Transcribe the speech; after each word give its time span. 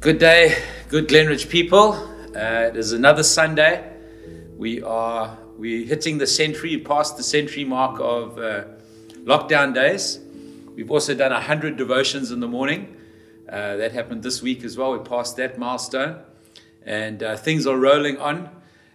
Good 0.00 0.16
day, 0.16 0.56
good 0.88 1.08
Glenridge 1.08 1.50
people. 1.50 1.92
Uh, 2.34 2.68
it 2.68 2.76
is 2.78 2.92
another 2.92 3.22
Sunday. 3.22 3.86
We 4.56 4.82
are 4.82 5.36
we 5.58 5.84
hitting 5.84 6.16
the 6.16 6.26
century, 6.26 6.78
past 6.78 7.18
the 7.18 7.22
century 7.22 7.64
mark 7.64 8.00
of 8.00 8.38
uh, 8.38 8.64
lockdown 9.24 9.74
days. 9.74 10.18
We've 10.74 10.90
also 10.90 11.14
done 11.14 11.32
hundred 11.32 11.76
devotions 11.76 12.30
in 12.30 12.40
the 12.40 12.48
morning. 12.48 12.96
Uh, 13.46 13.76
that 13.76 13.92
happened 13.92 14.22
this 14.22 14.40
week 14.40 14.64
as 14.64 14.74
well. 14.74 14.92
We 14.92 15.00
passed 15.00 15.36
that 15.36 15.58
milestone, 15.58 16.22
and 16.86 17.22
uh, 17.22 17.36
things 17.36 17.66
are 17.66 17.76
rolling 17.76 18.16
on. 18.16 18.48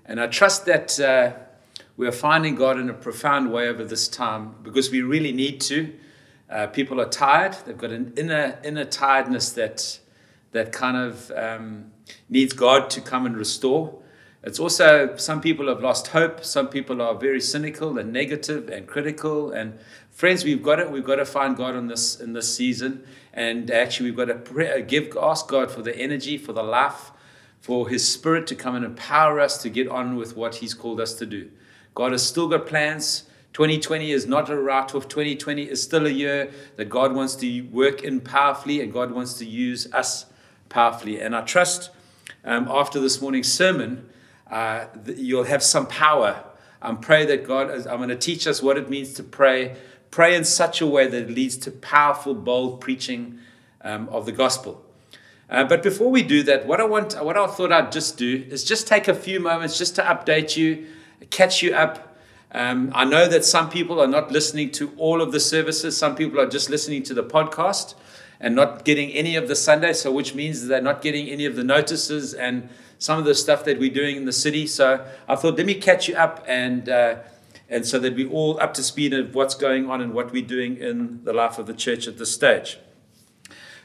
And 0.07 0.19
I 0.19 0.25
trust 0.25 0.65
that 0.65 0.99
uh, 0.99 1.33
we 1.97 2.07
are 2.07 2.11
finding 2.11 2.55
God 2.55 2.79
in 2.79 2.89
a 2.89 2.95
profound 2.95 3.51
way 3.51 3.67
over 3.67 3.83
this 3.85 4.07
time 4.07 4.55
because 4.63 4.89
we 4.89 5.03
really 5.03 5.33
need 5.33 5.61
to. 5.61 5.93
Uh, 6.49 6.65
people 6.65 6.99
are 6.99 7.09
tired. 7.09 7.55
They've 7.67 7.77
got 7.77 7.91
an 7.91 8.13
inner 8.17 8.57
inner 8.63 8.85
tiredness 8.85 9.51
that 9.51 9.99
that 10.55 10.71
kind 10.71 10.95
of 10.95 11.31
um, 11.35 11.91
needs 12.29 12.53
God 12.53 12.89
to 12.91 13.01
come 13.01 13.25
and 13.25 13.37
restore. 13.37 14.01
It's 14.41 14.59
also, 14.59 15.17
some 15.17 15.41
people 15.41 15.67
have 15.67 15.81
lost 15.81 16.07
hope. 16.07 16.45
Some 16.45 16.69
people 16.69 17.01
are 17.01 17.13
very 17.13 17.41
cynical 17.41 17.97
and 17.97 18.13
negative 18.13 18.69
and 18.69 18.87
critical. 18.87 19.51
And 19.51 19.77
friends, 20.11 20.45
we've 20.45 20.63
got 20.63 20.79
it. 20.79 20.89
We've 20.89 21.03
got 21.03 21.15
to 21.17 21.25
find 21.25 21.57
God 21.57 21.75
in 21.75 21.87
this, 21.87 22.19
in 22.19 22.33
this 22.33 22.55
season. 22.55 23.03
And 23.33 23.69
actually, 23.69 24.11
we've 24.11 24.17
got 24.17 24.25
to 24.25 24.35
pray, 24.35 24.81
give, 24.83 25.17
ask 25.21 25.47
God 25.47 25.71
for 25.71 25.81
the 25.81 25.97
energy, 25.97 26.37
for 26.37 26.53
the 26.53 26.63
life, 26.63 27.11
for 27.59 27.89
His 27.89 28.07
Spirit 28.07 28.47
to 28.47 28.55
come 28.55 28.75
and 28.75 28.85
empower 28.85 29.39
us 29.39 29.57
to 29.63 29.69
get 29.69 29.89
on 29.89 30.15
with 30.15 30.37
what 30.37 30.55
He's 30.55 30.73
called 30.73 31.01
us 31.01 31.15
to 31.15 31.25
do. 31.25 31.49
God 31.95 32.13
has 32.13 32.25
still 32.25 32.47
got 32.47 32.65
plans. 32.65 33.23
2020 33.53 34.11
is 34.11 34.25
not 34.25 34.49
a 34.49 34.57
write 34.57 34.93
off. 34.95 35.07
2020 35.09 35.63
is 35.63 35.81
still 35.81 36.05
a 36.05 36.09
year 36.09 36.51
that 36.75 36.85
God 36.85 37.13
wants 37.13 37.35
to 37.37 37.61
work 37.71 38.03
in 38.03 38.21
powerfully 38.21 38.81
and 38.81 38.93
God 38.93 39.11
wants 39.11 39.33
to 39.35 39.45
use 39.45 39.91
us 39.91 40.27
powerfully. 40.69 41.19
And 41.19 41.35
I 41.35 41.41
trust 41.41 41.89
um, 42.43 42.67
after 42.69 42.99
this 42.99 43.21
morning's 43.21 43.51
sermon, 43.51 44.09
uh, 44.49 44.85
you'll 45.15 45.45
have 45.45 45.63
some 45.63 45.87
power. 45.87 46.43
Um, 46.81 46.99
pray 46.99 47.25
that 47.25 47.45
God, 47.45 47.71
I'm 47.87 47.97
going 47.97 48.09
to 48.09 48.15
teach 48.15 48.45
us 48.45 48.61
what 48.61 48.77
it 48.77 48.89
means 48.89 49.13
to 49.13 49.23
pray. 49.23 49.75
Pray 50.11 50.35
in 50.35 50.43
such 50.43 50.81
a 50.81 50.85
way 50.85 51.07
that 51.07 51.23
it 51.23 51.29
leads 51.31 51.57
to 51.57 51.71
powerful, 51.71 52.33
bold 52.33 52.81
preaching 52.81 53.39
um, 53.81 54.07
of 54.09 54.25
the 54.25 54.31
gospel. 54.31 54.85
Uh, 55.49 55.63
but 55.63 55.83
before 55.83 56.09
we 56.09 56.23
do 56.23 56.43
that, 56.43 56.65
what 56.65 56.79
I 56.79 56.85
want, 56.85 57.13
what 57.23 57.37
I 57.37 57.47
thought 57.47 57.71
I'd 57.71 57.91
just 57.91 58.17
do 58.17 58.45
is 58.49 58.63
just 58.63 58.87
take 58.87 59.07
a 59.07 59.13
few 59.13 59.39
moments 59.39 59.77
just 59.77 59.95
to 59.95 60.01
update 60.01 60.57
you, 60.57 60.87
catch 61.29 61.61
you 61.61 61.73
up. 61.73 62.17
Um, 62.51 62.91
I 62.95 63.05
know 63.05 63.27
that 63.27 63.45
some 63.45 63.69
people 63.69 63.99
are 63.99 64.07
not 64.07 64.31
listening 64.31 64.71
to 64.71 64.91
all 64.97 65.21
of 65.21 65.31
the 65.31 65.39
services. 65.39 65.97
Some 65.97 66.15
people 66.15 66.39
are 66.39 66.47
just 66.47 66.69
listening 66.69 67.03
to 67.03 67.13
the 67.13 67.23
podcast 67.23 67.95
and 68.45 68.53
not 68.53 68.85
getting 68.85 69.09
any 69.09 69.35
of 69.35 69.47
the 69.47 69.55
Sunday, 69.55 69.91
so 69.91 70.11
which 70.11 70.35
means 70.35 70.67
they're 70.67 70.79
not 70.79 71.01
getting 71.01 71.27
any 71.29 71.47
of 71.47 71.55
the 71.55 71.63
notices 71.63 72.35
and 72.35 72.69
some 72.99 73.17
of 73.17 73.25
the 73.25 73.33
stuff 73.33 73.65
that 73.65 73.79
we're 73.79 73.91
doing 73.91 74.15
in 74.17 74.25
the 74.25 74.31
city. 74.31 74.67
So 74.67 75.03
I 75.27 75.35
thought, 75.35 75.57
let 75.57 75.65
me 75.65 75.73
catch 75.73 76.07
you 76.07 76.15
up 76.15 76.45
and 76.47 76.87
uh, 76.87 77.15
and 77.69 77.87
so 77.87 77.97
that 77.97 78.15
we're 78.15 78.29
all 78.29 78.61
up 78.61 78.75
to 78.75 78.83
speed 78.83 79.15
of 79.15 79.33
what's 79.33 79.55
going 79.55 79.89
on 79.89 79.99
and 79.99 80.13
what 80.13 80.31
we're 80.31 80.45
doing 80.45 80.77
in 80.77 81.23
the 81.23 81.33
life 81.33 81.57
of 81.57 81.65
the 81.65 81.73
church 81.73 82.07
at 82.07 82.19
this 82.19 82.31
stage. 82.31 82.77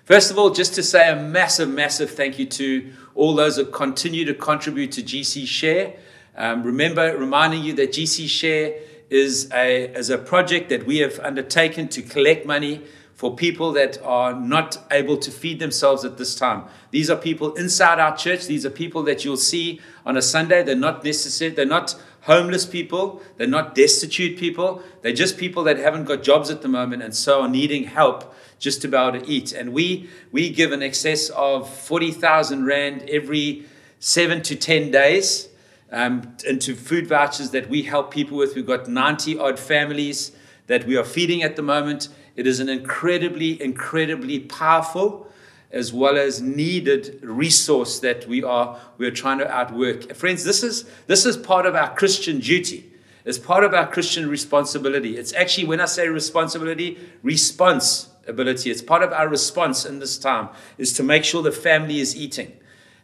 First 0.05 0.31
of 0.31 0.37
all, 0.37 0.51
just 0.51 0.75
to 0.75 0.83
say 0.83 1.09
a 1.09 1.17
massive, 1.17 1.71
massive 1.71 2.11
thank 2.11 2.39
you 2.39 2.45
to 2.45 2.93
all 3.15 3.35
those 3.35 3.57
that 3.57 3.73
continue 3.73 4.27
to 4.27 4.35
contribute 4.35 4.93
to 4.93 5.03
GC 5.03 5.47
Share. 5.47 5.95
Um, 6.37 6.65
remember, 6.65 7.17
reminding 7.17 7.65
you 7.65 7.73
that 7.75 7.93
GC 7.93 8.29
Share 8.29 8.75
is 9.09 9.51
a, 9.55 9.91
is 9.99 10.11
a 10.11 10.19
project 10.19 10.69
that 10.69 10.85
we 10.85 10.99
have 10.99 11.19
undertaken 11.21 11.89
to 11.89 12.03
collect 12.03 12.45
money 12.45 12.83
for 13.21 13.37
people 13.37 13.71
that 13.73 14.01
are 14.03 14.33
not 14.33 14.79
able 14.91 15.15
to 15.15 15.31
feed 15.31 15.59
themselves 15.59 16.07
at 16.07 16.17
this 16.17 16.35
time. 16.35 16.65
These 16.91 17.11
are 17.11 17.17
people 17.17 17.53
inside 17.53 17.99
our 17.99 18.17
church. 18.17 18.47
These 18.47 18.65
are 18.65 18.71
people 18.71 19.03
that 19.03 19.27
you'll 19.27 19.37
see 19.37 19.79
on 20.07 20.17
a 20.17 20.23
Sunday. 20.23 20.63
They're 20.63 20.75
not 20.75 21.05
necessary. 21.05 21.51
They're 21.51 21.67
not 21.67 21.95
homeless 22.23 22.65
people. 22.65 23.21
They're 23.37 23.47
not 23.47 23.75
destitute 23.75 24.39
people. 24.39 24.83
They're 25.03 25.13
just 25.13 25.37
people 25.37 25.65
that 25.65 25.77
haven't 25.77 26.05
got 26.05 26.23
jobs 26.23 26.49
at 26.49 26.63
the 26.63 26.69
moment 26.69 27.03
and 27.03 27.15
so 27.15 27.43
are 27.43 27.49
needing 27.49 27.85
help 27.85 28.35
just 28.59 28.81
to 28.83 28.89
be 28.89 28.97
able 28.97 29.21
to 29.21 29.27
eat. 29.31 29.53
And 29.53 29.75
we 29.75 30.09
we 30.33 30.49
give 30.49 30.73
an 30.73 30.83
excess 30.83 31.29
of 31.29 31.69
forty 31.69 32.13
thousand 32.13 32.65
rand 32.65 33.03
every 33.11 33.67
seven 33.99 34.41
to 34.45 34.57
ten 34.57 34.91
days 34.91 35.51
um, 35.93 36.37
into 36.49 36.75
food 36.75 37.07
vouchers 37.07 37.51
that 37.51 37.69
we 37.69 37.83
help 37.83 38.11
people 38.11 38.39
with. 38.39 38.55
We've 38.55 38.67
got 38.67 38.89
ninety 38.89 39.39
odd 39.39 39.59
families 39.59 40.33
that 40.69 40.87
we 40.87 40.97
are 40.97 41.05
feeding 41.05 41.43
at 41.43 41.57
the 41.57 41.63
moment. 41.63 42.09
It 42.37 42.47
is 42.47 42.61
an 42.61 42.69
incredibly, 42.69 43.61
incredibly 43.63 44.41
powerful 44.41 45.27
as 45.73 45.93
well 45.93 46.17
as 46.17 46.41
needed 46.43 47.21
resource 47.23 48.01
that 48.01 48.27
we 48.27 48.43
are 48.43 48.81
we're 48.99 49.11
trying 49.11 49.39
to 49.39 49.49
outwork. 49.49 50.15
Friends, 50.15 50.45
this 50.45 50.63
is 50.63 50.85
this 51.07 51.25
is 51.25 51.37
part 51.37 51.67
of 51.67 51.75
our 51.75 51.95
Christian 51.95 52.41
duty. 52.41 52.91
It's 53.25 53.39
part 53.39 53.65
of 53.65 53.75
our 53.75 53.87
Christian 53.87 54.29
responsibility. 54.29 55.17
It's 55.17 55.33
actually 55.35 55.67
when 55.67 55.81
I 55.81 55.85
say 55.85 56.09
responsibility, 56.09 56.99
responsibility. 57.23 58.71
It's 58.71 58.83
part 58.83 59.03
of 59.03 59.13
our 59.13 59.29
response 59.29 59.85
in 59.85 59.99
this 59.99 60.19
time 60.19 60.49
is 60.79 60.93
to 60.95 61.03
make 61.03 61.25
sure 61.25 61.43
the 61.43 61.53
family 61.53 62.01
is 62.01 62.17
eating. 62.17 62.53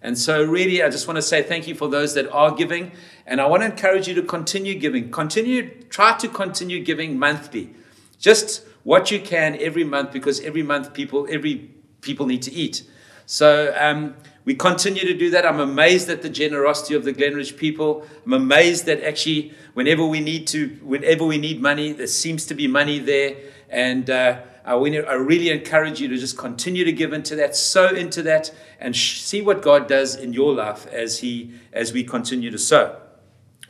And 0.03 0.17
so, 0.17 0.45
really, 0.45 0.83
I 0.83 0.89
just 0.89 1.07
want 1.09 1.17
to 1.17 1.23
say 1.23 1.43
thank 1.43 1.67
you 1.67 1.75
for 1.75 1.89
those 1.89 2.15
that 2.15 2.31
are 2.31 2.53
giving. 2.53 2.93
And 3.27 3.41
I 3.41 3.47
want 3.47 3.63
to 3.63 3.67
encourage 3.67 4.09
you 4.09 4.15
to 4.15 4.23
continue 4.23 4.79
giving. 4.79 5.11
Continue, 5.11 5.83
try 5.89 6.17
to 6.19 6.29
continue 6.29 6.83
giving 6.83 7.19
monthly. 7.19 7.71
Just 8.19 8.63
what 8.87 9.11
you 9.11 9.19
can 9.19 9.59
every 9.61 9.83
month 9.83 10.13
because 10.13 10.39
every 10.43 10.63
month 10.63 10.95
people 10.95 11.27
every 11.29 11.57
people 12.03 12.25
need 12.25 12.41
to 12.41 12.53
eat. 12.53 12.85
So 13.27 13.75
um, 13.77 14.15
we 14.45 14.55
continue 14.55 15.05
to 15.05 15.15
do 15.15 15.29
that. 15.31 15.45
I'm 15.45 15.59
amazed 15.59 16.09
at 16.09 16.23
the 16.23 16.31
generosity 16.31 16.95
of 16.95 17.03
the 17.03 17.13
Glenridge 17.13 17.57
people. 17.57 18.07
I'm 18.25 18.33
amazed 18.33 18.87
that 18.87 19.03
actually 19.03 19.53
whenever 19.75 20.07
we 20.07 20.21
need 20.21 20.47
to, 20.49 20.69
whenever 20.85 21.25
we 21.25 21.37
need 21.37 21.61
money, 21.61 21.91
there 21.95 22.07
seems 22.07 22.47
to 22.47 22.55
be 22.55 22.69
money 22.69 23.01
there. 23.01 23.35
And 23.69 24.09
uh, 24.09 24.43
I, 24.65 24.75
I 24.75 25.15
really 25.15 25.51
encourage 25.51 26.01
you 26.01 26.07
to 26.07 26.17
just 26.17 26.39
continue 26.39 26.85
to 26.85 26.93
give 26.93 27.13
into 27.13 27.35
that, 27.35 27.57
sow 27.57 27.89
into 27.89 28.23
that, 28.23 28.55
and 28.79 28.95
sh- 28.95 29.21
see 29.21 29.43
what 29.43 29.63
God 29.63 29.89
does 29.89 30.15
in 30.15 30.33
your 30.33 30.55
life 30.55 30.87
as 30.93 31.19
He 31.19 31.55
as 31.73 31.93
we 31.93 32.05
continue 32.05 32.53
to 32.53 32.59
sow. 32.59 33.01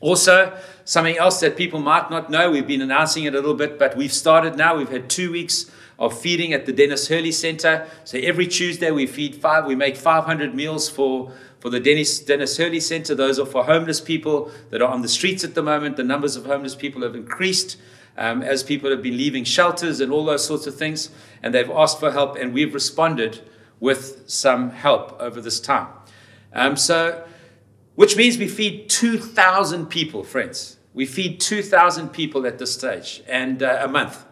Also, 0.01 0.57
something 0.85 1.17
else 1.17 1.41
that 1.41 1.57
people 1.57 1.81
might 1.81 2.11
not 2.11 2.31
know, 2.31 2.51
we've 2.51 2.67
been 2.67 2.83
announcing 2.83 3.25
it 3.25 3.35
a 3.35 3.37
little 3.37 3.55
bit, 3.55 3.79
but 3.79 3.97
we've 3.97 4.13
started 4.13 4.57
now. 4.57 4.77
We've 4.77 4.89
had 4.89 5.09
two 5.09 5.33
weeks 5.33 5.71
of 5.99 6.19
feeding 6.19 6.53
at 6.53 6.67
the 6.67 6.73
Dennis 6.73 7.09
Hurley 7.09 7.33
Center. 7.33 7.89
So 8.05 8.19
every 8.19 8.47
Tuesday 8.47 8.91
we 8.91 9.07
feed 9.07 9.37
five, 9.37 9.65
we 9.65 9.75
make 9.75 9.97
500 9.97 10.55
meals 10.55 10.89
for, 10.91 11.33
for 11.61 11.71
the 11.71 11.81
Dennis, 11.81 12.19
Dennis 12.21 12.57
Hurley 12.57 12.81
Center. 12.81 13.15
Those 13.15 13.39
are 13.39 13.47
for 13.47 13.65
homeless 13.65 14.01
people 14.01 14.51
that 14.71 14.83
are 14.83 14.89
on 14.89 15.01
the 15.01 15.09
streets 15.09 15.43
at 15.45 15.55
the 15.55 15.63
moment. 15.63 15.97
The 15.97 16.05
numbers 16.05 16.37
of 16.37 16.45
homeless 16.45 16.75
people 16.75 17.03
have 17.03 17.15
increased 17.15 17.79
um, 18.19 18.43
as 18.43 18.63
people 18.63 18.91
have 18.91 19.03
been 19.03 19.17
leaving 19.17 19.45
shelters 19.45 20.01
and 20.01 20.13
all 20.13 20.25
those 20.25 20.45
sorts 20.45 20.67
of 20.67 20.77
things. 20.77 21.11
And 21.43 21.55
they've 21.55 21.71
asked 21.71 22.01
for 22.01 22.13
help, 22.13 22.37
and 22.37 22.53
we've 22.53 22.75
responded 22.75 23.41
with 23.81 24.29
some 24.29 24.71
help 24.71 25.19
over 25.21 25.41
this 25.41 25.61
time. 25.61 25.89
Um, 26.53 26.77
so 26.77 27.27
which 27.97 28.17
means 28.17 28.39
we 28.39 28.47
feed 28.47 28.89
2,000 28.89 29.87
people, 29.87 30.23
friends. 30.23 30.77
We 30.95 31.07
feed 31.07 31.41
2,000 31.41 32.11
people 32.11 32.47
at 32.47 32.59
this 32.59 32.73
stage 32.73 33.23
and 33.27 33.63
uh, 33.63 33.81
a 33.83 33.89
month, 33.89 34.25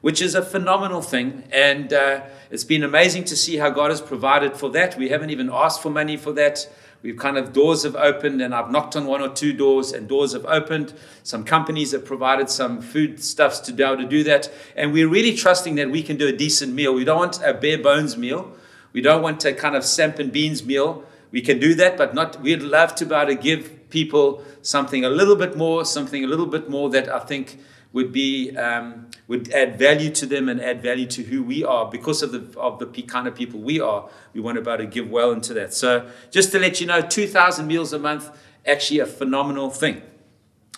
which 0.00 0.20
is 0.20 0.34
a 0.34 0.42
phenomenal 0.42 1.02
thing. 1.02 1.44
And 1.52 1.92
uh, 1.92 2.22
it's 2.50 2.64
been 2.64 2.82
amazing 2.82 3.24
to 3.24 3.36
see 3.36 3.58
how 3.58 3.70
God 3.70 3.90
has 3.90 4.00
provided 4.00 4.56
for 4.56 4.70
that. 4.70 4.98
We 4.98 5.10
haven't 5.10 5.30
even 5.30 5.50
asked 5.52 5.82
for 5.82 5.90
money 5.90 6.16
for 6.16 6.32
that. 6.32 6.68
We've 7.02 7.16
kind 7.16 7.38
of 7.38 7.54
doors 7.54 7.84
have 7.84 7.96
opened, 7.96 8.42
and 8.42 8.54
I've 8.54 8.70
knocked 8.70 8.94
on 8.94 9.06
one 9.06 9.22
or 9.22 9.30
two 9.30 9.54
doors, 9.54 9.92
and 9.92 10.06
doors 10.06 10.34
have 10.34 10.44
opened. 10.44 10.92
Some 11.22 11.44
companies 11.44 11.92
have 11.92 12.04
provided 12.04 12.50
some 12.50 12.82
food 12.82 13.24
stuffs 13.24 13.58
to 13.60 13.72
be 13.72 13.82
able 13.82 13.96
to 13.98 14.06
do 14.06 14.22
that. 14.24 14.52
And 14.76 14.92
we're 14.92 15.08
really 15.08 15.34
trusting 15.34 15.76
that 15.76 15.90
we 15.90 16.02
can 16.02 16.18
do 16.18 16.28
a 16.28 16.32
decent 16.32 16.74
meal. 16.74 16.92
We 16.92 17.04
don't 17.04 17.18
want 17.18 17.42
a 17.42 17.54
bare 17.54 17.78
bones 17.78 18.18
meal. 18.18 18.54
We 18.92 19.00
don't 19.00 19.22
want 19.22 19.42
a 19.46 19.54
kind 19.54 19.76
of 19.76 19.84
samp 19.84 20.18
and 20.18 20.30
beans 20.30 20.62
meal 20.62 21.06
we 21.30 21.40
can 21.40 21.58
do 21.58 21.74
that, 21.74 21.96
but 21.96 22.14
not. 22.14 22.40
We'd 22.40 22.62
love 22.62 22.94
to 22.96 23.06
be 23.06 23.14
able 23.14 23.28
to 23.28 23.34
give 23.34 23.90
people 23.90 24.44
something 24.62 25.04
a 25.04 25.10
little 25.10 25.36
bit 25.36 25.56
more, 25.56 25.84
something 25.84 26.24
a 26.24 26.26
little 26.26 26.46
bit 26.46 26.68
more 26.68 26.90
that 26.90 27.08
I 27.08 27.20
think 27.20 27.58
would 27.92 28.12
be 28.12 28.56
um, 28.56 29.08
would 29.26 29.50
add 29.52 29.78
value 29.78 30.10
to 30.10 30.26
them 30.26 30.48
and 30.48 30.60
add 30.60 30.82
value 30.82 31.06
to 31.06 31.22
who 31.22 31.42
we 31.42 31.64
are 31.64 31.90
because 31.90 32.22
of 32.22 32.32
the 32.32 32.58
of 32.58 32.78
the 32.78 33.02
kind 33.02 33.26
of 33.26 33.34
people 33.34 33.60
we 33.60 33.80
are. 33.80 34.08
We 34.32 34.40
want 34.40 34.56
to 34.56 34.62
be 34.62 34.70
able 34.70 34.84
to 34.84 34.90
give 34.90 35.10
well 35.10 35.32
into 35.32 35.54
that. 35.54 35.74
So 35.74 36.08
just 36.30 36.52
to 36.52 36.58
let 36.58 36.80
you 36.80 36.86
know, 36.86 37.00
two 37.00 37.26
thousand 37.26 37.66
meals 37.66 37.92
a 37.92 37.98
month 37.98 38.30
actually 38.66 39.00
a 39.00 39.06
phenomenal 39.06 39.70
thing. 39.70 40.02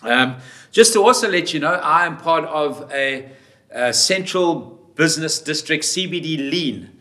Um, 0.01 0.37
just 0.71 0.93
to 0.93 1.01
also 1.01 1.29
let 1.29 1.53
you 1.53 1.59
know, 1.59 1.73
I 1.73 2.05
am 2.05 2.17
part 2.17 2.45
of 2.45 2.91
a, 2.91 3.29
a 3.71 3.93
central 3.93 4.79
business 4.95 5.39
district 5.39 5.83
CBD 5.83 6.37
lean. 6.37 6.92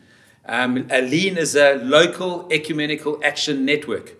Um, 0.47 0.89
lean 0.89 1.37
is 1.37 1.55
a 1.55 1.75
local 1.77 2.49
ecumenical 2.51 3.21
action 3.23 3.65
network. 3.65 4.15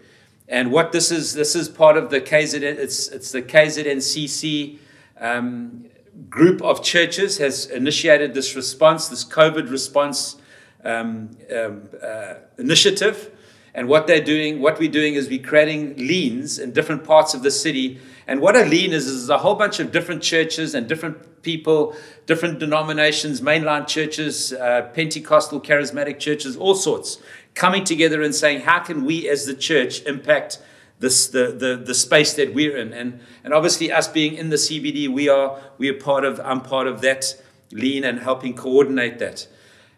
And 0.49 0.71
what 0.71 0.93
this 0.93 1.11
is, 1.11 1.35
this 1.35 1.57
is 1.57 1.69
part 1.69 1.97
of 1.97 2.11
the 2.11 2.21
KZN, 2.21 2.63
it's, 2.63 3.09
it's 3.09 3.33
the 3.33 3.43
KZNCC 3.43 4.79
um, 5.21 5.87
group 6.29 6.61
of 6.63 6.83
churches 6.83 7.39
has 7.39 7.67
initiated 7.67 8.35
this 8.35 8.55
response, 8.55 9.09
this 9.09 9.25
COVID 9.25 9.71
response 9.71 10.37
um, 10.85 11.31
um, 11.55 11.89
uh, 12.03 12.35
initiative. 12.59 13.31
And 13.75 13.89
what 13.89 14.07
they're 14.07 14.23
doing, 14.23 14.61
what 14.61 14.79
we're 14.79 14.91
doing 14.91 15.15
is 15.15 15.29
we're 15.29 15.43
creating 15.43 15.97
leans 15.97 16.59
in 16.59 16.73
different 16.73 17.05
parts 17.05 17.33
of 17.33 17.43
the 17.43 17.51
city. 17.51 18.01
And 18.27 18.41
what 18.41 18.57
a 18.57 18.65
lean 18.65 18.93
is, 18.93 19.07
is 19.07 19.29
a 19.29 19.39
whole 19.39 19.55
bunch 19.55 19.81
of 19.81 19.91
different 19.91 20.23
churches 20.23 20.75
and 20.75 20.89
different 20.89 21.43
people, 21.43 21.97
different 22.27 22.59
denominations, 22.59 23.41
mainline 23.41 23.87
churches, 23.87 24.53
uh, 24.53 24.91
Pentecostal, 24.95 25.61
charismatic 25.61 26.19
churches, 26.19 26.57
all 26.57 26.75
sorts, 26.75 27.19
coming 27.55 27.85
together 27.85 28.23
and 28.23 28.35
saying, 28.35 28.61
how 28.61 28.79
can 28.79 29.05
we 29.05 29.29
as 29.29 29.47
the 29.47 29.55
church 29.55 30.03
impact 30.03 30.61
this, 31.01 31.27
the, 31.27 31.49
the, 31.49 31.83
the 31.85 31.95
space 31.95 32.35
that 32.35 32.55
we're 32.55 32.77
in? 32.77 32.93
And, 32.93 33.21
and 33.43 33.53
obviously, 33.53 33.91
us 33.91 34.07
being 34.07 34.35
in 34.35 34.51
the 34.51 34.57
CBD, 34.57 35.09
we 35.09 35.29
are, 35.29 35.61
we 35.79 35.89
are 35.89 35.95
part 35.95 36.25
of, 36.25 36.41
I'm 36.41 36.61
part 36.61 36.87
of 36.87 37.01
that 37.01 37.35
lean 37.73 38.05
and 38.05 38.21
helping 38.21 38.55
coordinate 38.55 39.19
that. 39.19 39.49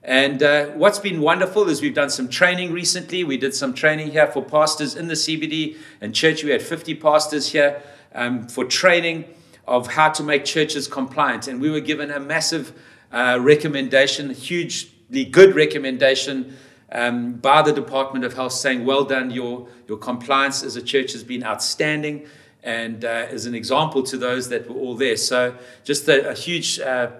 And 0.03 0.43
uh, 0.43 0.67
what's 0.67 0.99
been 0.99 1.23
wonderful 1.23 1.69
is 1.71 1.81
we've 1.81 1.95
done 1.95 2.11
some 2.11 2.29
training 2.29 2.73
recently. 2.73 3.25
We 3.25 3.39
did 3.39 3.55
some 3.55 3.73
training 3.73 4.11
here 4.11 4.27
for 4.27 4.45
pastors 4.45 4.97
in 4.97 5.09
the 5.09 5.15
CBD 5.15 5.79
and 6.03 6.15
church. 6.15 6.45
We 6.45 6.51
had 6.51 6.61
50 6.61 6.97
pastors 6.97 7.53
here 7.53 7.83
um, 8.15 8.49
for 8.49 8.65
training 8.65 9.25
of 9.67 9.87
how 9.89 10.11
to 10.11 10.23
make 10.23 10.45
churches 10.45 10.87
compliant. 10.87 11.49
And 11.49 11.61
we 11.61 11.71
were 11.71 11.81
given 11.81 12.11
a 12.11 12.21
massive 12.21 12.73
uh, 13.13 13.39
recommendation, 13.41 14.31
hugely 14.31 15.25
good 15.25 15.55
recommendation 15.55 16.57
um, 16.93 17.35
by 17.35 17.63
the 17.63 17.73
Department 17.73 18.25
of 18.25 18.35
Health 18.35 18.53
saying, 18.53 18.85
Well 18.85 19.05
done, 19.05 19.31
your, 19.31 19.69
your 19.89 19.99
compliance 19.99 20.63
as 20.63 20.77
a 20.77 20.83
church 20.83 21.13
has 21.13 21.25
been 21.25 21.43
outstanding 21.45 22.27
and 22.63 23.05
uh, 23.05 23.09
as 23.09 23.47
an 23.47 23.55
example 23.55 24.03
to 24.05 24.17
those 24.17 24.49
that 24.49 24.69
were 24.69 24.77
all 24.77 24.95
there. 24.95 25.17
So, 25.17 25.57
just 25.83 26.09
a, 26.09 26.31
a 26.31 26.35
huge 26.35 26.81
uh, 26.81 27.11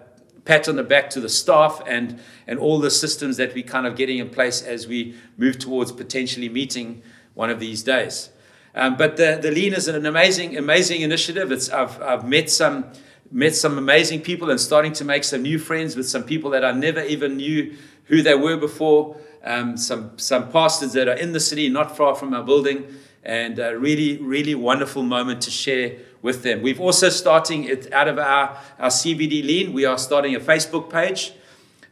pat 0.45 0.69
on 0.69 0.77
the 0.77 0.83
back 0.83 1.11
to 1.11 1.21
the 1.21 1.29
staff 1.29 1.83
and, 1.87 2.21
and 2.47 2.59
all 2.59 2.79
the 2.79 2.91
systems 2.91 3.37
that 3.39 3.55
we're 3.55 3.65
kind 3.65 3.87
of 3.87 3.97
getting 3.97 4.19
in 4.19 4.31
place 4.31 4.63
as 4.63 4.87
we 4.87 5.15
move 5.37 5.59
towards 5.59 5.93
potentially 5.93 6.49
meeting 6.49 7.03
one 7.35 7.51
of 7.51 7.61
these 7.61 7.83
days. 7.83 8.31
Um, 8.75 8.97
but 8.97 9.17
the, 9.17 9.39
the 9.41 9.51
Lean 9.51 9.73
is 9.73 9.87
an 9.87 10.05
amazing, 10.05 10.57
amazing 10.57 11.03
initiative. 11.03 11.53
It's, 11.53 11.71
I've, 11.71 12.01
I've 12.03 12.29
met 12.29 12.51
some 12.51 12.87
met 13.31 13.55
some 13.55 13.79
amazing 13.79 14.21
people 14.21 14.51
and 14.51 14.61
starting 14.61 14.93
to 14.93 15.05
make 15.05 15.25
some 15.25 15.43
new 15.43 15.59
friends 15.59 15.97
with 15.97 16.09
some 16.09 16.23
people 16.23 16.51
that 16.51 16.65
I 16.65 16.71
never 16.73 17.03
even 17.03 17.37
knew 17.37 17.75
who 18.05 18.23
they 18.23 18.35
were 18.35 18.57
before. 18.57 19.17
Um, 19.43 19.77
some 19.77 20.19
some 20.19 20.51
pastors 20.51 20.93
that 20.95 21.09
are 21.09 21.17
in 21.17 21.33
the 21.33 21.41
city, 21.41 21.69
not 21.69 21.97
far 21.97 22.15
from 22.15 22.33
our 22.33 22.43
building, 22.43 22.87
and 23.23 23.59
a 23.59 23.79
really 23.79 24.19
really 24.19 24.55
wonderful 24.55 25.03
moment 25.03 25.43
to 25.43 25.51
share 25.51 25.97
with 26.23 26.43
them. 26.43 26.63
We've 26.63 26.81
also 26.81 27.11
starting 27.11 27.65
it 27.65 27.93
out 27.93 28.09
of 28.09 28.19
our, 28.19 28.59
our 28.79 28.89
CBD 28.89 29.45
lean. 29.45 29.73
We 29.75 29.85
are 29.85 29.99
starting 29.99 30.35
a 30.35 30.41
Facebook 30.41 30.91
page, 30.91 31.33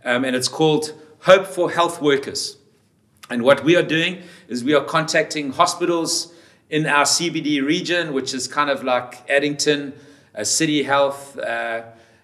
um, 0.05 0.25
and 0.25 0.35
it's 0.35 0.49
called 0.49 0.95
Hope 1.21 1.47
for 1.47 1.71
Health 1.71 2.01
Workers. 2.01 2.57
And 3.29 3.43
what 3.43 3.63
we 3.63 3.77
are 3.77 3.83
doing 3.83 4.23
is 4.49 4.65
we 4.65 4.75
are 4.75 4.85
contacting 4.85 5.53
hospitals 5.53 6.33
in 6.73 6.87
our 6.87 7.05
CBD 7.05 7.63
region, 7.63 8.15
which 8.15 8.33
is 8.33 8.49
kind 8.49 8.71
of 8.71 8.83
like 8.83 9.29
Addington, 9.31 9.93
uh, 10.35 10.43
City 10.43 10.83
Health, 10.83 11.39
uh, 11.39 11.83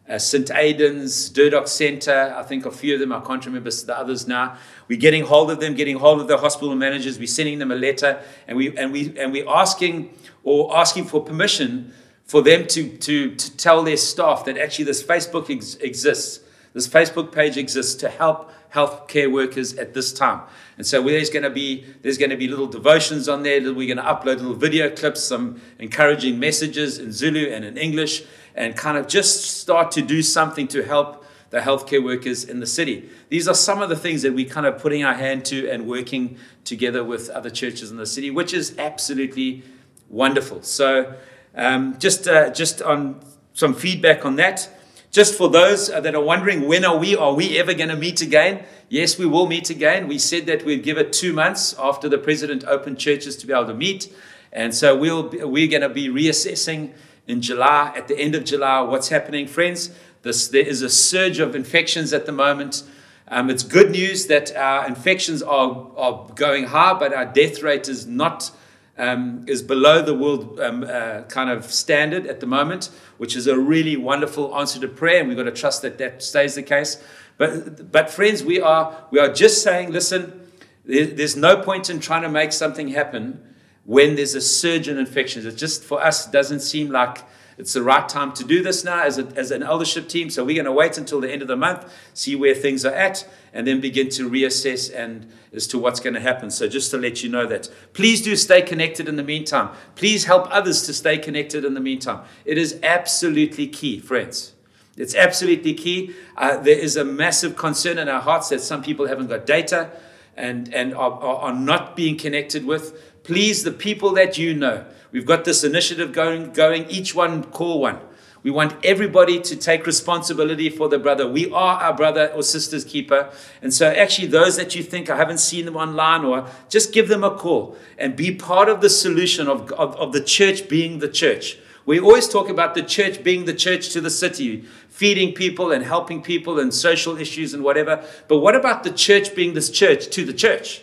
uh, 0.08 0.18
St. 0.18 0.50
Aidan's, 0.50 1.28
Durdoc 1.28 1.68
Centre. 1.68 2.34
I 2.34 2.42
think 2.44 2.64
a 2.64 2.70
few 2.70 2.94
of 2.94 3.00
them, 3.00 3.12
I 3.12 3.20
can't 3.20 3.44
remember 3.44 3.70
the 3.70 3.96
others 3.96 4.26
now. 4.26 4.56
We're 4.88 4.98
getting 4.98 5.24
hold 5.24 5.50
of 5.50 5.60
them, 5.60 5.74
getting 5.74 5.98
hold 5.98 6.22
of 6.22 6.28
the 6.28 6.38
hospital 6.38 6.74
managers. 6.74 7.18
We're 7.18 7.26
sending 7.26 7.58
them 7.58 7.70
a 7.70 7.74
letter, 7.74 8.22
and 8.46 8.56
we 8.56 8.74
and 8.74 8.90
we 8.90 9.18
and 9.18 9.32
we're 9.32 9.48
asking 9.48 10.14
or 10.44 10.74
asking 10.74 11.04
for 11.04 11.22
permission 11.22 11.92
for 12.24 12.40
them 12.40 12.66
to 12.68 12.96
to 12.96 13.34
to 13.34 13.56
tell 13.58 13.82
their 13.82 13.98
staff 13.98 14.46
that 14.46 14.56
actually 14.56 14.86
this 14.86 15.02
Facebook 15.02 15.50
ex- 15.54 15.74
exists. 15.74 16.40
This 16.72 16.88
Facebook 16.88 17.32
page 17.32 17.58
exists 17.58 17.94
to 17.96 18.08
help 18.08 18.50
healthcare 18.72 19.30
workers 19.30 19.74
at 19.74 19.94
this 19.94 20.12
time. 20.12 20.42
And 20.76 20.86
so 20.86 21.02
there's 21.02 21.30
going 21.30 21.42
to 21.42 21.50
be 21.50 21.86
there's 22.02 22.18
going 22.18 22.30
to 22.30 22.36
be 22.36 22.48
little 22.48 22.66
devotions 22.66 23.28
on 23.28 23.42
there. 23.42 23.60
We're 23.60 23.94
going 23.94 23.96
to 23.96 24.02
upload 24.02 24.38
little 24.38 24.54
video 24.54 24.90
clips, 24.90 25.22
some 25.22 25.60
encouraging 25.78 26.38
messages 26.38 26.98
in 26.98 27.12
Zulu 27.12 27.50
and 27.50 27.64
in 27.64 27.76
English, 27.76 28.24
and 28.54 28.76
kind 28.76 28.96
of 28.96 29.08
just 29.08 29.58
start 29.60 29.90
to 29.92 30.02
do 30.02 30.22
something 30.22 30.68
to 30.68 30.82
help 30.82 31.24
the 31.50 31.60
healthcare 31.60 32.04
workers 32.04 32.44
in 32.44 32.60
the 32.60 32.66
city. 32.66 33.08
These 33.30 33.48
are 33.48 33.54
some 33.54 33.80
of 33.80 33.88
the 33.88 33.96
things 33.96 34.22
that 34.22 34.34
we're 34.34 34.48
kind 34.48 34.66
of 34.66 34.78
putting 34.78 35.02
our 35.02 35.14
hand 35.14 35.46
to 35.46 35.68
and 35.70 35.86
working 35.86 36.36
together 36.64 37.02
with 37.02 37.30
other 37.30 37.48
churches 37.48 37.90
in 37.90 37.96
the 37.96 38.06
city, 38.06 38.30
which 38.30 38.52
is 38.52 38.76
absolutely 38.78 39.62
wonderful. 40.08 40.62
So, 40.62 41.14
um, 41.54 41.98
just 41.98 42.28
uh, 42.28 42.50
just 42.50 42.82
on 42.82 43.20
some 43.54 43.74
feedback 43.74 44.24
on 44.24 44.36
that. 44.36 44.68
Just 45.10 45.36
for 45.36 45.48
those 45.48 45.88
that 45.88 46.14
are 46.14 46.22
wondering, 46.22 46.68
when 46.68 46.84
are 46.84 46.96
we? 46.96 47.16
Are 47.16 47.32
we 47.32 47.58
ever 47.58 47.72
going 47.72 47.88
to 47.88 47.96
meet 47.96 48.20
again? 48.20 48.64
Yes, 48.90 49.18
we 49.18 49.24
will 49.24 49.46
meet 49.46 49.70
again. 49.70 50.06
We 50.06 50.18
said 50.18 50.46
that 50.46 50.64
we'd 50.64 50.82
give 50.82 50.98
it 50.98 51.12
two 51.12 51.32
months 51.32 51.74
after 51.78 52.08
the 52.08 52.18
president 52.18 52.64
opened 52.64 52.98
churches 52.98 53.36
to 53.38 53.46
be 53.46 53.52
able 53.52 53.66
to 53.66 53.74
meet, 53.74 54.14
and 54.52 54.74
so 54.74 54.96
we'll 54.96 55.30
we're 55.30 55.68
going 55.68 55.82
to 55.82 55.88
be 55.88 56.08
reassessing 56.08 56.92
in 57.26 57.42
July, 57.42 57.92
at 57.94 58.08
the 58.08 58.18
end 58.18 58.34
of 58.34 58.44
July, 58.44 58.80
what's 58.80 59.08
happening, 59.08 59.46
friends. 59.46 59.90
This, 60.22 60.48
there 60.48 60.66
is 60.66 60.82
a 60.82 60.88
surge 60.88 61.38
of 61.38 61.54
infections 61.54 62.12
at 62.12 62.26
the 62.26 62.32
moment. 62.32 62.82
Um, 63.28 63.50
it's 63.50 63.62
good 63.62 63.90
news 63.90 64.26
that 64.26 64.56
our 64.56 64.86
infections 64.86 65.42
are, 65.42 65.90
are 65.96 66.26
going 66.34 66.64
high, 66.64 66.94
but 66.94 67.12
our 67.12 67.26
death 67.26 67.62
rate 67.62 67.88
is 67.88 68.06
not 68.06 68.50
um, 68.98 69.44
is 69.46 69.62
below 69.62 70.02
the 70.02 70.14
world 70.14 70.60
um, 70.60 70.84
uh, 70.84 71.22
kind 71.22 71.50
of 71.50 71.70
standard 71.72 72.26
at 72.26 72.40
the 72.40 72.46
moment, 72.46 72.90
which 73.16 73.36
is 73.36 73.46
a 73.46 73.58
really 73.58 73.96
wonderful 73.96 74.56
answer 74.58 74.80
to 74.80 74.88
prayer, 74.88 75.20
and 75.20 75.28
we've 75.28 75.36
got 75.36 75.44
to 75.44 75.52
trust 75.52 75.82
that 75.82 75.98
that 75.98 76.22
stays 76.22 76.54
the 76.54 76.62
case. 76.62 77.02
But 77.36 77.90
but 77.92 78.10
friends, 78.10 78.42
we 78.42 78.60
are 78.60 79.06
we 79.10 79.18
are 79.18 79.32
just 79.32 79.62
saying, 79.62 79.92
listen, 79.92 80.48
there, 80.84 81.06
there's 81.06 81.36
no 81.36 81.62
point 81.62 81.88
in 81.90 82.00
trying 82.00 82.22
to 82.22 82.28
make 82.28 82.52
something 82.52 82.88
happen 82.88 83.44
when 83.84 84.16
there's 84.16 84.34
a 84.34 84.40
surge 84.40 84.86
in 84.86 84.98
infections. 84.98 85.46
It 85.46 85.56
just, 85.56 85.82
for 85.82 86.04
us, 86.04 86.26
doesn't 86.26 86.60
seem 86.60 86.90
like 86.90 87.24
it's 87.58 87.72
the 87.72 87.82
right 87.82 88.08
time 88.08 88.32
to 88.34 88.44
do 88.44 88.62
this 88.62 88.84
now 88.84 89.02
as, 89.02 89.18
a, 89.18 89.26
as 89.36 89.50
an 89.50 89.64
eldership 89.64 90.08
team. 90.08 90.30
So 90.30 90.44
we're 90.44 90.54
going 90.54 90.64
to 90.64 90.72
wait 90.72 90.96
until 90.96 91.20
the 91.20 91.30
end 91.30 91.42
of 91.42 91.48
the 91.48 91.56
month, 91.56 91.92
see 92.14 92.36
where 92.36 92.54
things 92.54 92.84
are 92.84 92.94
at, 92.94 93.28
and 93.52 93.66
then 93.66 93.80
begin 93.80 94.08
to 94.10 94.30
reassess 94.30 94.94
and 94.94 95.30
as 95.52 95.66
to 95.68 95.78
what's 95.78 95.98
going 95.98 96.14
to 96.14 96.20
happen. 96.20 96.50
So 96.50 96.68
just 96.68 96.92
to 96.92 96.98
let 96.98 97.24
you 97.24 97.28
know 97.28 97.46
that, 97.46 97.68
please 97.94 98.22
do 98.22 98.36
stay 98.36 98.62
connected 98.62 99.08
in 99.08 99.16
the 99.16 99.24
meantime. 99.24 99.70
Please 99.96 100.26
help 100.26 100.46
others 100.50 100.86
to 100.86 100.94
stay 100.94 101.18
connected 101.18 101.64
in 101.64 101.74
the 101.74 101.80
meantime. 101.80 102.24
It 102.44 102.58
is 102.58 102.78
absolutely 102.84 103.66
key, 103.66 103.98
friends. 103.98 104.52
It's 104.96 105.16
absolutely 105.16 105.74
key. 105.74 106.14
Uh, 106.36 106.58
there 106.58 106.78
is 106.78 106.96
a 106.96 107.04
massive 107.04 107.56
concern 107.56 107.98
in 107.98 108.08
our 108.08 108.20
hearts 108.20 108.50
that 108.50 108.60
some 108.60 108.82
people 108.82 109.08
haven't 109.08 109.26
got 109.26 109.46
data 109.46 109.90
and, 110.36 110.72
and 110.72 110.94
are, 110.94 111.12
are, 111.12 111.36
are 111.36 111.52
not 111.52 111.96
being 111.96 112.16
connected 112.16 112.64
with. 112.64 113.07
Please, 113.28 113.62
the 113.62 113.72
people 113.72 114.14
that 114.14 114.38
you 114.38 114.54
know, 114.54 114.86
we've 115.12 115.26
got 115.26 115.44
this 115.44 115.62
initiative 115.62 116.12
going, 116.12 116.50
going 116.54 116.88
each 116.88 117.14
one 117.14 117.44
call 117.44 117.78
one. 117.78 117.98
We 118.42 118.50
want 118.50 118.82
everybody 118.82 119.38
to 119.38 119.54
take 119.54 119.84
responsibility 119.86 120.70
for 120.70 120.88
their 120.88 120.98
brother. 120.98 121.28
We 121.28 121.50
are 121.52 121.76
our 121.76 121.94
brother 121.94 122.32
or 122.34 122.42
sister's 122.42 122.86
keeper. 122.86 123.30
And 123.60 123.74
so, 123.74 123.86
actually, 123.90 124.28
those 124.28 124.56
that 124.56 124.74
you 124.74 124.82
think 124.82 125.10
I 125.10 125.18
haven't 125.18 125.40
seen 125.40 125.66
them 125.66 125.76
online, 125.76 126.24
or 126.24 126.46
just 126.70 126.94
give 126.94 127.08
them 127.08 127.22
a 127.22 127.30
call 127.30 127.76
and 127.98 128.16
be 128.16 128.34
part 128.34 128.70
of 128.70 128.80
the 128.80 128.88
solution 128.88 129.46
of, 129.46 129.70
of, 129.72 129.94
of 129.96 130.14
the 130.14 130.22
church 130.22 130.66
being 130.66 131.00
the 131.00 131.08
church. 131.08 131.58
We 131.84 132.00
always 132.00 132.30
talk 132.30 132.48
about 132.48 132.74
the 132.74 132.82
church 132.82 133.22
being 133.22 133.44
the 133.44 133.52
church 133.52 133.90
to 133.90 134.00
the 134.00 134.08
city, 134.08 134.64
feeding 134.88 135.34
people 135.34 135.70
and 135.70 135.84
helping 135.84 136.22
people 136.22 136.58
and 136.58 136.72
social 136.72 137.18
issues 137.18 137.52
and 137.52 137.62
whatever. 137.62 138.02
But 138.26 138.38
what 138.38 138.54
about 138.54 138.84
the 138.84 138.90
church 138.90 139.34
being 139.34 139.52
this 139.52 139.68
church 139.68 140.08
to 140.12 140.24
the 140.24 140.32
church? 140.32 140.80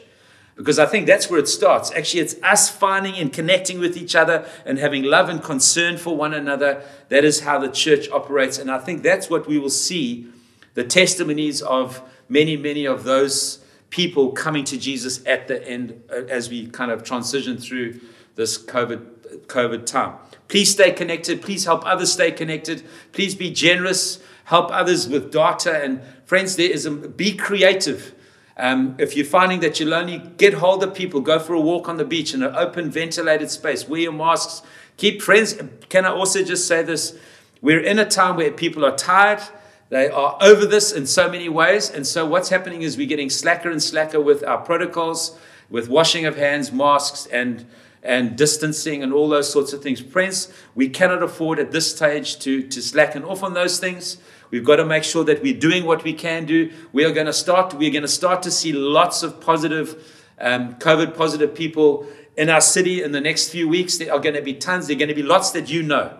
Because 0.55 0.79
I 0.79 0.85
think 0.85 1.05
that's 1.05 1.29
where 1.29 1.39
it 1.39 1.49
starts. 1.49 1.91
Actually, 1.91 2.21
it's 2.21 2.35
us 2.41 2.69
finding 2.69 3.15
and 3.15 3.31
connecting 3.31 3.79
with 3.79 3.97
each 3.97 4.15
other 4.15 4.47
and 4.65 4.79
having 4.79 5.03
love 5.03 5.27
and 5.27 5.43
concern 5.43 5.97
for 5.97 6.15
one 6.15 6.33
another. 6.33 6.81
That 7.09 7.25
is 7.25 7.41
how 7.41 7.59
the 7.59 7.67
church 7.67 8.09
operates. 8.09 8.57
And 8.57 8.71
I 8.71 8.79
think 8.79 9.03
that's 9.03 9.29
what 9.29 9.47
we 9.47 9.59
will 9.59 9.69
see 9.69 10.27
the 10.73 10.85
testimonies 10.85 11.61
of 11.61 12.01
many, 12.29 12.55
many 12.55 12.85
of 12.85 13.03
those 13.03 13.59
people 13.89 14.31
coming 14.31 14.63
to 14.65 14.77
Jesus 14.77 15.25
at 15.25 15.47
the 15.47 15.65
end 15.67 16.01
uh, 16.09 16.23
as 16.29 16.49
we 16.49 16.67
kind 16.67 16.91
of 16.91 17.03
transition 17.03 17.57
through 17.57 17.99
this 18.35 18.57
COVID, 18.57 19.05
COVID 19.47 19.85
time. 19.85 20.15
Please 20.47 20.71
stay 20.71 20.91
connected. 20.91 21.41
Please 21.41 21.65
help 21.65 21.85
others 21.85 22.13
stay 22.13 22.31
connected. 22.31 22.83
Please 23.11 23.35
be 23.35 23.51
generous. 23.51 24.19
Help 24.45 24.71
others 24.71 25.07
with 25.07 25.31
data. 25.31 25.81
And 25.83 26.01
friends, 26.25 26.55
there 26.55 26.69
is 26.69 26.85
a, 26.85 26.91
be 26.91 27.35
creative 27.35 28.14
um, 28.57 28.95
if 28.97 29.15
you're 29.17 29.25
finding 29.25 29.59
that 29.61 29.79
you're 29.79 29.89
lonely, 29.89 30.19
get 30.37 30.55
hold 30.55 30.81
of 30.83 30.93
people. 30.95 31.19
Go 31.19 31.39
for 31.39 31.53
a 31.53 31.59
walk 31.59 31.89
on 31.89 31.97
the 31.97 32.05
beach 32.05 32.33
in 32.33 32.41
an 32.41 32.55
open, 32.55 32.89
ventilated 32.89 33.51
space. 33.51 33.87
Wear 33.87 34.01
your 34.01 34.13
masks. 34.13 34.61
Keep 34.97 35.21
friends. 35.21 35.55
Can 35.89 36.05
I 36.05 36.09
also 36.09 36.43
just 36.43 36.67
say 36.67 36.81
this? 36.81 37.17
We're 37.61 37.81
in 37.81 37.99
a 37.99 38.05
time 38.05 38.37
where 38.37 38.51
people 38.51 38.85
are 38.85 38.95
tired. 38.95 39.41
They 39.89 40.09
are 40.09 40.37
over 40.41 40.65
this 40.65 40.93
in 40.93 41.05
so 41.05 41.29
many 41.29 41.49
ways. 41.49 41.89
And 41.89 42.07
so, 42.07 42.25
what's 42.25 42.49
happening 42.49 42.81
is 42.81 42.95
we're 42.95 43.07
getting 43.07 43.29
slacker 43.29 43.69
and 43.69 43.83
slacker 43.83 44.21
with 44.21 44.43
our 44.43 44.59
protocols, 44.59 45.37
with 45.69 45.89
washing 45.89 46.25
of 46.25 46.37
hands, 46.37 46.71
masks, 46.71 47.25
and 47.27 47.65
and 48.05 48.37
distancing 48.37 49.01
and 49.01 49.11
all 49.11 49.27
those 49.27 49.51
sorts 49.51 49.73
of 49.73 49.81
things. 49.81 49.99
Friends, 49.99 50.53
we 50.75 50.87
cannot 50.87 51.23
afford 51.23 51.57
at 51.57 51.71
this 51.71 51.93
stage 51.93 52.37
to, 52.39 52.61
to 52.61 52.81
slacken 52.81 53.23
off 53.23 53.41
on 53.41 53.55
those 53.55 53.79
things. 53.79 54.17
We've 54.55 54.63
got 54.63 54.77
to 54.77 54.85
make 54.85 55.03
sure 55.03 55.25
that 55.25 55.43
we're 55.43 55.59
doing 55.59 55.83
what 55.83 56.05
we 56.05 56.13
can 56.13 56.45
do. 56.45 56.71
We 56.93 57.03
are 57.03 57.11
going 57.11 57.25
to 57.25 57.33
start, 57.33 57.73
we're 57.73 57.91
going 57.91 58.03
to 58.03 58.07
start 58.07 58.41
to 58.43 58.51
see 58.51 58.71
lots 58.71 59.21
of 59.21 59.41
positive 59.41 60.01
um, 60.39 60.75
COVID 60.75 61.17
positive 61.17 61.53
people 61.53 62.07
in 62.37 62.49
our 62.49 62.61
city 62.61 63.03
in 63.03 63.11
the 63.11 63.19
next 63.19 63.49
few 63.49 63.67
weeks. 63.67 63.97
There 63.97 64.13
are 64.13 64.19
going 64.19 64.35
to 64.35 64.41
be 64.41 64.53
tons. 64.53 64.87
There 64.87 64.95
are 64.95 64.99
going 64.99 65.09
to 65.09 65.13
be 65.13 65.23
lots 65.23 65.51
that 65.51 65.69
you 65.69 65.83
know. 65.83 66.17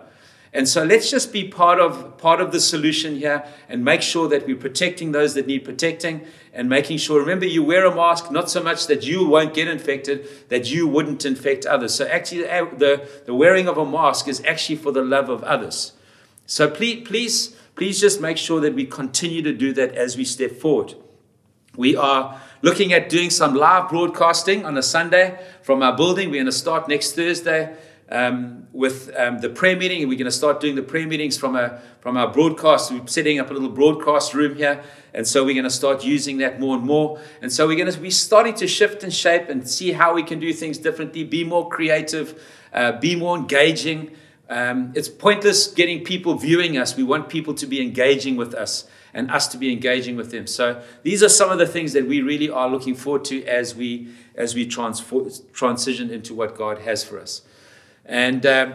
And 0.52 0.68
so 0.68 0.84
let's 0.84 1.10
just 1.10 1.32
be 1.32 1.48
part 1.48 1.80
of 1.80 2.18
part 2.18 2.42
of 2.42 2.52
the 2.52 2.60
solution 2.60 3.16
here 3.16 3.42
and 3.70 3.82
make 3.82 4.02
sure 4.02 4.28
that 4.28 4.46
we're 4.46 4.56
protecting 4.56 5.12
those 5.12 5.32
that 5.32 5.46
need 5.46 5.64
protecting 5.64 6.26
and 6.52 6.68
making 6.68 6.98
sure 6.98 7.20
remember 7.20 7.46
you 7.46 7.62
wear 7.62 7.86
a 7.86 7.94
mask 7.94 8.30
not 8.30 8.50
so 8.50 8.62
much 8.62 8.86
that 8.88 9.06
you 9.06 9.26
won't 9.26 9.54
get 9.54 9.66
infected 9.66 10.28
that 10.50 10.70
you 10.70 10.86
wouldn't 10.86 11.24
infect 11.24 11.64
others. 11.64 11.94
So 11.94 12.06
actually 12.06 12.42
the 12.42 13.08
the 13.24 13.34
wearing 13.34 13.66
of 13.66 13.78
a 13.78 13.86
mask 13.86 14.28
is 14.28 14.42
actually 14.44 14.76
for 14.76 14.92
the 14.92 15.02
love 15.02 15.30
of 15.30 15.42
others. 15.44 15.92
So 16.44 16.68
please 16.68 17.08
please 17.08 17.55
please 17.76 18.00
just 18.00 18.20
make 18.20 18.38
sure 18.38 18.60
that 18.60 18.74
we 18.74 18.86
continue 18.86 19.42
to 19.42 19.52
do 19.52 19.72
that 19.74 19.94
as 19.94 20.16
we 20.16 20.24
step 20.24 20.52
forward. 20.52 20.94
We 21.76 21.94
are 21.94 22.40
looking 22.62 22.94
at 22.94 23.10
doing 23.10 23.28
some 23.28 23.54
live 23.54 23.90
broadcasting 23.90 24.64
on 24.64 24.78
a 24.78 24.82
Sunday 24.82 25.38
from 25.62 25.82
our 25.82 25.94
building. 25.94 26.30
We're 26.30 26.36
going 26.36 26.46
to 26.46 26.52
start 26.52 26.88
next 26.88 27.12
Thursday 27.12 27.76
um, 28.08 28.66
with 28.72 29.14
um, 29.16 29.40
the 29.40 29.50
prayer 29.50 29.76
meeting, 29.76 30.00
and 30.00 30.08
we're 30.08 30.18
going 30.18 30.24
to 30.24 30.30
start 30.32 30.60
doing 30.60 30.74
the 30.74 30.82
prayer 30.82 31.06
meetings 31.06 31.36
from 31.36 31.54
a 31.54 31.82
from 32.00 32.16
our 32.16 32.32
broadcast. 32.32 32.92
We're 32.92 33.06
setting 33.06 33.40
up 33.40 33.50
a 33.50 33.52
little 33.52 33.68
broadcast 33.68 34.32
room 34.32 34.56
here, 34.56 34.82
and 35.12 35.26
so 35.26 35.44
we're 35.44 35.54
going 35.54 35.64
to 35.64 35.70
start 35.70 36.02
using 36.02 36.38
that 36.38 36.58
more 36.58 36.76
and 36.76 36.86
more. 36.86 37.20
And 37.42 37.52
so 37.52 37.66
we're 37.66 37.76
going 37.76 37.92
to 37.92 38.00
be 38.00 38.10
starting 38.10 38.54
to 38.54 38.66
shift 38.66 39.02
and 39.02 39.12
shape 39.12 39.50
and 39.50 39.68
see 39.68 39.92
how 39.92 40.14
we 40.14 40.22
can 40.22 40.38
do 40.38 40.52
things 40.52 40.78
differently, 40.78 41.24
be 41.24 41.44
more 41.44 41.68
creative, 41.68 42.42
uh, 42.72 42.92
be 42.92 43.16
more 43.16 43.36
engaging. 43.36 44.16
Um, 44.48 44.92
it's 44.94 45.08
pointless 45.08 45.66
getting 45.66 46.04
people 46.04 46.34
viewing 46.34 46.78
us. 46.78 46.96
We 46.96 47.02
want 47.02 47.28
people 47.28 47.54
to 47.54 47.66
be 47.66 47.80
engaging 47.80 48.36
with 48.36 48.54
us 48.54 48.88
and 49.12 49.30
us 49.30 49.48
to 49.48 49.58
be 49.58 49.72
engaging 49.72 50.16
with 50.16 50.30
them. 50.30 50.46
So 50.46 50.82
these 51.02 51.22
are 51.22 51.28
some 51.28 51.50
of 51.50 51.58
the 51.58 51.66
things 51.66 51.92
that 51.94 52.06
we 52.06 52.22
really 52.22 52.48
are 52.48 52.68
looking 52.68 52.94
forward 52.94 53.24
to 53.26 53.44
as 53.44 53.74
we 53.74 54.08
as 54.36 54.54
we 54.54 54.66
transfor- 54.66 55.30
transition 55.52 56.10
into 56.10 56.34
what 56.34 56.56
God 56.56 56.78
has 56.80 57.02
for 57.02 57.18
us. 57.18 57.42
And 58.04 58.44
um, 58.46 58.74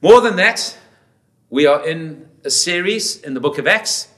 more 0.00 0.20
than 0.20 0.36
that, 0.36 0.76
we 1.50 1.66
are 1.66 1.86
in 1.86 2.28
a 2.44 2.50
series 2.50 3.20
in 3.20 3.34
the 3.34 3.40
book 3.40 3.58
of 3.58 3.66
Acts. 3.66 4.08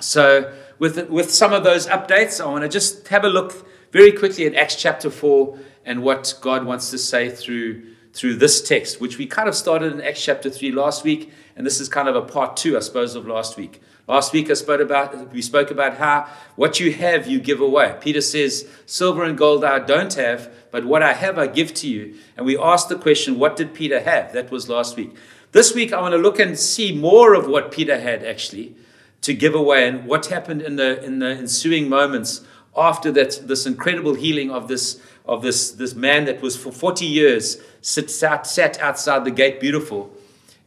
So, 0.00 0.52
with, 0.78 1.10
with 1.10 1.30
some 1.30 1.52
of 1.52 1.62
those 1.62 1.86
updates, 1.86 2.40
I 2.40 2.46
want 2.46 2.62
to 2.62 2.68
just 2.68 3.08
have 3.08 3.24
a 3.24 3.28
look 3.28 3.66
very 3.92 4.12
quickly 4.12 4.46
at 4.46 4.54
Acts 4.54 4.76
chapter 4.76 5.10
4 5.10 5.58
and 5.84 6.02
what 6.02 6.34
God 6.40 6.64
wants 6.64 6.90
to 6.90 6.98
say 6.98 7.28
through, 7.28 7.82
through 8.12 8.36
this 8.36 8.60
text, 8.60 9.00
which 9.00 9.18
we 9.18 9.26
kind 9.26 9.48
of 9.48 9.54
started 9.54 9.92
in 9.92 10.00
Acts 10.00 10.24
chapter 10.24 10.50
3 10.50 10.72
last 10.72 11.04
week. 11.04 11.32
And 11.56 11.66
this 11.66 11.80
is 11.80 11.88
kind 11.88 12.08
of 12.08 12.16
a 12.16 12.22
part 12.22 12.56
two, 12.56 12.76
I 12.76 12.80
suppose, 12.80 13.14
of 13.14 13.26
last 13.26 13.56
week. 13.56 13.80
Last 14.08 14.32
week 14.32 14.50
I 14.50 14.54
spoke 14.54 14.80
about 14.80 15.32
we 15.32 15.40
spoke 15.40 15.70
about 15.70 15.98
how 15.98 16.26
what 16.56 16.80
you 16.80 16.92
have 16.92 17.28
you 17.28 17.38
give 17.38 17.60
away. 17.60 17.96
Peter 18.00 18.20
says, 18.20 18.66
"Silver 18.84 19.22
and 19.22 19.38
gold 19.38 19.64
I 19.64 19.78
don't 19.78 20.12
have, 20.14 20.50
but 20.72 20.84
what 20.84 21.00
I 21.00 21.12
have 21.12 21.38
I 21.38 21.46
give 21.46 21.72
to 21.74 21.88
you." 21.88 22.14
And 22.36 22.44
we 22.44 22.58
asked 22.58 22.88
the 22.88 22.96
question, 22.96 23.38
what 23.38 23.54
did 23.54 23.72
Peter 23.72 24.00
have? 24.00 24.32
That 24.32 24.50
was 24.50 24.68
last 24.68 24.96
week. 24.96 25.14
This 25.52 25.74
week 25.76 25.92
I 25.92 26.00
want 26.00 26.12
to 26.12 26.18
look 26.18 26.40
and 26.40 26.58
see 26.58 26.92
more 26.92 27.34
of 27.34 27.46
what 27.46 27.70
Peter 27.70 28.00
had 28.00 28.24
actually 28.24 28.74
to 29.20 29.32
give 29.32 29.54
away 29.54 29.86
and 29.86 30.06
what 30.06 30.26
happened 30.26 30.62
in 30.62 30.74
the 30.74 31.00
in 31.04 31.20
the 31.20 31.30
ensuing 31.30 31.88
moments 31.88 32.40
after 32.76 33.10
that 33.12 33.40
this 33.46 33.66
incredible 33.66 34.14
healing 34.14 34.50
of 34.50 34.68
this 34.68 35.00
of 35.26 35.42
this 35.42 35.72
this 35.72 35.94
man 35.94 36.24
that 36.24 36.40
was 36.40 36.56
for 36.56 36.72
40 36.72 37.04
years 37.04 37.58
sit, 37.80 38.10
sat, 38.10 38.46
sat 38.46 38.80
outside 38.80 39.24
the 39.24 39.30
gate 39.30 39.60
beautiful 39.60 40.10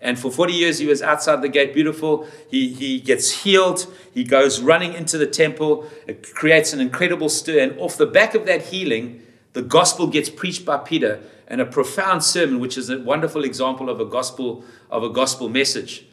and 0.04 0.20
for 0.20 0.30
40 0.30 0.52
years, 0.52 0.80
he 0.80 0.86
was 0.86 1.02
outside 1.02 1.42
the 1.42 1.48
gate, 1.48 1.74
beautiful. 1.74 2.28
He, 2.52 2.74
he 2.74 3.00
gets 3.00 3.44
healed. 3.44 3.88
He 4.14 4.26
goes 4.26 4.60
running 4.60 4.94
into 4.94 5.18
the 5.18 5.26
temple. 5.26 5.90
It 6.06 6.36
creates 6.36 6.74
an 6.74 6.82
incredible 6.82 7.30
stir. 7.30 7.60
And 7.60 7.80
off 7.80 7.96
the 7.96 8.06
back 8.06 8.36
of 8.36 8.46
that 8.46 8.64
healing, 8.64 9.26
the 9.54 9.62
gospel 9.62 10.08
gets 10.08 10.30
preached 10.30 10.66
by 10.66 10.78
Peter 10.80 11.22
and 11.48 11.62
a 11.62 11.66
profound 11.66 12.22
sermon, 12.22 12.60
which 12.60 12.78
is 12.78 12.90
a 12.90 13.00
wonderful 13.00 13.46
example 13.46 13.90
of 13.90 14.02
a 14.02 14.06
gospel, 14.06 14.66
of 14.92 15.04
a 15.04 15.10
gospel 15.10 15.48
message. 15.48 16.06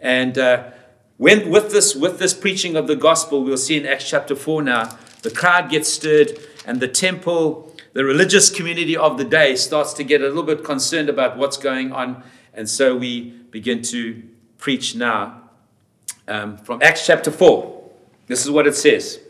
And 0.00 0.36
uh, 0.36 0.72
when, 1.16 1.48
with, 1.48 1.70
this, 1.70 1.96
with 1.96 2.18
this 2.18 2.34
preaching 2.34 2.76
of 2.76 2.88
the 2.88 2.96
gospel, 2.96 3.42
we'll 3.42 3.56
see 3.56 3.78
in 3.78 3.86
Acts 3.86 4.06
chapter 4.10 4.36
4 4.36 4.60
now, 4.60 4.98
the 5.22 5.30
crowd 5.30 5.70
gets 5.70 5.92
stirred 5.92 6.38
and 6.64 6.80
the 6.80 6.88
temple, 6.88 7.74
the 7.92 8.04
religious 8.04 8.50
community 8.50 8.96
of 8.96 9.18
the 9.18 9.24
day 9.24 9.56
starts 9.56 9.92
to 9.94 10.04
get 10.04 10.20
a 10.20 10.28
little 10.28 10.42
bit 10.42 10.64
concerned 10.64 11.08
about 11.08 11.36
what's 11.36 11.56
going 11.56 11.92
on 11.92 12.22
and 12.54 12.68
so 12.68 12.96
we 12.96 13.30
begin 13.50 13.82
to 13.82 14.22
preach 14.58 14.94
now 14.94 15.42
um, 16.28 16.56
from 16.58 16.82
Acts 16.82 17.06
chapter 17.06 17.30
4. 17.30 17.90
This 18.26 18.44
is 18.44 18.50
what 18.50 18.66
it 18.66 18.74
says 18.74 19.20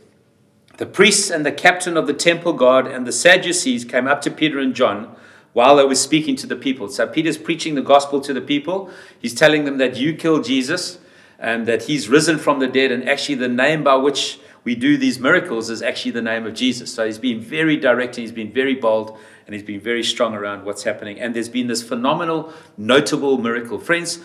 The 0.78 0.86
priests 0.86 1.30
and 1.30 1.44
the 1.44 1.52
captain 1.52 1.96
of 1.96 2.06
the 2.06 2.14
temple 2.14 2.52
guard 2.52 2.86
and 2.86 3.06
the 3.06 3.12
Sadducees 3.12 3.84
came 3.84 4.06
up 4.06 4.20
to 4.22 4.30
Peter 4.30 4.58
and 4.58 4.74
John 4.74 5.14
while 5.52 5.76
they 5.76 5.84
were 5.84 5.94
speaking 5.94 6.36
to 6.36 6.46
the 6.46 6.56
people. 6.56 6.88
So 6.88 7.06
Peter's 7.06 7.38
preaching 7.38 7.74
the 7.74 7.82
gospel 7.82 8.20
to 8.20 8.32
the 8.32 8.40
people. 8.40 8.90
He's 9.18 9.34
telling 9.34 9.64
them 9.64 9.78
that 9.78 9.96
you 9.96 10.14
killed 10.14 10.44
Jesus 10.44 10.98
and 11.38 11.66
that 11.66 11.84
he's 11.84 12.08
risen 12.08 12.38
from 12.38 12.58
the 12.58 12.66
dead, 12.66 12.92
and 12.92 13.08
actually 13.08 13.34
the 13.34 13.48
name 13.48 13.82
by 13.82 13.94
which 13.96 14.38
we 14.64 14.74
do 14.74 14.96
these 14.96 15.18
miracles 15.18 15.70
is 15.70 15.82
actually 15.82 16.12
the 16.12 16.22
name 16.22 16.46
of 16.46 16.54
Jesus. 16.54 16.92
So 16.92 17.06
he's 17.06 17.18
been 17.18 17.40
very 17.40 17.76
direct 17.76 18.16
and 18.16 18.22
he's 18.22 18.32
been 18.32 18.52
very 18.52 18.74
bold 18.74 19.18
and 19.46 19.54
he's 19.54 19.62
been 19.62 19.80
very 19.80 20.02
strong 20.02 20.34
around 20.34 20.64
what's 20.64 20.82
happening. 20.82 21.18
And 21.18 21.34
there's 21.34 21.48
been 21.48 21.66
this 21.66 21.82
phenomenal, 21.82 22.52
notable 22.76 23.38
miracle. 23.38 23.78
Friends, 23.78 24.20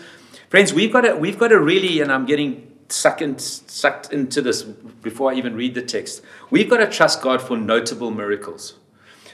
friends, 0.48 0.72
we've 0.72 0.92
got 0.92 1.02
to, 1.02 1.16
we've 1.16 1.38
got 1.38 1.48
to 1.48 1.58
really, 1.58 2.00
and 2.00 2.12
I'm 2.12 2.26
getting 2.26 2.70
sucked, 2.88 3.22
in, 3.22 3.38
sucked 3.38 4.12
into 4.12 4.42
this 4.42 4.62
before 4.62 5.32
I 5.32 5.34
even 5.36 5.54
read 5.54 5.74
the 5.74 5.82
text, 5.82 6.22
we've 6.50 6.68
got 6.68 6.78
to 6.78 6.86
trust 6.86 7.22
God 7.22 7.40
for 7.40 7.56
notable 7.56 8.10
miracles. 8.10 8.74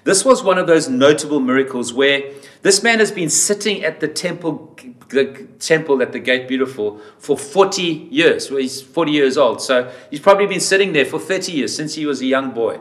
This 0.04 0.24
was 0.24 0.42
one 0.42 0.58
of 0.58 0.66
those 0.66 0.88
notable 0.88 1.38
miracles 1.38 1.92
where 1.92 2.32
this 2.62 2.82
man 2.82 2.98
has 2.98 3.12
been 3.12 3.30
sitting 3.30 3.84
at 3.84 4.00
the 4.00 4.08
temple, 4.08 4.76
the 5.08 5.46
temple 5.60 6.02
at 6.02 6.12
the 6.12 6.18
gate 6.18 6.48
beautiful 6.48 6.98
for 7.18 7.38
40 7.38 7.82
years. 7.82 8.50
Well, 8.50 8.60
he's 8.60 8.82
40 8.82 9.12
years 9.12 9.38
old. 9.38 9.62
So 9.62 9.92
he's 10.10 10.20
probably 10.20 10.46
been 10.46 10.60
sitting 10.60 10.92
there 10.92 11.04
for 11.04 11.20
30 11.20 11.52
years 11.52 11.74
since 11.74 11.94
he 11.94 12.04
was 12.04 12.20
a 12.20 12.26
young 12.26 12.50
boy. 12.50 12.80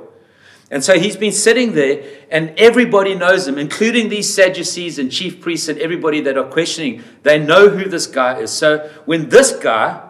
And 0.72 0.84
so 0.84 0.98
he's 0.98 1.18
been 1.18 1.34
sitting 1.34 1.74
there, 1.74 2.02
and 2.32 2.58
everybody 2.58 3.14
knows 3.14 3.46
him, 3.46 3.58
including 3.58 4.08
these 4.08 4.34
Sadducees 4.34 4.98
and 4.98 5.12
chief 5.12 5.42
priests 5.42 5.68
and 5.68 5.78
everybody 5.80 6.22
that 6.22 6.38
are 6.38 6.48
questioning. 6.48 7.04
They 7.24 7.38
know 7.38 7.68
who 7.68 7.90
this 7.90 8.08
guy 8.08 8.40
is. 8.40 8.52
So 8.52 8.90
when 9.04 9.28
this 9.28 9.52
guy, 9.52 10.02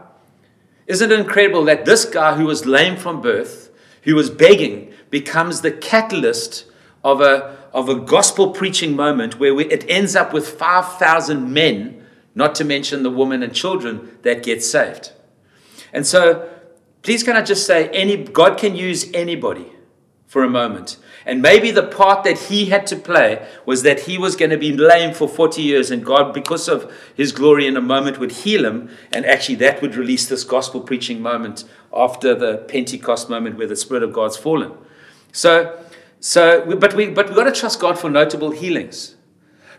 isn't 0.85 1.11
it 1.11 1.19
incredible 1.19 1.65
that 1.65 1.85
this 1.85 2.05
guy 2.05 2.35
who 2.35 2.45
was 2.45 2.67
lame 2.67 2.95
from 2.95 3.21
birth, 3.21 3.71
who 4.03 4.13
was 4.13 4.29
begging, 4.29 4.93
becomes 5.09 5.61
the 5.61 5.71
catalyst 5.71 6.65
of 7.03 7.21
a, 7.21 7.57
of 7.73 7.89
a 7.89 7.95
gospel 7.95 8.51
preaching 8.51 8.95
moment 8.95 9.39
where 9.39 9.53
we, 9.53 9.65
it 9.65 9.85
ends 9.89 10.15
up 10.15 10.33
with 10.33 10.47
5,000 10.47 11.51
men, 11.51 12.05
not 12.35 12.55
to 12.55 12.63
mention 12.63 13.03
the 13.03 13.09
women 13.09 13.43
and 13.43 13.53
children, 13.53 14.17
that 14.21 14.43
get 14.43 14.63
saved. 14.63 15.11
And 15.93 16.05
so, 16.05 16.49
please 17.01 17.23
can 17.23 17.35
I 17.35 17.41
just 17.41 17.65
say, 17.65 17.89
any, 17.89 18.23
God 18.23 18.57
can 18.57 18.75
use 18.75 19.11
anybody 19.13 19.71
for 20.31 20.43
a 20.43 20.49
moment. 20.49 20.95
And 21.25 21.41
maybe 21.41 21.71
the 21.71 21.83
part 21.83 22.23
that 22.23 22.39
he 22.39 22.67
had 22.67 22.87
to 22.87 22.95
play 22.95 23.45
was 23.65 23.83
that 23.83 24.01
he 24.01 24.17
was 24.17 24.37
going 24.37 24.51
to 24.51 24.57
be 24.57 24.71
lame 24.71 25.13
for 25.13 25.27
40 25.27 25.61
years, 25.61 25.91
and 25.91 26.05
God, 26.05 26.33
because 26.33 26.69
of 26.69 26.91
his 27.15 27.33
glory 27.33 27.67
in 27.67 27.75
a 27.75 27.81
moment, 27.81 28.17
would 28.17 28.31
heal 28.31 28.65
him. 28.65 28.89
And 29.11 29.25
actually, 29.25 29.55
that 29.55 29.81
would 29.81 29.95
release 29.95 30.29
this 30.29 30.45
gospel 30.45 30.79
preaching 30.79 31.21
moment 31.21 31.65
after 31.93 32.33
the 32.33 32.59
Pentecost 32.59 33.29
moment 33.29 33.57
where 33.57 33.67
the 33.67 33.75
Spirit 33.75 34.03
of 34.03 34.13
God's 34.13 34.37
fallen. 34.37 34.71
So, 35.33 35.77
so 36.21 36.77
but, 36.77 36.93
we, 36.93 37.09
but 37.09 37.27
we've 37.27 37.35
got 37.35 37.43
to 37.43 37.51
trust 37.51 37.81
God 37.81 37.99
for 37.99 38.09
notable 38.09 38.51
healings. 38.51 39.15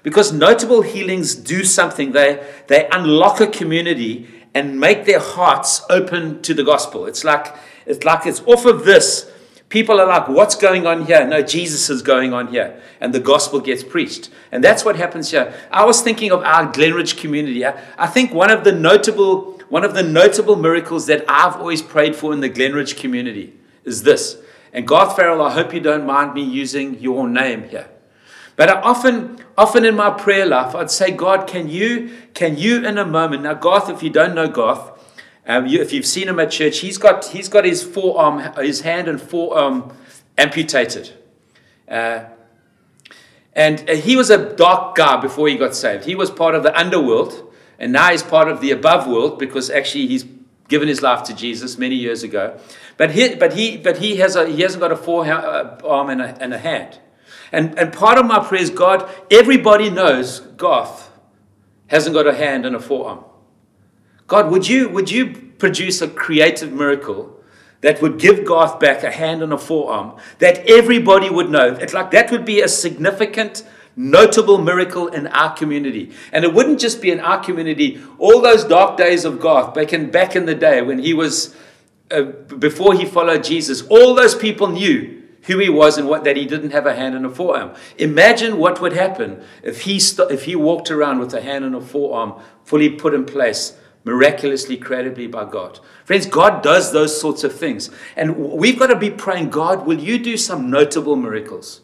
Because 0.03 0.33
notable 0.33 0.83
healings 0.83 1.35
do 1.35 1.65
something. 1.65 2.13
They, 2.13 2.45
they 2.67 2.89
unlock 2.91 3.41
a 3.41 3.47
community 3.47 4.29
and 4.53 4.79
make 4.79 5.07
their 5.07 5.21
hearts 5.21 5.83
open 5.89 6.43
to 6.43 6.53
the 6.53 6.65
gospel. 6.65 7.07
It's 7.07 7.25
like, 7.25 7.55
it's 7.87 8.05
like 8.05 8.27
it's 8.27 8.41
off 8.43 8.67
of 8.67 8.85
this 8.85 9.33
People 9.73 9.99
are 10.03 10.07
like, 10.07 10.29
what's 10.29 10.55
going 10.55 10.87
on 10.87 11.07
here? 11.07 11.27
No, 11.27 11.41
Jesus 11.41 11.89
is 11.89 12.03
going 12.03 12.35
on 12.35 12.49
here. 12.49 12.79
And 13.01 13.15
the 13.15 13.21
gospel 13.21 13.59
gets 13.59 13.83
preached. 13.83 14.29
And 14.53 14.63
that's 14.63 14.85
what 14.85 14.97
happens 14.97 15.31
here. 15.31 15.55
I 15.71 15.87
was 15.87 16.03
thinking 16.03 16.31
of 16.31 16.43
our 16.43 16.71
Glenridge 16.71 17.17
community. 17.17 17.65
I 17.65 18.07
think 18.07 18.35
one 18.35 18.51
of 18.51 18.65
the 18.65 18.73
notable, 18.73 19.59
one 19.71 19.83
of 19.83 19.95
the 19.95 20.03
notable 20.03 20.57
miracles 20.57 21.07
that 21.07 21.25
I've 21.27 21.57
always 21.57 21.81
prayed 21.81 22.15
for 22.15 22.35
in 22.35 22.41
the 22.41 22.51
Glenridge 22.51 22.99
community 22.99 23.55
is 23.87 24.03
this. 24.03 24.37
And 24.73 24.88
Garth 24.88 25.17
Farrell, 25.17 25.43
I 25.43 25.52
hope 25.52 25.75
you 25.75 25.81
don't 25.81 26.07
mind 26.07 26.33
me 26.33 26.43
using 26.43 26.99
your 26.99 27.29
name 27.29 27.69
here. 27.69 27.88
But 28.57 28.71
I 28.71 28.81
often, 28.81 29.38
often 29.57 29.85
in 29.85 29.95
my 29.95 30.11
prayer 30.11 30.47
life, 30.47 30.75
I'd 30.75 30.91
say, 30.91 31.11
God, 31.11 31.47
can 31.47 31.69
you, 31.69 32.11
can 32.35 32.57
you 32.57 32.85
in 32.87 32.99
a 32.99 33.05
moment, 33.05 33.43
now 33.43 33.55
Garth, 33.55 33.88
if 33.91 34.02
you 34.02 34.11
don't 34.11 34.35
know 34.35 34.49
Garth, 34.49 34.91
um, 35.47 35.67
you, 35.67 35.81
if 35.81 35.93
you've 35.93 36.07
seen 36.07 36.29
him 36.29 36.38
at 36.38 36.50
church, 36.50 36.79
he's 36.79 36.99
got, 36.99 37.26
he's 37.26 37.49
got 37.49 37.64
his 37.64 37.83
forearm, 37.83 38.38
his 38.57 38.83
hand 38.83 39.09
and 39.09 39.21
forearm 39.21 39.93
amputated. 40.38 41.11
Uh, 41.88 42.25
and 43.52 43.88
uh, 43.91 43.95
he 43.95 44.17
was 44.17 44.31
a 44.31 44.55
dark 44.55 44.95
guy 44.95 45.21
before 45.21 45.49
he 45.49 45.57
got 45.57 45.75
saved. 45.75 46.05
He 46.05 46.14
was 46.14 46.31
part 46.31 46.55
of 46.55 46.62
the 46.62 46.79
underworld, 46.79 47.52
and 47.79 47.93
now 47.93 48.11
he's 48.11 48.23
part 48.23 48.49
of 48.49 48.61
the 48.61 48.71
above 48.71 49.07
world 49.07 49.38
because 49.38 49.69
actually 49.69 50.07
he's 50.07 50.25
given 50.73 50.88
his 50.88 51.02
life 51.02 51.23
to 51.25 51.35
Jesus 51.35 51.76
many 51.76 51.97
years 51.97 52.23
ago. 52.23 52.59
But 52.97 53.11
he, 53.11 53.35
but 53.35 53.52
he, 53.52 53.76
but 53.76 53.99
he, 53.99 54.17
has 54.17 54.37
a, 54.37 54.49
he 54.49 54.62
hasn't 54.62 54.81
got 54.81 54.91
a 54.91 54.97
forearm 54.97 55.76
uh, 55.85 56.07
and 56.07 56.23
a, 56.23 56.43
and 56.43 56.55
a 56.55 56.59
hand. 56.59 56.99
And, 57.52 57.79
and 57.79 57.93
part 57.93 58.17
of 58.17 58.25
my 58.25 58.43
prayer 58.43 58.62
is 58.62 58.71
God, 58.71 59.07
everybody 59.31 59.91
knows 59.91 60.41
Garth 60.41 61.11
hasn't 61.88 62.14
got 62.14 62.26
a 62.26 62.33
hand 62.35 62.64
and 62.64 62.75
a 62.75 62.81
forearm. 62.81 63.23
God, 64.26 64.50
would 64.50 64.67
you, 64.67 64.88
would 64.88 65.11
you 65.11 65.35
produce 65.59 66.00
a 66.00 66.09
creative 66.09 66.73
miracle 66.73 67.38
that 67.83 68.00
would 68.00 68.19
give 68.19 68.47
Garth 68.47 68.81
back 68.81 69.02
a 69.02 69.11
hand 69.11 69.43
and 69.43 69.52
a 69.52 69.59
forearm 69.59 70.17
that 70.38 70.67
everybody 70.67 71.29
would 71.29 71.50
know? 71.50 71.75
It's 71.75 71.93
like 71.93 72.12
that 72.12 72.31
would 72.31 72.47
be 72.47 72.62
a 72.62 72.69
significant 72.69 73.62
notable 73.97 74.59
miracle 74.59 75.09
in 75.09 75.27
our 75.29 75.55
community. 75.55 76.13
And 76.33 76.45
it 76.45 76.55
wouldn't 76.55 76.81
just 76.81 77.03
be 77.03 77.11
in 77.11 77.21
our 77.21 77.43
community. 77.43 78.01
All 78.19 78.41
those 78.41 78.65
dark 78.65 78.97
days 78.97 79.25
of 79.25 79.41
Garth, 79.41 79.75
back 79.75 79.93
in, 79.93 80.11
back 80.11 80.35
in 80.37 80.47
the 80.47 80.55
day 80.55 80.83
when 80.83 80.99
he 80.99 81.15
was, 81.15 81.55
uh, 82.11 82.23
before 82.23 82.95
he 82.95 83.05
followed 83.05 83.45
Jesus, 83.45 83.83
all 83.83 84.15
those 84.15 84.35
people 84.35 84.69
knew 84.69 85.23
who 85.43 85.59
he 85.59 85.69
was 85.69 85.99
and 85.99 86.09
what 86.09 86.25
that 86.25 86.37
he 86.37 86.47
didn't 86.47 86.71
have 86.71 86.87
a 86.87 86.95
hand 86.95 87.15
and 87.15 87.27
a 87.27 87.31
forearm. 87.31 87.75
Imagine 87.99 88.59
what 88.59 88.81
would 88.81 88.93
happen 88.93 89.43
if 89.63 89.83
he, 89.83 89.99
st- 89.99 90.31
if 90.31 90.45
he 90.45 90.55
walked 90.55 90.91
around 90.91 91.19
with 91.19 91.35
a 91.35 91.41
hand 91.41 91.65
and 91.65 91.75
a 91.75 91.81
forearm 91.81 92.35
fully 92.65 92.91
put 92.91 93.13
in 93.13 93.25
place 93.25 93.77
miraculously, 94.05 94.77
credibly 94.77 95.27
by 95.27 95.45
God. 95.45 95.81
Friends, 96.05 96.27
God 96.27 96.63
does 96.63 96.93
those 96.93 97.21
sorts 97.21 97.45
of 97.45 97.55
things. 97.55 97.91
And 98.17 98.37
we've 98.37 98.79
got 98.79 98.89
to 98.89 98.97
be 98.97 99.11
praying, 99.11 99.51
God, 99.51 99.87
will 99.87 99.99
you 99.99 100.19
do 100.19 100.37
some 100.37 100.71
notable 100.71 101.17
miracles 101.17 101.81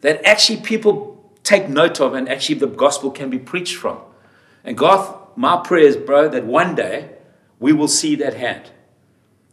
that 0.00 0.24
actually 0.24 0.60
people 0.60 1.17
take 1.48 1.68
note 1.68 1.98
of 1.98 2.12
and 2.12 2.28
actually 2.28 2.56
the 2.56 2.66
gospel 2.66 3.10
can 3.10 3.30
be 3.30 3.38
preached 3.38 3.76
from? 3.76 3.98
And 4.64 4.76
God, 4.76 5.16
my 5.34 5.62
prayer 5.64 5.86
is, 5.86 5.96
bro, 5.96 6.28
that 6.28 6.44
one 6.44 6.74
day 6.74 7.10
we 7.58 7.72
will 7.72 7.88
see 7.88 8.14
that 8.16 8.34
hand 8.34 8.70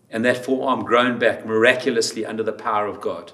and 0.09 0.25
that 0.25 0.43
forearm 0.43 0.83
grown 0.83 1.17
back 1.17 1.45
miraculously 1.45 2.25
under 2.25 2.43
the 2.43 2.51
power 2.51 2.85
of 2.85 2.99
God. 2.99 3.31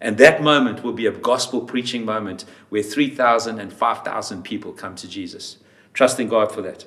And 0.00 0.18
that 0.18 0.42
moment 0.42 0.82
will 0.82 0.92
be 0.92 1.06
a 1.06 1.12
gospel 1.12 1.60
preaching 1.60 2.04
moment 2.04 2.44
where 2.68 2.82
3,000 2.82 3.60
and 3.60 3.72
5,000 3.72 4.42
people 4.42 4.72
come 4.72 4.96
to 4.96 5.08
Jesus. 5.08 5.58
Trusting 5.92 6.28
God 6.28 6.50
for 6.50 6.62
that. 6.62 6.86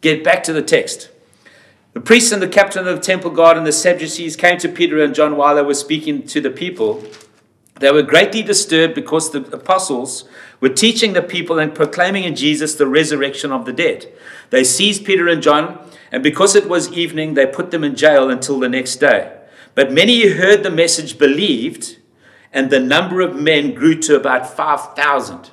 Get 0.00 0.22
back 0.22 0.44
to 0.44 0.52
the 0.52 0.62
text. 0.62 1.10
The 1.92 2.00
priests 2.00 2.30
and 2.30 2.42
the 2.42 2.48
captain 2.48 2.86
of 2.86 2.94
the 2.94 3.02
temple 3.02 3.30
guard 3.30 3.56
and 3.56 3.66
the 3.66 3.72
Sadducees 3.72 4.36
came 4.36 4.58
to 4.58 4.68
Peter 4.68 5.02
and 5.02 5.14
John 5.14 5.36
while 5.36 5.56
they 5.56 5.62
were 5.62 5.74
speaking 5.74 6.26
to 6.28 6.40
the 6.40 6.50
people. 6.50 7.02
They 7.78 7.90
were 7.90 8.02
greatly 8.02 8.42
disturbed 8.42 8.94
because 8.94 9.30
the 9.30 9.40
apostles 9.54 10.24
were 10.60 10.70
teaching 10.70 11.12
the 11.12 11.22
people 11.22 11.58
and 11.58 11.74
proclaiming 11.74 12.24
in 12.24 12.34
Jesus 12.34 12.74
the 12.74 12.86
resurrection 12.86 13.52
of 13.52 13.66
the 13.66 13.72
dead. 13.72 14.10
They 14.50 14.64
seized 14.64 15.04
Peter 15.04 15.28
and 15.28 15.42
John, 15.42 15.78
and 16.10 16.22
because 16.22 16.56
it 16.56 16.68
was 16.68 16.92
evening, 16.92 17.34
they 17.34 17.46
put 17.46 17.70
them 17.70 17.84
in 17.84 17.94
jail 17.94 18.30
until 18.30 18.58
the 18.58 18.68
next 18.68 18.96
day. 18.96 19.36
But 19.74 19.92
many 19.92 20.22
who 20.22 20.34
heard 20.34 20.62
the 20.62 20.70
message 20.70 21.18
believed, 21.18 21.98
and 22.50 22.70
the 22.70 22.80
number 22.80 23.20
of 23.20 23.36
men 23.36 23.74
grew 23.74 24.00
to 24.02 24.16
about 24.16 24.48
5,000. 24.48 25.50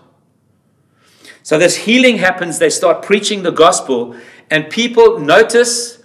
So 1.41 1.57
this 1.57 1.75
healing 1.75 2.19
happens, 2.19 2.59
they 2.59 2.69
start 2.69 3.03
preaching 3.03 3.43
the 3.43 3.51
gospel, 3.51 4.15
and 4.49 4.69
people 4.69 5.19
notice 5.19 6.01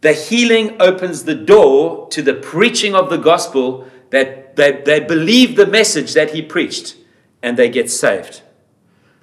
the 0.00 0.12
healing 0.12 0.80
opens 0.80 1.24
the 1.24 1.34
door 1.34 2.08
to 2.10 2.22
the 2.22 2.34
preaching 2.34 2.94
of 2.94 3.10
the 3.10 3.18
gospel 3.18 3.88
that 4.10 4.56
they, 4.56 4.82
they 4.84 5.00
believe 5.00 5.56
the 5.56 5.66
message 5.66 6.14
that 6.14 6.34
he 6.34 6.42
preached 6.42 6.96
and 7.42 7.56
they 7.56 7.68
get 7.68 7.90
saved. 7.90 8.42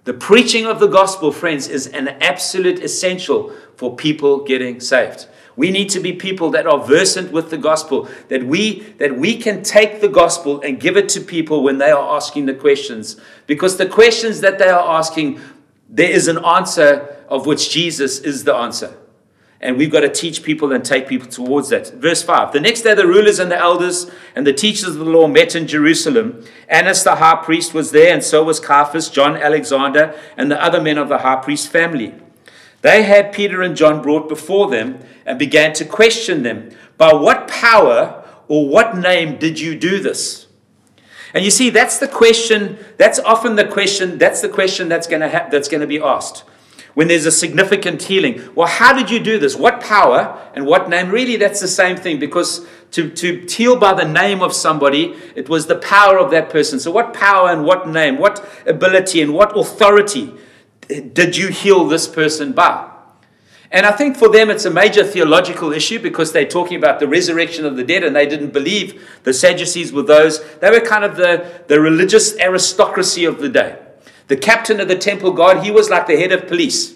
The 0.06 0.13
preaching 0.13 0.65
of 0.65 0.79
the 0.79 0.88
gospel, 0.88 1.32
friends, 1.32 1.67
is 1.67 1.88
an 1.88 2.08
absolute 2.08 2.82
essential 2.82 3.53
for 3.75 3.96
people 3.96 4.44
getting 4.44 4.79
saved. 4.79 5.27
We 5.58 5.72
need 5.72 5.89
to 5.89 6.00
be 6.00 6.13
people 6.13 6.51
that 6.51 6.67
are 6.67 6.79
versant 6.79 7.32
with 7.32 7.50
the 7.50 7.58
gospel, 7.58 8.08
that 8.29 8.44
we 8.44 8.82
that 9.00 9.17
we 9.17 9.38
can 9.38 9.63
take 9.63 10.01
the 10.01 10.08
gospel 10.08 10.62
and 10.62 10.79
give 10.79 10.96
it 10.96 11.10
to 11.10 11.20
people 11.20 11.63
when 11.63 11.79
they 11.79 11.89
are 11.89 12.15
asking 12.15 12.46
the 12.46 12.53
questions. 12.53 13.20
Because 13.48 13.77
the 13.77 13.88
questions 13.88 14.41
that 14.41 14.60
they 14.60 14.70
are 14.70 14.98
asking, 14.98 15.41
there 15.89 16.12
is 16.12 16.28
an 16.28 16.38
answer 16.45 17.17
of 17.28 17.47
which 17.47 17.71
Jesus 17.71 18.19
is 18.19 18.43
the 18.43 18.54
answer. 18.54 18.95
And 19.60 19.78
we've 19.78 19.91
got 19.91 20.02
to 20.02 20.10
teach 20.10 20.43
people 20.43 20.72
and 20.72 20.86
take 20.86 21.08
people 21.08 21.28
towards 21.28 21.70
that. 21.70 21.91
Verse 21.93 22.22
5 22.22 22.54
The 22.54 22.60
next 22.60 22.82
day, 22.82 22.93
the 22.93 23.08
rulers 23.08 23.39
and 23.39 23.50
the 23.50 23.58
elders 23.58 24.10
and 24.36 24.46
the 24.46 24.54
teachers 24.54 24.89
of 24.89 24.96
the 24.96 25.06
law 25.06 25.28
met 25.28 25.56
in 25.56 25.67
Jerusalem. 25.67 26.46
Annas 26.67 27.04
the 27.04 27.15
high 27.15 27.41
priest 27.43 27.74
was 27.74 27.91
there, 27.91 28.13
and 28.13 28.24
so 28.24 28.43
was 28.43 28.60
Caiaphas, 28.60 29.10
John, 29.10 29.36
Alexander, 29.36 30.17
and 30.36 30.52
the 30.52 30.63
other 30.63 30.80
men 30.80 31.00
of 31.00 31.10
the 31.10 31.20
high 31.20 31.38
priest 31.38 31.70
family. 31.70 32.13
They 32.82 33.04
had 33.04 33.34
Peter 33.34 33.63
and 33.63 33.76
John 33.76 34.04
brought 34.04 34.30
before 34.30 34.70
them 34.70 35.00
and 35.26 35.39
began 35.39 35.74
to 35.74 35.86
question 35.86 36.43
them 36.43 36.70
By 36.98 37.13
what 37.13 37.48
power 37.48 38.24
or 38.48 38.70
what 38.70 38.96
name 38.96 39.39
did 39.39 39.60
you 39.60 39.78
do 39.78 40.00
this? 40.00 40.46
And 41.34 41.43
you 41.43 41.52
see, 41.52 41.72
that's 41.72 41.98
the 41.98 42.08
question, 42.08 42.78
that's 42.98 43.20
often 43.20 43.56
the 43.56 43.65
question, 43.65 44.20
that's 44.20 44.41
the 44.41 44.50
question 44.50 44.88
that's 44.88 45.08
going 45.08 45.22
to, 45.22 45.30
ha- 45.30 45.48
that's 45.52 45.67
going 45.67 45.82
to 45.82 45.88
be 45.88 46.00
asked 46.00 46.43
when 46.98 47.10
there's 47.10 47.28
a 47.28 47.32
significant 47.32 48.02
healing. 48.02 48.42
Well, 48.56 48.66
how 48.66 48.92
did 48.92 49.12
you 49.12 49.20
do 49.20 49.38
this? 49.38 49.56
What 49.56 49.82
power 49.82 50.36
and 50.56 50.66
what 50.66 50.90
name? 50.90 51.12
Really, 51.12 51.36
that's 51.36 51.60
the 51.60 51.68
same 51.68 51.96
thing 51.96 52.18
because 52.18 52.66
to, 52.94 53.08
to 53.12 53.46
heal 53.48 53.78
by 53.78 53.94
the 53.94 54.04
name 54.04 54.42
of 54.42 54.52
somebody, 54.52 55.16
it 55.36 55.48
was 55.48 55.68
the 55.68 55.76
power 55.76 56.18
of 56.18 56.32
that 56.32 56.50
person. 56.50 56.80
So, 56.80 56.90
what 56.90 57.14
power 57.14 57.52
and 57.52 57.66
what 57.66 57.88
name, 57.88 58.18
what 58.18 58.44
ability 58.66 59.22
and 59.22 59.36
what 59.36 59.56
authority 59.56 60.34
did 60.88 61.38
you 61.38 61.50
heal 61.50 61.88
this 61.88 62.08
person 62.08 62.54
by? 62.54 62.90
And 63.70 63.86
I 63.86 63.92
think 63.92 64.18
for 64.18 64.30
them 64.30 64.50
it's 64.50 64.66
a 64.66 64.72
major 64.72 65.04
theological 65.04 65.74
issue 65.74 66.00
because 66.00 66.32
they're 66.32 66.48
talking 66.48 66.78
about 66.78 67.00
the 67.00 67.08
resurrection 67.08 67.64
of 67.68 67.76
the 67.76 67.84
dead 67.84 68.04
and 68.04 68.16
they 68.16 68.26
didn't 68.26 68.54
believe 68.54 69.08
the 69.22 69.36
Sadducees 69.36 69.94
were 69.94 70.02
those. 70.02 70.44
They 70.62 70.72
were 70.72 70.80
kind 70.80 71.04
of 71.04 71.16
the, 71.16 71.62
the 71.68 71.80
religious 71.80 72.36
aristocracy 72.40 73.24
of 73.26 73.38
the 73.38 73.50
day. 73.50 73.78
The 74.28 74.38
captain 74.38 74.80
of 74.80 74.88
the 74.88 74.98
temple 74.98 75.32
guard, 75.32 75.63
he 75.63 75.72
was 75.72 75.90
like 75.90 76.08
the 76.08 76.18
head 76.18 76.32
of 76.32 76.48
police 76.48 76.96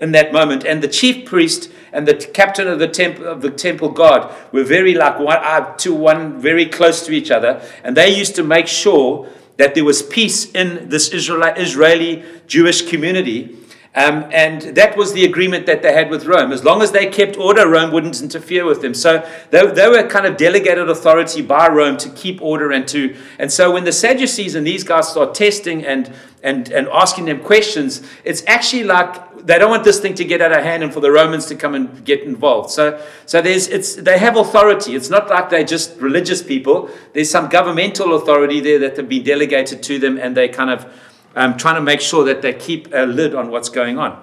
in 0.00 0.12
that 0.12 0.32
moment. 0.32 0.64
And 0.64 0.82
the 0.82 0.88
chief 0.88 1.26
priest 1.26 1.70
and 1.92 2.08
the 2.08 2.14
captain 2.14 2.66
of 2.66 2.78
the 2.78 2.88
temple 2.88 3.26
of 3.26 3.40
the 3.40 3.50
temple 3.50 3.90
guard 3.90 4.30
were 4.50 4.64
very 4.64 4.94
like 4.94 5.18
one 5.18 5.38
uh, 5.38 5.74
to 5.76 5.94
one 5.94 6.40
very 6.40 6.66
close 6.66 7.06
to 7.06 7.12
each 7.12 7.30
other. 7.30 7.62
And 7.84 7.96
they 7.96 8.16
used 8.16 8.34
to 8.36 8.42
make 8.42 8.66
sure 8.66 9.28
that 9.58 9.74
there 9.74 9.84
was 9.84 10.02
peace 10.02 10.50
in 10.52 10.88
this 10.88 11.12
Israeli, 11.12 11.60
Israeli 11.60 12.24
Jewish 12.48 12.90
community 12.90 13.56
um, 13.94 14.24
and 14.32 14.62
that 14.74 14.96
was 14.96 15.12
the 15.12 15.26
agreement 15.26 15.66
that 15.66 15.82
they 15.82 15.92
had 15.92 16.08
with 16.08 16.24
Rome. 16.24 16.50
As 16.50 16.64
long 16.64 16.80
as 16.80 16.92
they 16.92 17.06
kept 17.06 17.36
order, 17.36 17.68
Rome 17.68 17.92
wouldn't 17.92 18.22
interfere 18.22 18.64
with 18.64 18.80
them. 18.80 18.94
So 18.94 19.28
they, 19.50 19.66
they 19.66 19.86
were 19.86 20.06
kind 20.08 20.24
of 20.24 20.38
delegated 20.38 20.88
authority 20.88 21.42
by 21.42 21.68
Rome 21.68 21.98
to 21.98 22.08
keep 22.08 22.40
order 22.40 22.70
and 22.72 22.88
to. 22.88 23.14
And 23.38 23.52
so 23.52 23.70
when 23.70 23.84
the 23.84 23.92
Sadducees 23.92 24.54
and 24.54 24.66
these 24.66 24.82
guys 24.82 25.08
start 25.08 25.34
testing 25.34 25.84
and 25.84 26.10
and 26.42 26.70
and 26.70 26.88
asking 26.88 27.26
them 27.26 27.40
questions, 27.40 28.02
it's 28.24 28.42
actually 28.46 28.84
like 28.84 29.44
they 29.44 29.58
don't 29.58 29.70
want 29.70 29.84
this 29.84 30.00
thing 30.00 30.14
to 30.14 30.24
get 30.24 30.40
out 30.40 30.52
of 30.52 30.64
hand 30.64 30.82
and 30.82 30.92
for 30.92 31.00
the 31.00 31.10
Romans 31.10 31.44
to 31.46 31.54
come 31.54 31.74
and 31.74 32.02
get 32.02 32.22
involved. 32.22 32.70
So 32.70 32.98
so 33.26 33.42
there's 33.42 33.68
it's 33.68 33.96
they 33.96 34.18
have 34.18 34.38
authority. 34.38 34.94
It's 34.94 35.10
not 35.10 35.28
like 35.28 35.50
they're 35.50 35.64
just 35.64 36.00
religious 36.00 36.42
people. 36.42 36.88
There's 37.12 37.30
some 37.30 37.50
governmental 37.50 38.14
authority 38.14 38.60
there 38.60 38.78
that 38.78 38.96
have 38.96 39.08
been 39.10 39.22
delegated 39.22 39.82
to 39.82 39.98
them, 39.98 40.16
and 40.16 40.34
they 40.34 40.48
kind 40.48 40.70
of 40.70 40.86
um, 41.34 41.56
trying 41.56 41.76
to 41.76 41.80
make 41.80 42.00
sure 42.00 42.24
that 42.24 42.42
they 42.42 42.52
keep 42.52 42.92
a 42.92 43.06
lid 43.06 43.34
on 43.34 43.50
what's 43.50 43.68
going 43.68 43.98
on. 43.98 44.22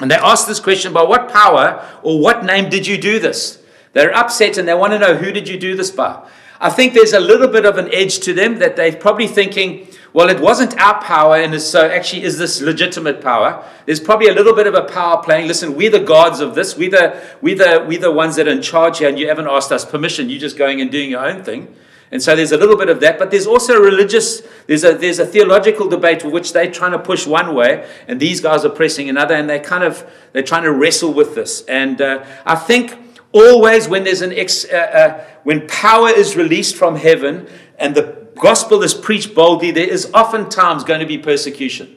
And 0.00 0.10
they 0.10 0.16
ask 0.16 0.46
this 0.46 0.60
question 0.60 0.92
by 0.92 1.02
what 1.02 1.30
power 1.30 1.86
or 2.02 2.20
what 2.20 2.44
name 2.44 2.70
did 2.70 2.86
you 2.86 2.98
do 2.98 3.18
this? 3.18 3.62
They're 3.92 4.14
upset 4.14 4.56
and 4.56 4.66
they 4.66 4.74
want 4.74 4.92
to 4.92 4.98
know 4.98 5.16
who 5.16 5.32
did 5.32 5.48
you 5.48 5.58
do 5.58 5.76
this 5.76 5.90
by? 5.90 6.26
I 6.60 6.70
think 6.70 6.94
there's 6.94 7.12
a 7.12 7.20
little 7.20 7.48
bit 7.48 7.66
of 7.66 7.76
an 7.76 7.92
edge 7.92 8.20
to 8.20 8.32
them 8.32 8.58
that 8.60 8.76
they're 8.76 8.94
probably 8.94 9.26
thinking, 9.26 9.88
well, 10.12 10.28
it 10.28 10.40
wasn't 10.40 10.78
our 10.78 11.02
power, 11.02 11.36
and 11.36 11.60
so 11.60 11.88
actually, 11.88 12.22
is 12.22 12.38
this 12.38 12.60
legitimate 12.60 13.20
power? 13.20 13.64
There's 13.86 13.98
probably 13.98 14.28
a 14.28 14.34
little 14.34 14.54
bit 14.54 14.66
of 14.66 14.74
a 14.74 14.82
power 14.82 15.22
playing. 15.22 15.48
Listen, 15.48 15.74
we're 15.74 15.90
the 15.90 16.00
gods 16.00 16.40
of 16.40 16.54
this. 16.54 16.76
We're 16.76 16.90
the, 16.90 17.20
we're 17.40 17.56
the, 17.56 17.84
we're 17.88 17.98
the 17.98 18.12
ones 18.12 18.36
that 18.36 18.46
are 18.46 18.52
in 18.52 18.62
charge 18.62 18.98
here, 18.98 19.08
and 19.08 19.18
you 19.18 19.26
haven't 19.26 19.48
asked 19.48 19.72
us 19.72 19.84
permission. 19.84 20.28
You're 20.28 20.38
just 20.38 20.56
going 20.56 20.80
and 20.80 20.92
doing 20.92 21.10
your 21.10 21.26
own 21.26 21.42
thing. 21.42 21.74
And 22.12 22.22
so 22.22 22.36
there's 22.36 22.52
a 22.52 22.58
little 22.58 22.76
bit 22.76 22.90
of 22.90 23.00
that, 23.00 23.18
but 23.18 23.30
there's 23.30 23.46
also 23.46 23.78
a 23.78 23.80
religious, 23.80 24.42
there's 24.66 24.84
a, 24.84 24.92
there's 24.92 25.18
a 25.18 25.24
theological 25.24 25.88
debate 25.88 26.22
which 26.22 26.52
they're 26.52 26.70
trying 26.70 26.92
to 26.92 26.98
push 26.98 27.26
one 27.26 27.54
way, 27.54 27.88
and 28.06 28.20
these 28.20 28.38
guys 28.38 28.66
are 28.66 28.70
pressing 28.70 29.08
another, 29.08 29.34
and 29.34 29.48
they 29.48 29.58
kind 29.58 29.82
of, 29.82 30.08
they're 30.34 30.42
trying 30.42 30.64
to 30.64 30.72
wrestle 30.72 31.14
with 31.14 31.34
this. 31.34 31.62
And 31.62 32.02
uh, 32.02 32.22
I 32.44 32.56
think 32.56 32.98
always 33.32 33.88
when 33.88 34.04
there's 34.04 34.20
an 34.20 34.32
ex, 34.32 34.66
uh, 34.66 34.76
uh, 34.76 35.24
when 35.44 35.66
power 35.66 36.10
is 36.10 36.36
released 36.36 36.76
from 36.76 36.96
heaven 36.96 37.48
and 37.78 37.94
the 37.94 38.28
gospel 38.38 38.82
is 38.82 38.92
preached 38.92 39.34
boldly, 39.34 39.70
there 39.70 39.88
is 39.88 40.10
oftentimes 40.12 40.84
going 40.84 41.00
to 41.00 41.06
be 41.06 41.16
persecution. 41.16 41.96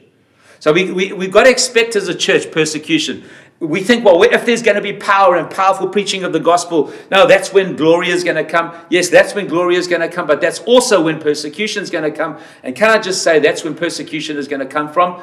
So 0.60 0.72
we, 0.72 0.90
we, 0.92 1.12
we've 1.12 1.30
got 1.30 1.44
to 1.44 1.50
expect 1.50 1.94
as 1.94 2.08
a 2.08 2.14
church 2.14 2.50
persecution 2.50 3.24
we 3.58 3.82
think, 3.82 4.04
well, 4.04 4.22
if 4.22 4.44
there's 4.44 4.62
going 4.62 4.76
to 4.76 4.82
be 4.82 4.92
power 4.92 5.36
and 5.36 5.50
powerful 5.50 5.88
preaching 5.88 6.24
of 6.24 6.32
the 6.32 6.40
gospel, 6.40 6.92
no, 7.10 7.26
that's 7.26 7.52
when 7.52 7.74
glory 7.74 8.10
is 8.10 8.22
going 8.22 8.36
to 8.36 8.44
come. 8.44 8.74
Yes, 8.90 9.08
that's 9.08 9.34
when 9.34 9.46
glory 9.46 9.76
is 9.76 9.88
going 9.88 10.02
to 10.02 10.08
come, 10.08 10.26
but 10.26 10.42
that's 10.42 10.60
also 10.60 11.02
when 11.02 11.20
persecution 11.20 11.82
is 11.82 11.88
going 11.90 12.04
to 12.04 12.16
come. 12.16 12.38
And 12.62 12.76
can 12.76 12.90
I 12.90 12.98
just 12.98 13.22
say 13.22 13.38
that's 13.38 13.64
when 13.64 13.74
persecution 13.74 14.36
is 14.36 14.46
going 14.46 14.60
to 14.60 14.66
come 14.66 14.92
from? 14.92 15.22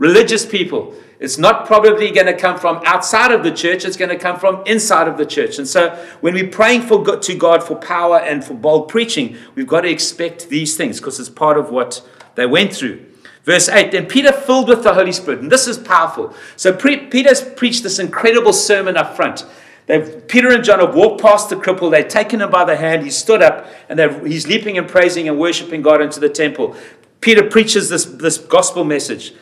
religious 0.00 0.46
people. 0.46 0.94
It's 1.20 1.36
not 1.36 1.66
probably 1.66 2.10
going 2.10 2.26
to 2.26 2.36
come 2.36 2.58
from 2.58 2.80
outside 2.86 3.30
of 3.30 3.44
the 3.44 3.52
church, 3.52 3.84
it's 3.84 3.98
going 3.98 4.08
to 4.08 4.18
come 4.18 4.40
from 4.40 4.62
inside 4.66 5.06
of 5.06 5.18
the 5.18 5.26
church. 5.26 5.58
And 5.58 5.68
so 5.68 5.90
when 6.22 6.32
we're 6.32 6.48
praying 6.48 6.82
for 6.82 7.02
God, 7.02 7.20
to 7.22 7.34
God 7.34 7.62
for 7.62 7.76
power 7.76 8.18
and 8.18 8.42
for 8.42 8.54
bold 8.54 8.88
preaching, 8.88 9.36
we've 9.54 9.66
got 9.66 9.82
to 9.82 9.90
expect 9.90 10.48
these 10.48 10.76
things 10.76 10.98
because 10.98 11.20
it's 11.20 11.28
part 11.28 11.58
of 11.58 11.70
what 11.70 12.02
they 12.34 12.46
went 12.46 12.72
through. 12.72 13.06
Verse 13.44 13.68
8 13.68 13.92
Then 13.92 14.06
Peter 14.06 14.32
filled 14.32 14.68
with 14.68 14.82
the 14.82 14.94
Holy 14.94 15.12
Spirit, 15.12 15.40
and 15.40 15.50
this 15.50 15.66
is 15.66 15.78
powerful. 15.78 16.34
So 16.56 16.72
pre- 16.72 17.06
Peter's 17.06 17.42
preached 17.42 17.82
this 17.82 17.98
incredible 17.98 18.52
sermon 18.52 18.96
up 18.96 19.16
front. 19.16 19.46
They've, 19.86 20.26
Peter 20.28 20.50
and 20.50 20.62
John 20.62 20.78
have 20.78 20.94
walked 20.94 21.20
past 21.20 21.50
the 21.50 21.56
cripple. 21.56 21.90
They've 21.90 22.06
taken 22.06 22.40
him 22.40 22.50
by 22.50 22.64
the 22.64 22.76
hand. 22.76 23.02
He 23.02 23.10
stood 23.10 23.42
up 23.42 23.66
and 23.88 23.98
he's 24.24 24.46
leaping 24.46 24.78
and 24.78 24.88
praising 24.88 25.28
and 25.28 25.38
worshiping 25.38 25.82
God 25.82 26.00
into 26.00 26.20
the 26.20 26.28
temple. 26.28 26.76
Peter 27.20 27.42
preaches 27.42 27.88
this, 27.88 28.04
this 28.04 28.38
gospel 28.38 28.84
message. 28.84 29.34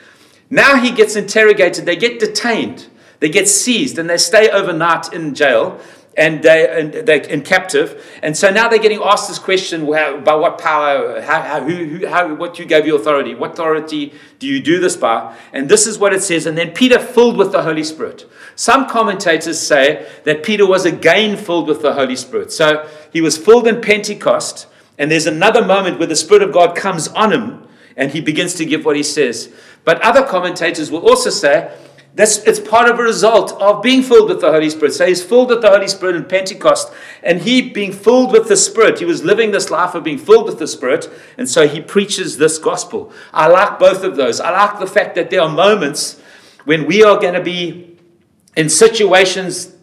Now 0.48 0.76
he 0.80 0.90
gets 0.90 1.16
interrogated. 1.16 1.84
They 1.84 1.96
get 1.96 2.18
detained. 2.18 2.88
They 3.20 3.28
get 3.28 3.48
seized 3.48 3.98
and 3.98 4.08
they 4.08 4.16
stay 4.16 4.48
overnight 4.48 5.12
in 5.12 5.34
jail 5.34 5.80
and 6.18 6.42
they 6.42 6.68
and 6.68 6.92
they 6.92 7.26
in 7.31 7.42
captive. 7.42 8.04
And 8.22 8.37
so 8.37 8.50
now 8.50 8.68
they're 8.68 8.81
getting 8.81 9.00
asked 9.02 9.28
this 9.28 9.38
question: 9.38 9.87
well, 9.87 10.20
by 10.20 10.35
what 10.35 10.59
power? 10.59 11.20
How, 11.22 11.40
how, 11.40 11.61
who, 11.61 12.07
how, 12.07 12.35
what 12.35 12.59
you 12.59 12.66
gave 12.66 12.87
you 12.87 12.96
authority? 12.96 13.37
What 13.37 13.52
authority 13.52 14.12
do 14.40 14.46
you 14.48 14.61
do 14.61 14.81
this 14.81 14.96
by? 14.96 15.37
And 15.52 15.68
this 15.68 15.87
is 15.87 15.98
what 15.98 16.12
it 16.12 16.22
says. 16.22 16.44
And 16.44 16.59
then 16.59 16.72
Peter 16.72 16.98
filled 16.98 17.37
with 17.37 17.52
the 17.52 17.62
Holy 17.62 17.85
Spirit. 17.85 18.28
Some 18.57 18.88
commentators 18.88 19.61
say 19.61 20.11
that 20.24 20.42
Peter 20.42 20.66
was 20.66 20.85
again 20.85 21.37
filled 21.37 21.68
with 21.68 21.83
the 21.83 21.94
Holy 21.94 22.16
Spirit. 22.16 22.50
So 22.50 22.88
he 23.12 23.20
was 23.20 23.38
filled 23.38 23.68
in 23.68 23.81
Pentecost, 23.81 24.66
and 24.98 25.11
there's 25.11 25.26
another 25.26 25.64
moment 25.64 26.00
where 26.00 26.09
the 26.09 26.16
Spirit 26.16 26.42
of 26.42 26.52
God 26.52 26.76
comes 26.76 27.07
on 27.09 27.33
him, 27.33 27.68
and 27.96 28.11
he 28.11 28.20
begins 28.20 28.54
to 28.54 28.64
give 28.64 28.85
what 28.85 28.96
he 28.96 29.04
says. 29.04 29.52
But 29.85 30.02
other 30.02 30.24
commentators 30.24 30.90
will 30.90 31.09
also 31.09 31.31
say 31.31 31.72
that's, 32.14 32.38
it's 32.38 32.59
part 32.59 32.88
of 32.88 32.99
a 32.99 33.03
result 33.03 33.53
of 33.62 33.83
being 33.83 34.03
filled 34.03 34.29
with 34.29 34.40
the 34.40 34.51
Holy 34.51 34.71
Spirit. 34.71 34.92
So 34.92 35.07
he's 35.07 35.23
filled 35.23 35.51
with 35.51 35.62
the 35.62 35.71
Holy 35.71 35.87
Spirit 35.87 36.16
in 36.16 36.25
Pentecost, 36.25 36.92
and 37.23 37.40
he 37.40 37.71
being 37.71 37.92
filled 37.92 38.33
with 38.33 38.49
the 38.49 38.57
Spirit, 38.57 38.99
he 38.99 39.05
was 39.05 39.23
living 39.23 39.53
this 39.53 39.71
life 39.71 39.94
of 39.94 40.03
being 40.03 40.18
filled 40.18 40.47
with 40.47 40.59
the 40.59 40.66
Spirit, 40.66 41.09
and 41.37 41.49
so 41.49 41.68
he 41.68 41.81
preaches 41.81 42.38
this 42.38 42.59
gospel. 42.59 43.12
I 43.33 43.47
like 43.47 43.79
both 43.79 44.03
of 44.03 44.16
those. 44.16 44.40
I 44.40 44.51
like 44.51 44.81
the 44.81 44.87
fact 44.87 45.14
that 45.14 45.31
there 45.31 45.42
are 45.42 45.49
moments 45.49 46.21
when 46.64 46.87
we 46.87 47.05
are 47.05 47.21
going 47.21 47.35
to 47.35 47.42
be 47.42 47.97
in 48.57 48.68
situations, 48.68 49.75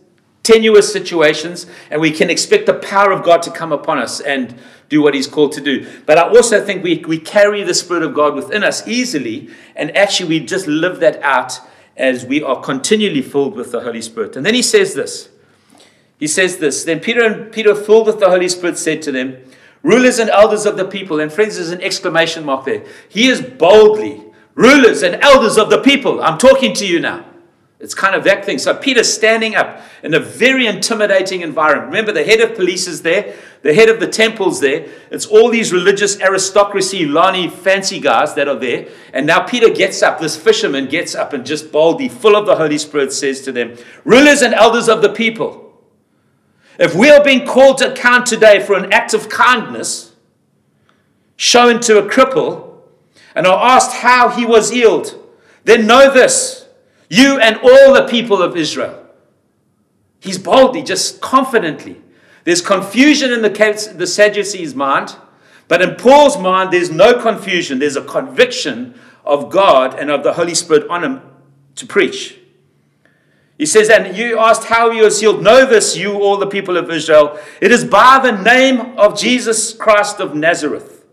tenuous 0.43 0.91
situations, 0.91 1.67
and 1.89 2.01
we 2.01 2.11
can 2.11 2.29
expect 2.29 2.65
the 2.65 2.73
power 2.73 3.13
of 3.13 3.23
God 3.23 3.43
to 3.43 3.51
come 3.51 3.71
upon 3.71 3.97
us 3.97 4.19
and 4.19 4.55
do 4.89 5.01
what 5.01 5.13
He's 5.13 5.25
called 5.25 5.53
to 5.53 5.61
do. 5.61 5.87
But 6.05 6.17
I 6.17 6.27
also 6.27 6.63
think 6.63 6.83
we, 6.83 6.97
we 7.07 7.17
carry 7.17 7.63
the 7.63 7.73
Spirit 7.73 8.03
of 8.03 8.13
God 8.13 8.35
within 8.35 8.63
us 8.63 8.85
easily, 8.85 9.49
and 9.75 9.95
actually 9.95 10.27
we 10.27 10.39
just 10.41 10.67
live 10.67 10.99
that 10.99 11.21
out 11.23 11.61
as 11.97 12.25
we 12.25 12.43
are 12.43 12.61
continually 12.61 13.21
filled 13.21 13.55
with 13.55 13.71
the 13.71 13.81
Holy 13.81 14.01
Spirit. 14.01 14.35
And 14.35 14.45
then 14.45 14.53
He 14.53 14.61
says 14.61 14.93
this. 14.93 15.29
He 16.17 16.27
says 16.27 16.57
this. 16.57 16.83
Then 16.83 16.99
Peter 16.99 17.23
and 17.23 17.51
Peter, 17.51 17.75
filled 17.75 18.07
with 18.07 18.19
the 18.19 18.29
Holy 18.29 18.47
Spirit, 18.47 18.77
said 18.77 19.01
to 19.03 19.11
them, 19.11 19.37
Rulers 19.83 20.17
and 20.17 20.31
elders 20.31 20.65
of 20.65 20.77
the 20.77 20.85
people. 20.85 21.19
And 21.19 21.31
friends, 21.31 21.57
there's 21.57 21.69
an 21.69 21.81
exclamation 21.81 22.43
mark 22.43 22.65
there. 22.65 22.83
He 23.07 23.27
is 23.27 23.39
boldly, 23.39 24.23
rulers 24.55 25.03
and 25.03 25.21
elders 25.21 25.59
of 25.59 25.69
the 25.69 25.79
people. 25.81 26.23
I'm 26.23 26.39
talking 26.39 26.73
to 26.73 26.87
you 26.87 26.99
now. 26.99 27.23
It's 27.79 27.93
kind 27.93 28.15
of 28.15 28.23
that 28.23 28.45
thing. 28.45 28.57
So 28.57 28.73
Peter's 28.73 29.13
standing 29.13 29.55
up 29.55 29.81
in 30.01 30.15
a 30.15 30.19
very 30.19 30.65
intimidating 30.65 31.41
environment. 31.41 31.87
Remember, 31.87 32.13
the 32.13 32.23
head 32.23 32.39
of 32.39 32.55
police 32.55 32.87
is 32.87 33.03
there, 33.03 33.35
the 33.65 33.73
head 33.73 33.89
of 33.89 33.99
the 33.99 34.05
temple's 34.05 34.59
there. 34.59 34.87
It's 35.09 35.25
all 35.25 35.49
these 35.49 35.73
religious 35.73 36.21
aristocracy, 36.21 37.07
Lani, 37.07 37.49
fancy 37.49 37.99
guys 37.99 38.35
that 38.35 38.47
are 38.47 38.59
there. 38.59 38.89
And 39.11 39.25
now 39.25 39.43
Peter 39.43 39.71
gets 39.71 40.03
up, 40.03 40.19
this 40.19 40.37
fisherman 40.37 40.85
gets 40.85 41.15
up 41.15 41.33
and 41.33 41.43
just 41.43 41.71
boldly, 41.71 42.07
full 42.07 42.35
of 42.35 42.45
the 42.45 42.57
Holy 42.57 42.77
Spirit, 42.77 43.11
says 43.11 43.41
to 43.41 43.51
them, 43.51 43.75
Rulers 44.03 44.43
and 44.43 44.53
elders 44.53 44.87
of 44.87 45.01
the 45.01 45.09
people, 45.09 45.81
if 46.77 46.93
we 46.93 47.09
are 47.09 47.23
being 47.23 47.47
called 47.47 47.79
to 47.79 47.91
account 47.91 48.27
today 48.27 48.59
for 48.59 48.75
an 48.75 48.93
act 48.93 49.15
of 49.15 49.29
kindness 49.29 50.13
shown 51.35 51.79
to 51.81 51.97
a 51.97 52.07
cripple 52.07 52.81
and 53.33 53.47
are 53.47 53.65
asked 53.65 53.95
how 53.95 54.29
he 54.29 54.45
was 54.45 54.69
healed, 54.69 55.19
then 55.63 55.87
know 55.87 56.13
this 56.13 56.67
you 57.09 57.39
and 57.39 57.57
all 57.63 57.95
the 57.95 58.05
people 58.07 58.43
of 58.43 58.55
Israel. 58.55 59.07
He's 60.19 60.37
boldly, 60.37 60.83
just 60.83 61.19
confidently. 61.19 62.03
There's 62.45 62.61
confusion 62.61 63.33
in 63.33 63.41
the, 63.41 63.93
the 63.97 64.07
Sadducees' 64.07 64.75
mind, 64.75 65.15
but 65.67 65.81
in 65.81 65.95
Paul's 65.95 66.37
mind, 66.37 66.71
there's 66.71 66.91
no 66.91 67.19
confusion. 67.19 67.79
There's 67.79 67.95
a 67.95 68.03
conviction 68.03 68.97
of 69.25 69.49
God 69.49 69.99
and 69.99 70.11
of 70.11 70.23
the 70.23 70.33
Holy 70.33 70.55
Spirit 70.55 70.87
on 70.87 71.03
him 71.03 71.21
to 71.75 71.85
preach. 71.87 72.39
He 73.57 73.65
says, 73.65 73.89
And 73.89 74.15
you 74.15 74.37
asked 74.37 74.65
how 74.65 74.91
you 74.91 75.05
are 75.05 75.11
sealed. 75.11 75.41
Know 75.41 75.65
this, 75.65 75.97
you, 75.97 76.13
all 76.13 76.37
the 76.37 76.47
people 76.47 76.77
of 76.77 76.89
Israel. 76.91 77.39
It 77.61 77.71
is 77.71 77.83
by 77.83 78.19
the 78.21 78.31
name 78.31 78.97
of 78.97 79.19
Jesus 79.19 79.73
Christ 79.73 80.19
of 80.19 80.35
Nazareth. 80.35 81.03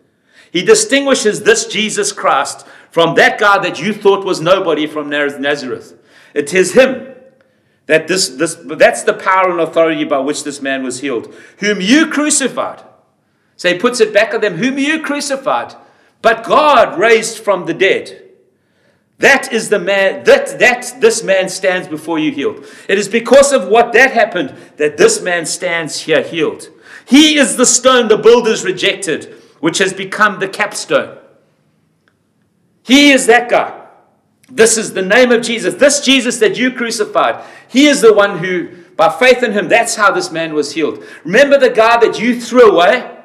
He 0.51 0.63
distinguishes 0.63 1.45
this 1.45 1.67
Jesus 1.67 2.13
Christ 2.13 2.67
from 2.91 3.15
that 3.15 3.41
guy 3.41 3.59
that 3.61 3.81
you 3.81 3.95
thought 3.95 4.25
was 4.25 4.43
nobody 4.43 4.87
from 4.87 5.09
Nazareth. 5.09 5.99
It 6.35 6.53
is 6.53 6.75
him 6.75 7.12
that 7.87 8.09
this, 8.09 8.29
this 8.29 8.55
that's 8.55 9.03
the 9.03 9.15
power 9.15 9.51
and 9.51 9.61
authority 9.61 10.05
by 10.05 10.19
which 10.19 10.45
this 10.45 10.63
man 10.63 10.83
was 10.83 11.01
healed, 11.01 11.35
whom 11.59 11.81
you 11.81 12.07
crucified. 12.07 12.83
So 13.57 13.69
he 13.69 13.79
puts 13.79 14.01
it 14.01 14.13
back 14.13 14.35
on 14.35 14.41
them, 14.41 14.57
whom 14.57 14.79
you 14.79 15.03
crucified, 15.03 15.75
but 16.21 16.45
God 16.45 16.99
raised 16.99 17.39
from 17.39 17.67
the 17.67 17.75
dead. 17.75 18.23
That 19.19 19.53
is 19.53 19.69
the 19.69 19.79
man 19.79 20.25
that 20.25 20.59
that 20.59 21.01
this 21.01 21.23
man 21.23 21.49
stands 21.49 21.87
before 21.87 22.19
you 22.19 22.33
healed. 22.33 22.67
It 22.89 22.99
is 22.99 23.09
because 23.09 23.53
of 23.53 23.69
what 23.69 23.93
that 23.93 24.13
happened 24.13 24.57
that 24.79 24.97
this 24.97 25.23
man 25.23 25.47
stands 25.47 26.01
here 26.01 26.23
healed. 26.23 26.69
He 27.07 27.37
is 27.37 27.57
the 27.57 27.67
stone 27.67 28.09
the 28.09 28.17
builders 28.17 28.65
rejected, 28.65 29.35
which 29.61 29.79
has 29.79 29.93
become 29.93 30.41
the 30.41 30.49
capstone. 30.49 31.19
He 32.83 33.13
is 33.13 33.27
that 33.27 33.49
guy. 33.49 33.82
This 34.55 34.77
is 34.77 34.93
the 34.93 35.03
name 35.03 35.33
of 35.33 35.43
Jesus. 35.43 35.75
This 35.75 36.05
Jesus 36.05 36.39
that 36.39 36.59
you 36.59 36.71
crucified. 36.73 37.43
He 37.69 37.87
is 37.87 38.03
the 38.03 38.13
one 38.13 38.39
who, 38.39 38.69
by 38.97 39.09
faith 39.09 39.43
in 39.43 39.53
him, 39.53 39.69
that's 39.69 39.97
how 39.97 40.13
this 40.13 40.31
man 40.31 40.53
was 40.53 40.73
healed. 40.73 41.03
Remember 41.25 41.59
the 41.59 41.71
guy 41.71 41.99
that 41.99 42.21
you 42.21 42.39
threw 42.39 42.71
away? 42.71 43.19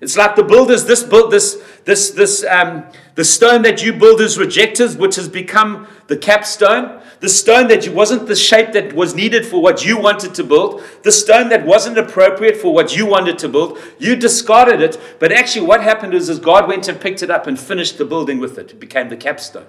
It's 0.00 0.16
like 0.16 0.36
the 0.36 0.44
builders, 0.44 0.84
this 0.84 1.02
build, 1.02 1.32
this, 1.32 1.60
this, 1.84 2.10
this, 2.10 2.44
um, 2.44 2.84
the 3.14 3.24
stone 3.24 3.62
that 3.62 3.82
you 3.82 3.94
builders 3.94 4.38
rejected, 4.38 4.96
which 4.98 5.16
has 5.16 5.28
become 5.28 5.88
the 6.06 6.16
capstone, 6.16 7.00
the 7.20 7.30
stone 7.30 7.66
that 7.68 7.88
wasn't 7.88 8.28
the 8.28 8.36
shape 8.36 8.72
that 8.72 8.92
was 8.92 9.14
needed 9.14 9.44
for 9.44 9.60
what 9.60 9.84
you 9.84 9.98
wanted 9.98 10.34
to 10.34 10.44
build, 10.44 10.82
the 11.02 11.10
stone 11.10 11.48
that 11.48 11.66
wasn't 11.66 11.98
appropriate 11.98 12.58
for 12.58 12.72
what 12.72 12.94
you 12.94 13.06
wanted 13.06 13.38
to 13.38 13.48
build, 13.48 13.78
you 13.98 14.14
discarded 14.14 14.82
it. 14.82 15.00
But 15.18 15.32
actually, 15.32 15.66
what 15.66 15.82
happened 15.82 16.14
is, 16.14 16.28
is 16.28 16.38
God 16.38 16.68
went 16.68 16.86
and 16.86 17.00
picked 17.00 17.22
it 17.22 17.30
up 17.30 17.46
and 17.46 17.58
finished 17.58 17.96
the 17.96 18.04
building 18.04 18.38
with 18.38 18.58
it. 18.58 18.70
It 18.72 18.78
became 18.78 19.08
the 19.08 19.16
capstone. 19.16 19.66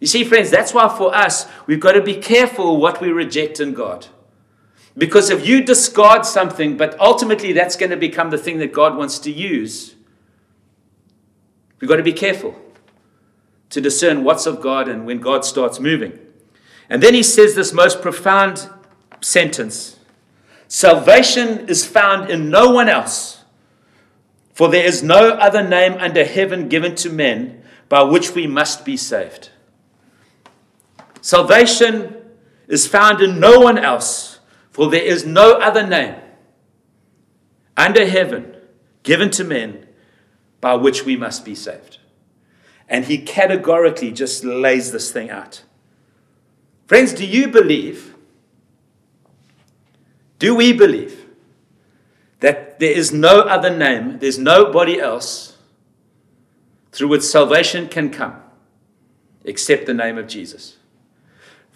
You 0.00 0.06
see, 0.06 0.24
friends, 0.24 0.50
that's 0.50 0.74
why 0.74 0.88
for 0.88 1.14
us, 1.14 1.46
we've 1.66 1.80
got 1.80 1.92
to 1.92 2.02
be 2.02 2.14
careful 2.14 2.76
what 2.76 3.00
we 3.00 3.08
reject 3.08 3.60
in 3.60 3.72
God. 3.72 4.06
Because 4.98 5.30
if 5.30 5.46
you 5.46 5.62
discard 5.62 6.24
something, 6.24 6.76
but 6.76 6.98
ultimately 6.98 7.52
that's 7.52 7.76
going 7.76 7.90
to 7.90 7.96
become 7.96 8.30
the 8.30 8.38
thing 8.38 8.58
that 8.58 8.72
God 8.72 8.96
wants 8.96 9.18
to 9.20 9.30
use, 9.30 9.94
we've 11.80 11.88
got 11.88 11.96
to 11.96 12.02
be 12.02 12.12
careful 12.12 12.54
to 13.70 13.80
discern 13.80 14.24
what's 14.24 14.46
of 14.46 14.60
God 14.60 14.88
and 14.88 15.06
when 15.06 15.18
God 15.18 15.44
starts 15.44 15.80
moving. 15.80 16.18
And 16.88 17.02
then 17.02 17.14
he 17.14 17.22
says 17.22 17.54
this 17.54 17.72
most 17.72 18.00
profound 18.00 18.70
sentence 19.20 19.98
Salvation 20.68 21.68
is 21.68 21.86
found 21.86 22.28
in 22.28 22.50
no 22.50 22.70
one 22.70 22.88
else, 22.88 23.44
for 24.52 24.68
there 24.68 24.84
is 24.84 25.02
no 25.02 25.30
other 25.30 25.62
name 25.62 25.92
under 25.94 26.24
heaven 26.24 26.68
given 26.68 26.94
to 26.96 27.10
men 27.10 27.62
by 27.88 28.02
which 28.02 28.34
we 28.34 28.48
must 28.48 28.84
be 28.84 28.96
saved. 28.96 29.50
Salvation 31.20 32.14
is 32.68 32.86
found 32.86 33.20
in 33.20 33.40
no 33.40 33.60
one 33.60 33.78
else 33.78 34.40
for 34.70 34.90
there 34.90 35.02
is 35.02 35.24
no 35.24 35.52
other 35.52 35.86
name 35.86 36.16
under 37.76 38.06
heaven 38.06 38.54
given 39.02 39.30
to 39.30 39.44
men 39.44 39.86
by 40.60 40.74
which 40.74 41.04
we 41.04 41.16
must 41.16 41.44
be 41.44 41.54
saved. 41.54 41.98
And 42.88 43.04
he 43.06 43.18
categorically 43.18 44.12
just 44.12 44.44
lays 44.44 44.92
this 44.92 45.10
thing 45.10 45.30
out. 45.30 45.62
Friends, 46.86 47.12
do 47.12 47.26
you 47.26 47.48
believe? 47.48 48.14
Do 50.38 50.54
we 50.54 50.72
believe 50.72 51.26
that 52.40 52.78
there 52.78 52.92
is 52.92 53.12
no 53.12 53.40
other 53.40 53.74
name, 53.74 54.18
there's 54.18 54.38
nobody 54.38 55.00
else 55.00 55.56
through 56.92 57.08
which 57.08 57.22
salvation 57.22 57.88
can 57.88 58.10
come 58.10 58.40
except 59.44 59.86
the 59.86 59.94
name 59.94 60.18
of 60.18 60.28
Jesus? 60.28 60.76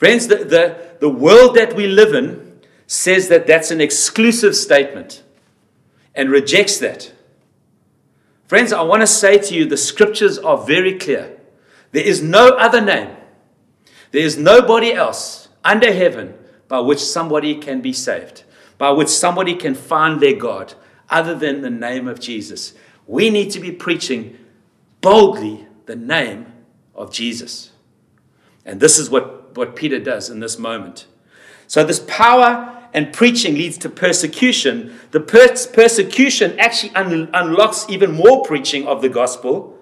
Friends, 0.00 0.28
the, 0.28 0.36
the, 0.36 0.96
the 1.00 1.10
world 1.10 1.56
that 1.56 1.76
we 1.76 1.86
live 1.86 2.14
in 2.14 2.58
says 2.86 3.28
that 3.28 3.46
that's 3.46 3.70
an 3.70 3.82
exclusive 3.82 4.56
statement 4.56 5.22
and 6.14 6.30
rejects 6.30 6.78
that. 6.78 7.12
Friends, 8.48 8.72
I 8.72 8.80
want 8.80 9.02
to 9.02 9.06
say 9.06 9.36
to 9.36 9.54
you 9.54 9.66
the 9.66 9.76
scriptures 9.76 10.38
are 10.38 10.56
very 10.56 10.98
clear 10.98 11.38
There 11.92 12.02
is 12.02 12.22
no 12.22 12.48
other 12.48 12.80
name. 12.80 13.14
There 14.10 14.22
is 14.22 14.38
nobody 14.38 14.94
else 14.94 15.50
under 15.62 15.92
heaven 15.92 16.32
by 16.66 16.80
which 16.80 17.00
somebody 17.00 17.56
can 17.56 17.82
be 17.82 17.92
saved, 17.92 18.44
by 18.78 18.92
which 18.92 19.08
somebody 19.08 19.54
can 19.54 19.74
find 19.74 20.18
their 20.18 20.34
God, 20.34 20.72
other 21.10 21.34
than 21.34 21.60
the 21.60 21.68
name 21.68 22.08
of 22.08 22.20
Jesus. 22.20 22.72
We 23.06 23.28
need 23.28 23.50
to 23.50 23.60
be 23.60 23.70
preaching 23.70 24.38
boldly 25.02 25.66
the 25.84 25.96
name 25.96 26.46
of 26.94 27.12
Jesus. 27.12 27.72
And 28.64 28.80
this 28.80 28.98
is 28.98 29.10
what, 29.10 29.39
what 29.54 29.76
Peter 29.76 29.98
does 29.98 30.30
in 30.30 30.40
this 30.40 30.58
moment. 30.58 31.06
So, 31.66 31.84
this 31.84 32.00
power 32.00 32.80
and 32.92 33.12
preaching 33.12 33.54
leads 33.54 33.78
to 33.78 33.88
persecution. 33.88 34.98
The 35.12 35.20
per- 35.20 35.54
persecution 35.72 36.58
actually 36.58 36.94
un- 36.94 37.30
unlocks 37.32 37.86
even 37.88 38.12
more 38.12 38.44
preaching 38.44 38.86
of 38.86 39.02
the 39.02 39.08
gospel. 39.08 39.78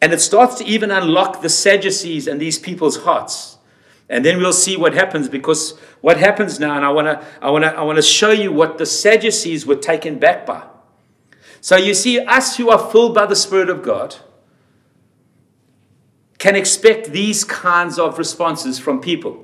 And 0.00 0.12
it 0.12 0.20
starts 0.20 0.56
to 0.56 0.64
even 0.66 0.90
unlock 0.90 1.40
the 1.40 1.48
Sadducees 1.48 2.26
and 2.26 2.38
these 2.38 2.58
people's 2.58 3.04
hearts. 3.04 3.56
And 4.10 4.22
then 4.22 4.36
we'll 4.36 4.52
see 4.52 4.76
what 4.76 4.92
happens 4.92 5.30
because 5.30 5.78
what 6.02 6.18
happens 6.18 6.60
now, 6.60 6.76
and 6.76 6.84
I 6.84 6.90
want 6.90 7.06
to 7.06 7.26
I 7.40 7.50
wanna, 7.50 7.68
I 7.68 7.82
wanna 7.82 8.02
show 8.02 8.30
you 8.30 8.52
what 8.52 8.76
the 8.76 8.84
Sadducees 8.84 9.64
were 9.64 9.76
taken 9.76 10.18
back 10.18 10.44
by. 10.44 10.62
So 11.62 11.76
you 11.76 11.94
see, 11.94 12.20
us 12.20 12.58
who 12.58 12.68
are 12.68 12.90
filled 12.90 13.14
by 13.14 13.24
the 13.24 13.36
Spirit 13.36 13.70
of 13.70 13.82
God 13.82 14.16
can 16.44 16.56
expect 16.56 17.10
these 17.10 17.42
kinds 17.42 17.98
of 17.98 18.18
responses 18.18 18.78
from 18.78 19.00
people. 19.00 19.42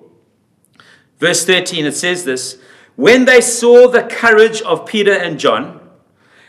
Verse 1.18 1.46
13, 1.46 1.86
it 1.86 1.96
says 1.96 2.26
this 2.26 2.60
When 2.94 3.24
they 3.24 3.40
saw 3.40 3.88
the 3.88 4.02
courage 4.02 4.60
of 4.60 4.84
Peter 4.84 5.14
and 5.14 5.40
John 5.40 5.80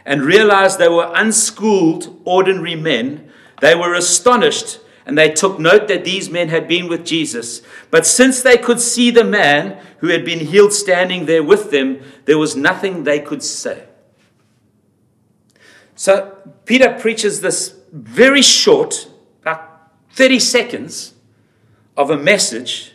and 0.05 0.23
realized 0.23 0.77
they 0.77 0.89
were 0.89 1.09
unschooled, 1.15 2.21
ordinary 2.25 2.75
men, 2.75 3.31
they 3.61 3.75
were 3.75 3.93
astonished 3.93 4.81
and 5.05 5.17
they 5.17 5.31
took 5.31 5.57
note 5.57 5.87
that 5.87 6.03
these 6.03 6.29
men 6.29 6.49
had 6.49 6.67
been 6.67 6.89
with 6.89 7.05
Jesus. 7.05 7.61
But 7.89 8.05
since 8.05 8.41
they 8.41 8.57
could 8.57 8.81
see 8.81 9.09
the 9.09 9.23
man 9.23 9.81
who 9.99 10.07
had 10.07 10.25
been 10.25 10.45
healed 10.47 10.73
standing 10.73 11.27
there 11.27 11.43
with 11.43 11.71
them, 11.71 12.01
there 12.25 12.37
was 12.37 12.57
nothing 12.57 13.05
they 13.05 13.21
could 13.21 13.41
say. 13.41 13.85
So 15.95 16.35
Peter 16.65 16.93
preaches 16.99 17.39
this 17.39 17.73
very 17.93 18.41
short, 18.41 19.07
30 20.13 20.39
seconds, 20.39 21.13
of 21.97 22.09
a 22.09 22.17
message 22.17 22.93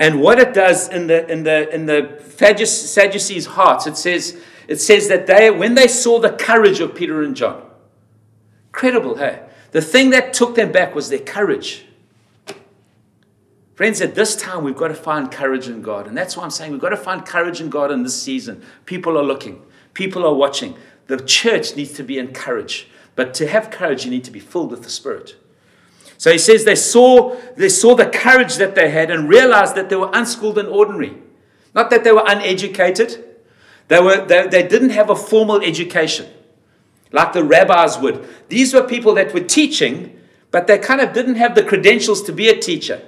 and 0.00 0.22
what 0.22 0.38
it 0.38 0.54
does 0.54 0.88
in 0.88 1.08
the, 1.08 1.30
in 1.30 1.42
the, 1.42 1.72
in 1.74 1.84
the 1.84 2.22
Sadducees' 2.24 3.44
hearts, 3.44 3.86
it 3.86 3.98
says, 3.98 4.42
it 4.66 4.80
says 4.80 5.08
that 5.08 5.26
they, 5.26 5.50
when 5.50 5.74
they 5.74 5.86
saw 5.86 6.18
the 6.18 6.32
courage 6.32 6.80
of 6.80 6.94
Peter 6.94 7.22
and 7.22 7.36
John, 7.36 7.62
credible, 8.72 9.16
hey? 9.16 9.42
The 9.72 9.82
thing 9.82 10.08
that 10.10 10.32
took 10.32 10.54
them 10.54 10.72
back 10.72 10.94
was 10.94 11.10
their 11.10 11.18
courage. 11.18 11.84
Friends, 13.74 14.00
at 14.00 14.14
this 14.14 14.34
time, 14.34 14.64
we've 14.64 14.76
got 14.76 14.88
to 14.88 14.94
find 14.94 15.30
courage 15.30 15.68
in 15.68 15.82
God. 15.82 16.06
And 16.06 16.16
that's 16.16 16.34
why 16.34 16.44
I'm 16.44 16.50
saying 16.50 16.72
we've 16.72 16.80
got 16.80 16.88
to 16.88 16.96
find 16.96 17.24
courage 17.24 17.60
in 17.60 17.68
God 17.68 17.90
in 17.90 18.02
this 18.02 18.20
season. 18.20 18.62
People 18.86 19.18
are 19.18 19.22
looking, 19.22 19.62
people 19.92 20.26
are 20.26 20.34
watching. 20.34 20.76
The 21.08 21.18
church 21.18 21.76
needs 21.76 21.92
to 21.94 22.02
be 22.02 22.18
encouraged. 22.18 22.86
But 23.16 23.34
to 23.34 23.46
have 23.46 23.70
courage, 23.70 24.06
you 24.06 24.10
need 24.10 24.24
to 24.24 24.30
be 24.30 24.40
filled 24.40 24.70
with 24.70 24.82
the 24.82 24.90
Spirit. 24.90 25.36
So 26.20 26.30
he 26.30 26.36
says 26.36 26.66
they 26.66 26.74
saw, 26.74 27.34
they 27.56 27.70
saw 27.70 27.94
the 27.94 28.04
courage 28.04 28.56
that 28.56 28.74
they 28.74 28.90
had 28.90 29.10
and 29.10 29.26
realized 29.26 29.74
that 29.74 29.88
they 29.88 29.96
were 29.96 30.10
unschooled 30.12 30.58
and 30.58 30.68
ordinary. 30.68 31.16
Not 31.74 31.88
that 31.88 32.04
they 32.04 32.12
were 32.12 32.24
uneducated, 32.26 33.24
they, 33.88 34.00
were, 34.00 34.26
they, 34.26 34.46
they 34.46 34.68
didn't 34.68 34.90
have 34.90 35.08
a 35.08 35.16
formal 35.16 35.62
education 35.62 36.28
like 37.10 37.32
the 37.32 37.42
rabbis 37.42 37.98
would. 38.00 38.28
These 38.50 38.74
were 38.74 38.82
people 38.82 39.14
that 39.14 39.32
were 39.32 39.40
teaching, 39.40 40.20
but 40.50 40.66
they 40.66 40.76
kind 40.76 41.00
of 41.00 41.14
didn't 41.14 41.36
have 41.36 41.54
the 41.54 41.62
credentials 41.62 42.22
to 42.24 42.34
be 42.34 42.50
a 42.50 42.60
teacher. 42.60 43.00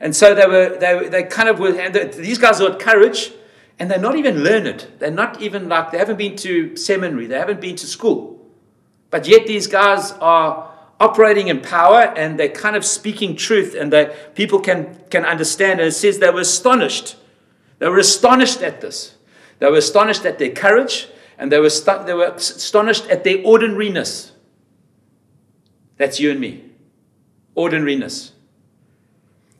And 0.00 0.16
so 0.16 0.34
they 0.34 0.46
were, 0.46 0.78
they, 0.78 1.10
they 1.10 1.22
kind 1.24 1.50
of 1.50 1.58
were, 1.58 1.72
these 1.72 2.38
guys 2.38 2.58
had 2.58 2.78
courage, 2.78 3.32
and 3.78 3.90
they're 3.90 3.98
not 3.98 4.16
even 4.16 4.42
learned. 4.42 4.86
They're 4.98 5.10
not 5.10 5.42
even 5.42 5.68
like, 5.68 5.90
they 5.90 5.98
haven't 5.98 6.16
been 6.16 6.36
to 6.36 6.74
seminary, 6.74 7.26
they 7.26 7.38
haven't 7.38 7.60
been 7.60 7.76
to 7.76 7.86
school. 7.86 8.40
But 9.10 9.28
yet 9.28 9.46
these 9.46 9.66
guys 9.66 10.12
are 10.12 10.69
operating 11.00 11.48
in 11.48 11.60
power 11.60 12.12
and 12.16 12.38
they're 12.38 12.48
kind 12.48 12.76
of 12.76 12.84
speaking 12.84 13.34
truth 13.34 13.74
and 13.74 13.92
that 13.92 14.34
people 14.34 14.60
can, 14.60 15.00
can 15.10 15.24
understand. 15.24 15.80
And 15.80 15.88
it 15.88 15.92
says 15.92 16.18
they 16.18 16.30
were 16.30 16.40
astonished. 16.40 17.16
They 17.78 17.88
were 17.88 17.98
astonished 17.98 18.60
at 18.60 18.82
this. 18.82 19.16
They 19.58 19.70
were 19.70 19.78
astonished 19.78 20.26
at 20.26 20.38
their 20.38 20.50
courage 20.50 21.08
and 21.38 21.50
they 21.50 21.58
were, 21.58 21.70
stu- 21.70 22.04
they 22.04 22.12
were 22.12 22.34
astonished 22.36 23.06
at 23.06 23.24
their 23.24 23.42
ordinariness. 23.42 24.32
That's 25.96 26.20
you 26.20 26.30
and 26.30 26.38
me. 26.38 26.64
Ordinariness. 27.54 28.32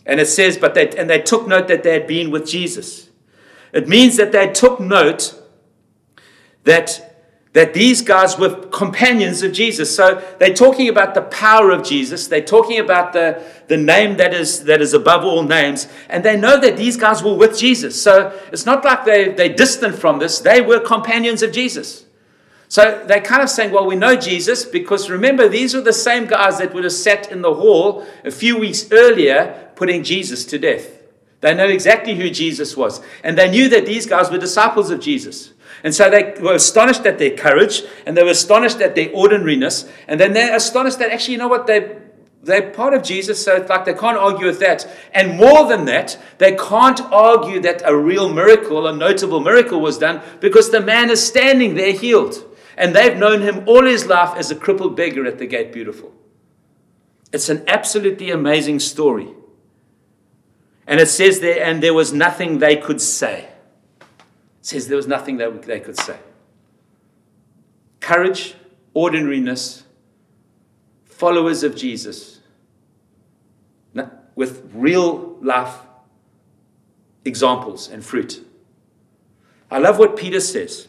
And 0.05 0.20
it 0.20 0.26
says, 0.26 0.59
but 0.59 0.74
they, 0.74 0.90
and 0.90 1.09
they 1.09 1.20
took 1.20 1.48
note 1.48 1.68
that 1.68 1.83
they 1.83 1.94
had 1.94 2.07
been 2.07 2.31
with 2.31 2.46
Jesus. 2.46 3.09
It 3.72 3.88
means 3.88 4.16
that 4.16 4.33
they 4.33 4.53
took 4.53 4.81
note 4.81 5.35
that 6.64 7.10
that 7.52 7.74
these 7.74 8.00
guys 8.00 8.38
were 8.38 8.54
companions 8.66 9.42
of 9.42 9.52
Jesus. 9.52 9.94
So 9.94 10.22
they're 10.38 10.54
talking 10.54 10.88
about 10.88 11.14
the 11.14 11.22
power 11.22 11.70
of 11.70 11.82
Jesus. 11.82 12.28
They're 12.28 12.40
talking 12.44 12.78
about 12.78 13.12
the, 13.12 13.42
the 13.66 13.76
name 13.76 14.18
that 14.18 14.32
is, 14.32 14.64
that 14.64 14.80
is 14.80 14.94
above 14.94 15.24
all 15.24 15.42
names. 15.42 15.88
And 16.08 16.24
they 16.24 16.36
know 16.36 16.60
that 16.60 16.76
these 16.76 16.96
guys 16.96 17.24
were 17.24 17.34
with 17.34 17.58
Jesus. 17.58 18.00
So 18.00 18.38
it's 18.52 18.66
not 18.66 18.84
like 18.84 19.04
they, 19.04 19.32
they're 19.32 19.54
distant 19.54 19.96
from 19.96 20.20
this. 20.20 20.38
They 20.38 20.60
were 20.60 20.78
companions 20.78 21.42
of 21.42 21.50
Jesus. 21.50 22.04
So 22.68 23.02
they're 23.04 23.20
kind 23.20 23.42
of 23.42 23.50
saying, 23.50 23.72
well, 23.72 23.84
we 23.84 23.96
know 23.96 24.14
Jesus 24.14 24.64
because 24.64 25.10
remember, 25.10 25.48
these 25.48 25.74
were 25.74 25.80
the 25.80 25.92
same 25.92 26.26
guys 26.26 26.58
that 26.58 26.72
would 26.72 26.84
have 26.84 26.92
sat 26.92 27.32
in 27.32 27.42
the 27.42 27.52
hall 27.52 28.06
a 28.24 28.30
few 28.30 28.56
weeks 28.58 28.86
earlier 28.92 29.70
putting 29.74 30.04
Jesus 30.04 30.44
to 30.44 30.58
death. 30.58 31.00
They 31.40 31.52
know 31.52 31.66
exactly 31.66 32.14
who 32.14 32.30
Jesus 32.30 32.76
was. 32.76 33.00
And 33.24 33.36
they 33.36 33.50
knew 33.50 33.68
that 33.70 33.86
these 33.86 34.06
guys 34.06 34.30
were 34.30 34.38
disciples 34.38 34.90
of 34.90 35.00
Jesus. 35.00 35.52
And 35.82 35.94
so 35.94 36.10
they 36.10 36.34
were 36.40 36.54
astonished 36.54 37.06
at 37.06 37.18
their 37.18 37.36
courage, 37.36 37.82
and 38.06 38.16
they 38.16 38.22
were 38.22 38.30
astonished 38.30 38.80
at 38.80 38.94
their 38.94 39.10
ordinariness, 39.12 39.90
and 40.06 40.20
then 40.20 40.32
they're 40.32 40.54
astonished 40.54 40.98
that 40.98 41.10
actually, 41.10 41.32
you 41.32 41.38
know 41.38 41.48
what, 41.48 41.66
they 41.66 41.96
they're 42.42 42.70
part 42.70 42.94
of 42.94 43.02
Jesus, 43.02 43.44
so 43.44 43.56
it's 43.56 43.68
like 43.68 43.84
they 43.84 43.92
can't 43.92 44.16
argue 44.16 44.46
with 44.46 44.60
that. 44.60 44.88
And 45.12 45.36
more 45.36 45.68
than 45.68 45.84
that, 45.84 46.18
they 46.38 46.56
can't 46.56 47.00
argue 47.12 47.60
that 47.60 47.82
a 47.84 47.94
real 47.94 48.32
miracle, 48.32 48.86
a 48.86 48.96
notable 48.96 49.40
miracle 49.40 49.80
was 49.80 49.98
done 49.98 50.22
because 50.40 50.70
the 50.70 50.80
man 50.80 51.10
is 51.10 51.24
standing 51.24 51.74
there 51.74 51.92
healed. 51.92 52.46
And 52.78 52.96
they've 52.96 53.16
known 53.16 53.42
him 53.42 53.68
all 53.68 53.84
his 53.84 54.06
life 54.06 54.34
as 54.38 54.50
a 54.50 54.56
crippled 54.56 54.96
beggar 54.96 55.26
at 55.26 55.38
the 55.38 55.46
gate 55.46 55.70
beautiful. 55.70 56.14
It's 57.30 57.50
an 57.50 57.62
absolutely 57.66 58.30
amazing 58.30 58.80
story. 58.80 59.28
And 60.86 60.98
it 60.98 61.08
says 61.08 61.40
there, 61.40 61.62
and 61.62 61.82
there 61.82 61.94
was 61.94 62.10
nothing 62.14 62.58
they 62.58 62.76
could 62.76 63.02
say 63.02 63.49
says 64.62 64.88
there 64.88 64.96
was 64.96 65.07
nothing 65.07 65.38
that 65.38 65.62
they 65.62 65.81
could 65.81 65.99
say. 65.99 66.18
Courage, 68.01 68.55
ordinariness, 68.94 69.85
followers 71.05 71.62
of 71.62 71.77
Jesus, 71.77 72.40
with 74.35 74.70
real 74.73 75.37
life 75.42 75.81
examples 77.27 77.88
and 77.88 78.03
fruit. 78.05 78.42
I 79.70 79.79
love 79.79 79.99
what 79.99 80.16
Peter 80.16 80.40
says 80.40 80.88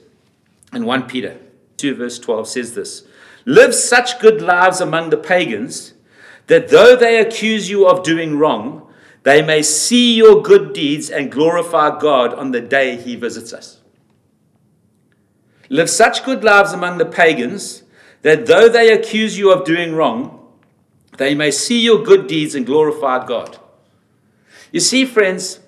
in 0.73 0.85
1 0.85 1.07
Peter 1.07 1.37
2, 1.75 1.95
verse 1.95 2.17
12 2.17 2.47
says 2.47 2.75
this 2.75 3.03
Live 3.45 3.75
such 3.75 4.19
good 4.19 4.41
lives 4.41 4.79
among 4.79 5.09
the 5.09 5.17
pagans 5.17 5.93
that 6.47 6.69
though 6.69 6.95
they 6.95 7.19
accuse 7.19 7.69
you 7.69 7.87
of 7.87 8.03
doing 8.03 8.37
wrong, 8.37 8.90
they 9.23 9.41
may 9.41 9.61
see 9.61 10.15
your 10.15 10.41
good 10.41 10.73
deeds 10.73 11.09
and 11.09 11.31
glorify 11.31 11.99
God 11.99 12.33
on 12.33 12.51
the 12.51 12.61
day 12.61 12.97
he 12.97 13.15
visits 13.15 13.53
us. 13.53 13.79
Live 15.69 15.89
such 15.89 16.25
good 16.25 16.43
lives 16.43 16.73
among 16.73 16.97
the 16.97 17.05
pagans 17.05 17.83
that 18.23 18.45
though 18.45 18.67
they 18.67 18.91
accuse 18.91 19.37
you 19.37 19.51
of 19.51 19.65
doing 19.65 19.95
wrong, 19.95 20.37
they 21.17 21.35
may 21.35 21.51
see 21.51 21.81
your 21.81 22.03
good 22.03 22.27
deeds 22.27 22.55
and 22.55 22.65
glorify 22.65 23.25
God. 23.25 23.57
You 24.71 24.79
see, 24.79 25.05
friends, 25.05 25.59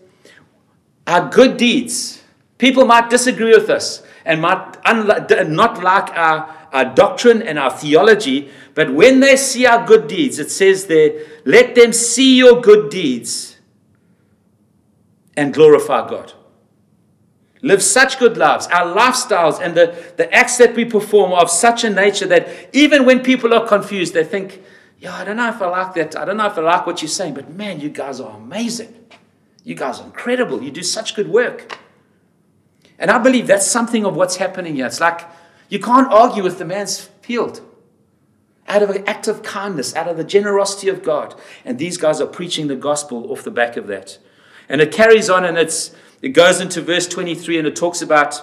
our 1.06 1.30
good 1.30 1.58
deeds, 1.58 2.24
people 2.58 2.86
might 2.86 3.10
disagree 3.10 3.54
with 3.54 3.70
us 3.70 4.04
and 4.26 4.42
might 4.42 4.78
not 4.86 5.84
like 5.84 6.10
our, 6.16 6.56
our 6.72 6.86
doctrine 6.86 7.42
and 7.42 7.60
our 7.60 7.72
theology, 7.72 8.50
but 8.74 8.94
when 8.94 9.20
they 9.20 9.36
see 9.36 9.66
our 9.66 9.86
good 9.86 10.08
deeds, 10.08 10.40
it 10.40 10.50
says 10.50 10.88
there, 10.88 11.26
let 11.46 11.76
them 11.76 11.94
see 11.94 12.38
your 12.38 12.62
good 12.62 12.90
deeds 12.90 13.58
and 15.36 15.54
glorify 15.54 16.08
God. 16.08 16.34
Live 17.62 17.82
such 17.82 18.20
good 18.20 18.36
lives. 18.36 18.68
Our 18.68 18.94
lifestyles 18.94 19.62
and 19.62 19.74
the, 19.74 19.96
the 20.18 20.32
acts 20.34 20.58
that 20.58 20.76
we 20.76 20.84
perform 20.84 21.32
are 21.32 21.44
of 21.44 21.50
such 21.50 21.86
a 21.86 21.90
nature 21.90 22.28
that 22.28 22.50
even 22.74 23.06
when 23.06 23.22
people 23.22 23.54
are 23.54 23.66
confused, 23.66 24.14
they 24.14 24.26
think, 24.26 24.62
yeah, 25.00 25.16
I 25.16 25.24
don't 25.24 25.38
know 25.38 25.50
if 25.50 25.62
I 25.62 25.68
like 25.68 25.94
that. 25.96 26.18
I 26.18 26.26
don't 26.26 26.38
know 26.38 26.46
if 26.46 26.58
I 26.58 26.62
like 26.62 26.86
what 26.86 27.02
you're 27.02 27.10
saying, 27.10 27.36
but 27.36 27.54
man, 27.54 27.80
you 27.80 27.90
guys 27.90 28.20
are 28.20 28.36
amazing. 28.36 28.94
You 29.64 29.76
guys 29.76 30.02
are 30.02 30.06
incredible. 30.06 30.62
You 30.62 30.72
do 30.72 30.84
such 30.84 31.16
good 31.16 31.30
work. 31.30 31.78
And 33.00 33.12
I 33.12 33.18
believe 33.18 33.48
that's 33.48 33.68
something 33.68 34.06
of 34.06 34.16
what's 34.16 34.38
happening 34.38 34.76
here. 34.76 34.86
It's 34.86 35.00
like 35.00 35.28
you 35.70 35.80
can't 35.80 36.12
argue 36.12 36.44
with 36.44 36.60
the 36.60 36.66
man's 36.66 37.02
field. 37.22 37.62
out 38.68 38.82
of 38.82 38.90
an 38.90 39.04
act 39.08 39.28
of 39.28 39.44
kindness, 39.44 39.94
out 39.96 40.08
of 40.08 40.16
the 40.16 40.24
generosity 40.24 40.88
of 40.88 41.04
God. 41.04 41.36
And 41.66 41.78
these 41.78 41.98
guys 41.98 42.22
are 42.22 42.28
preaching 42.28 42.68
the 42.68 42.76
gospel 42.76 43.30
off 43.32 43.44
the 43.44 43.52
back 43.52 43.76
of 43.76 43.88
that. 43.88 44.18
And 44.70 44.80
it 44.80 44.92
carries 44.92 45.30
on 45.30 45.44
and 45.44 45.58
it's, 45.58 45.94
it 46.22 46.30
goes 46.30 46.62
into 46.62 46.82
verse 46.82 47.08
23 47.08 47.60
and 47.60 47.68
it 47.68 47.76
talks 47.76 48.02
about 48.02 48.42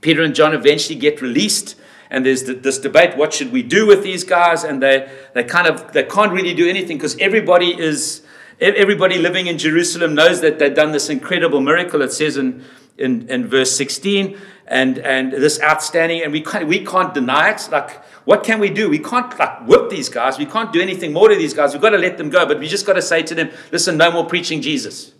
Peter 0.00 0.22
and 0.22 0.34
John 0.34 0.54
eventually 0.54 0.98
get 0.98 1.22
released. 1.22 1.76
And 2.10 2.26
there's 2.26 2.44
this 2.44 2.78
debate 2.78 3.16
what 3.16 3.32
should 3.32 3.52
we 3.52 3.62
do 3.62 3.86
with 3.86 4.02
these 4.02 4.24
guys? 4.24 4.64
And 4.64 4.82
they, 4.82 5.10
they 5.32 5.44
kind 5.44 5.66
of 5.66 5.92
they 5.92 6.02
can't 6.02 6.32
really 6.32 6.54
do 6.54 6.68
anything 6.68 6.96
because 6.96 7.16
everybody 7.18 7.68
is 7.80 8.22
everybody 8.60 9.16
living 9.16 9.46
in 9.46 9.56
Jerusalem 9.56 10.14
knows 10.14 10.40
that 10.40 10.58
they've 10.58 10.74
done 10.74 10.92
this 10.92 11.08
incredible 11.08 11.60
miracle. 11.60 12.02
It 12.02 12.12
says 12.12 12.36
in, 12.36 12.64
in, 12.98 13.28
in 13.28 13.46
verse 13.46 13.74
16, 13.76 14.38
and, 14.66 14.98
and 14.98 15.32
this 15.32 15.60
outstanding, 15.60 16.22
and 16.22 16.32
we 16.32 16.40
can't, 16.42 16.68
we 16.68 16.84
can't 16.84 17.12
deny 17.12 17.50
it. 17.50 17.68
Like, 17.70 18.04
what 18.24 18.44
can 18.44 18.60
we 18.60 18.70
do? 18.70 18.88
We 18.88 18.98
can't 18.98 19.36
like 19.38 19.66
whip 19.66 19.90
these 19.90 20.08
guys. 20.08 20.38
We 20.38 20.46
can't 20.46 20.72
do 20.72 20.80
anything 20.80 21.12
more 21.12 21.28
to 21.28 21.34
these 21.34 21.54
guys. 21.54 21.72
We've 21.72 21.82
got 21.82 21.90
to 21.90 21.98
let 21.98 22.18
them 22.18 22.30
go. 22.30 22.46
But 22.46 22.60
we 22.60 22.68
just 22.68 22.86
got 22.86 22.92
to 22.92 23.02
say 23.02 23.22
to 23.22 23.34
them, 23.34 23.50
listen, 23.72 23.96
no 23.96 24.12
more 24.12 24.26
preaching 24.26 24.62
Jesus. 24.62 25.12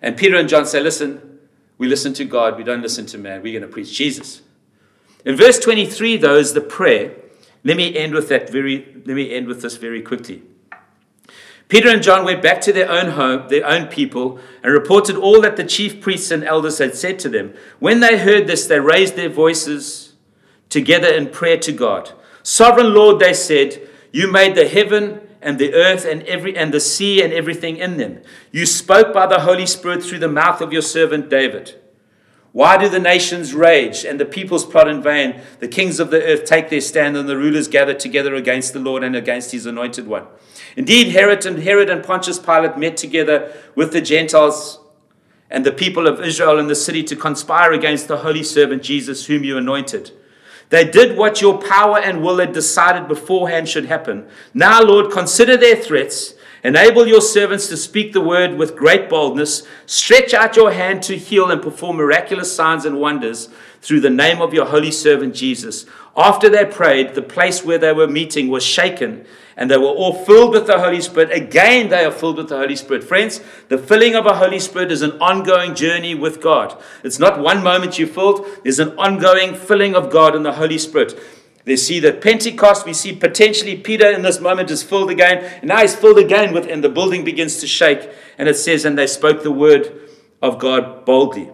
And 0.00 0.16
Peter 0.16 0.36
and 0.36 0.48
John 0.48 0.64
say, 0.64 0.80
listen, 0.80 1.38
we 1.78 1.88
listen 1.88 2.14
to 2.14 2.24
God. 2.24 2.56
We 2.56 2.64
don't 2.64 2.80
listen 2.80 3.04
to 3.06 3.18
man. 3.18 3.42
We're 3.42 3.58
going 3.58 3.68
to 3.68 3.72
preach 3.72 3.92
Jesus. 3.92 4.42
In 5.24 5.36
verse 5.36 5.58
23, 5.58 6.16
though, 6.16 6.36
is 6.36 6.54
the 6.54 6.60
prayer. 6.60 7.16
Let 7.64 7.76
me 7.76 7.96
end 7.96 8.14
with 8.14 8.28
that 8.28 8.48
very, 8.48 8.86
let 9.04 9.14
me 9.16 9.34
end 9.34 9.48
with 9.48 9.60
this 9.60 9.76
very 9.76 10.00
quickly. 10.00 10.42
Peter 11.68 11.88
and 11.88 12.02
John 12.02 12.24
went 12.24 12.42
back 12.42 12.60
to 12.62 12.72
their 12.72 12.90
own 12.90 13.12
home, 13.12 13.48
their 13.48 13.66
own 13.66 13.86
people, 13.86 14.38
and 14.62 14.72
reported 14.72 15.16
all 15.16 15.40
that 15.40 15.56
the 15.56 15.64
chief 15.64 16.00
priests 16.00 16.30
and 16.30 16.44
elders 16.44 16.78
had 16.78 16.94
said 16.94 17.18
to 17.20 17.28
them. 17.28 17.54
When 17.80 18.00
they 18.00 18.18
heard 18.18 18.46
this, 18.46 18.66
they 18.66 18.78
raised 18.78 19.16
their 19.16 19.28
voices 19.28 20.14
together 20.68 21.08
in 21.08 21.30
prayer 21.30 21.58
to 21.58 21.72
God. 21.72 22.12
Sovereign 22.42 22.94
Lord, 22.94 23.18
they 23.18 23.34
said, 23.34 23.88
you 24.12 24.30
made 24.30 24.54
the 24.54 24.68
heaven 24.68 25.20
and 25.42 25.58
the 25.58 25.74
earth 25.74 26.04
and 26.04 26.22
every 26.22 26.56
and 26.56 26.72
the 26.72 26.80
sea 26.80 27.22
and 27.22 27.32
everything 27.32 27.76
in 27.76 27.98
them. 27.98 28.22
You 28.50 28.64
spoke 28.64 29.12
by 29.12 29.26
the 29.26 29.40
Holy 29.40 29.66
Spirit 29.66 30.02
through 30.02 30.20
the 30.20 30.28
mouth 30.28 30.60
of 30.60 30.72
your 30.72 30.82
servant 30.82 31.28
David. 31.28 31.80
Why 32.52 32.78
do 32.78 32.88
the 32.88 32.98
nations 32.98 33.52
rage 33.52 34.04
and 34.04 34.18
the 34.18 34.24
peoples 34.24 34.64
plot 34.64 34.88
in 34.88 35.02
vain? 35.02 35.42
The 35.58 35.68
kings 35.68 36.00
of 36.00 36.10
the 36.10 36.24
earth 36.24 36.46
take 36.46 36.70
their 36.70 36.80
stand 36.80 37.16
and 37.16 37.28
the 37.28 37.36
rulers 37.36 37.68
gather 37.68 37.92
together 37.92 38.34
against 38.34 38.72
the 38.72 38.80
Lord 38.80 39.04
and 39.04 39.14
against 39.14 39.52
his 39.52 39.66
anointed 39.66 40.06
one. 40.06 40.26
Indeed, 40.76 41.08
Herod 41.08 41.44
and, 41.46 41.62
Herod 41.62 41.90
and 41.90 42.04
Pontius 42.04 42.38
Pilate 42.38 42.76
met 42.76 42.96
together 42.96 43.52
with 43.74 43.92
the 43.92 44.02
Gentiles 44.02 44.78
and 45.50 45.64
the 45.64 45.72
people 45.72 46.06
of 46.06 46.20
Israel 46.20 46.58
in 46.58 46.66
the 46.66 46.74
city 46.74 47.02
to 47.04 47.16
conspire 47.16 47.72
against 47.72 48.08
the 48.08 48.18
holy 48.18 48.42
servant 48.42 48.82
Jesus, 48.82 49.26
whom 49.26 49.42
you 49.42 49.56
anointed. 49.56 50.10
They 50.68 50.84
did 50.84 51.16
what 51.16 51.40
your 51.40 51.62
power 51.62 51.98
and 51.98 52.22
will 52.22 52.38
had 52.38 52.52
decided 52.52 53.08
beforehand 53.08 53.68
should 53.68 53.86
happen. 53.86 54.26
Now, 54.52 54.82
Lord, 54.82 55.12
consider 55.12 55.56
their 55.56 55.76
threats. 55.76 56.34
Enable 56.64 57.06
your 57.06 57.20
servants 57.20 57.68
to 57.68 57.76
speak 57.76 58.12
the 58.12 58.20
word 58.20 58.58
with 58.58 58.74
great 58.74 59.08
boldness. 59.08 59.66
Stretch 59.86 60.34
out 60.34 60.56
your 60.56 60.72
hand 60.72 61.04
to 61.04 61.16
heal 61.16 61.50
and 61.50 61.62
perform 61.62 61.96
miraculous 61.96 62.54
signs 62.54 62.84
and 62.84 63.00
wonders 63.00 63.48
through 63.80 64.00
the 64.00 64.10
name 64.10 64.42
of 64.42 64.52
your 64.52 64.66
holy 64.66 64.90
servant 64.90 65.32
Jesus. 65.32 65.86
After 66.16 66.48
they 66.48 66.64
prayed, 66.64 67.14
the 67.14 67.22
place 67.22 67.62
where 67.62 67.76
they 67.76 67.92
were 67.92 68.08
meeting 68.08 68.48
was 68.48 68.64
shaken 68.64 69.26
and 69.56 69.70
they 69.70 69.76
were 69.76 69.86
all 69.86 70.12
filled 70.12 70.52
with 70.52 70.66
the 70.66 70.78
Holy 70.78 71.00
Spirit. 71.00 71.30
Again, 71.30 71.88
they 71.88 72.04
are 72.04 72.10
filled 72.10 72.38
with 72.38 72.48
the 72.48 72.56
Holy 72.56 72.76
Spirit. 72.76 73.04
Friends, 73.04 73.40
the 73.68 73.78
filling 73.78 74.14
of 74.14 74.26
a 74.26 74.36
Holy 74.36 74.58
Spirit 74.58 74.92
is 74.92 75.02
an 75.02 75.12
ongoing 75.20 75.74
journey 75.74 76.14
with 76.14 76.42
God. 76.42 76.82
It's 77.04 77.18
not 77.18 77.40
one 77.40 77.62
moment 77.62 77.98
you're 77.98 78.08
filled, 78.08 78.46
there's 78.62 78.78
an 78.78 78.98
ongoing 78.98 79.54
filling 79.54 79.94
of 79.94 80.10
God 80.10 80.34
in 80.34 80.42
the 80.42 80.52
Holy 80.52 80.78
Spirit. 80.78 81.18
They 81.64 81.76
see 81.76 81.98
that 82.00 82.20
Pentecost, 82.20 82.86
we 82.86 82.94
see 82.94 83.14
potentially 83.14 83.76
Peter 83.76 84.08
in 84.08 84.22
this 84.22 84.40
moment 84.40 84.70
is 84.70 84.84
filled 84.84 85.10
again, 85.10 85.38
and 85.38 85.64
now 85.64 85.80
he's 85.80 85.96
filled 85.96 86.18
again 86.18 86.54
with, 86.54 86.66
and 86.68 86.84
the 86.84 86.88
building 86.88 87.24
begins 87.24 87.58
to 87.58 87.66
shake. 87.66 88.08
And 88.38 88.48
it 88.48 88.54
says, 88.54 88.84
and 88.84 88.96
they 88.96 89.08
spoke 89.08 89.42
the 89.42 89.50
word 89.50 89.92
of 90.40 90.60
God 90.60 91.04
boldly. 91.04 91.50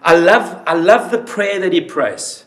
I 0.00 0.16
love, 0.16 0.62
I 0.66 0.74
love 0.74 1.10
the 1.10 1.18
prayer 1.18 1.60
that 1.60 1.72
he 1.72 1.82
prays. 1.82 2.46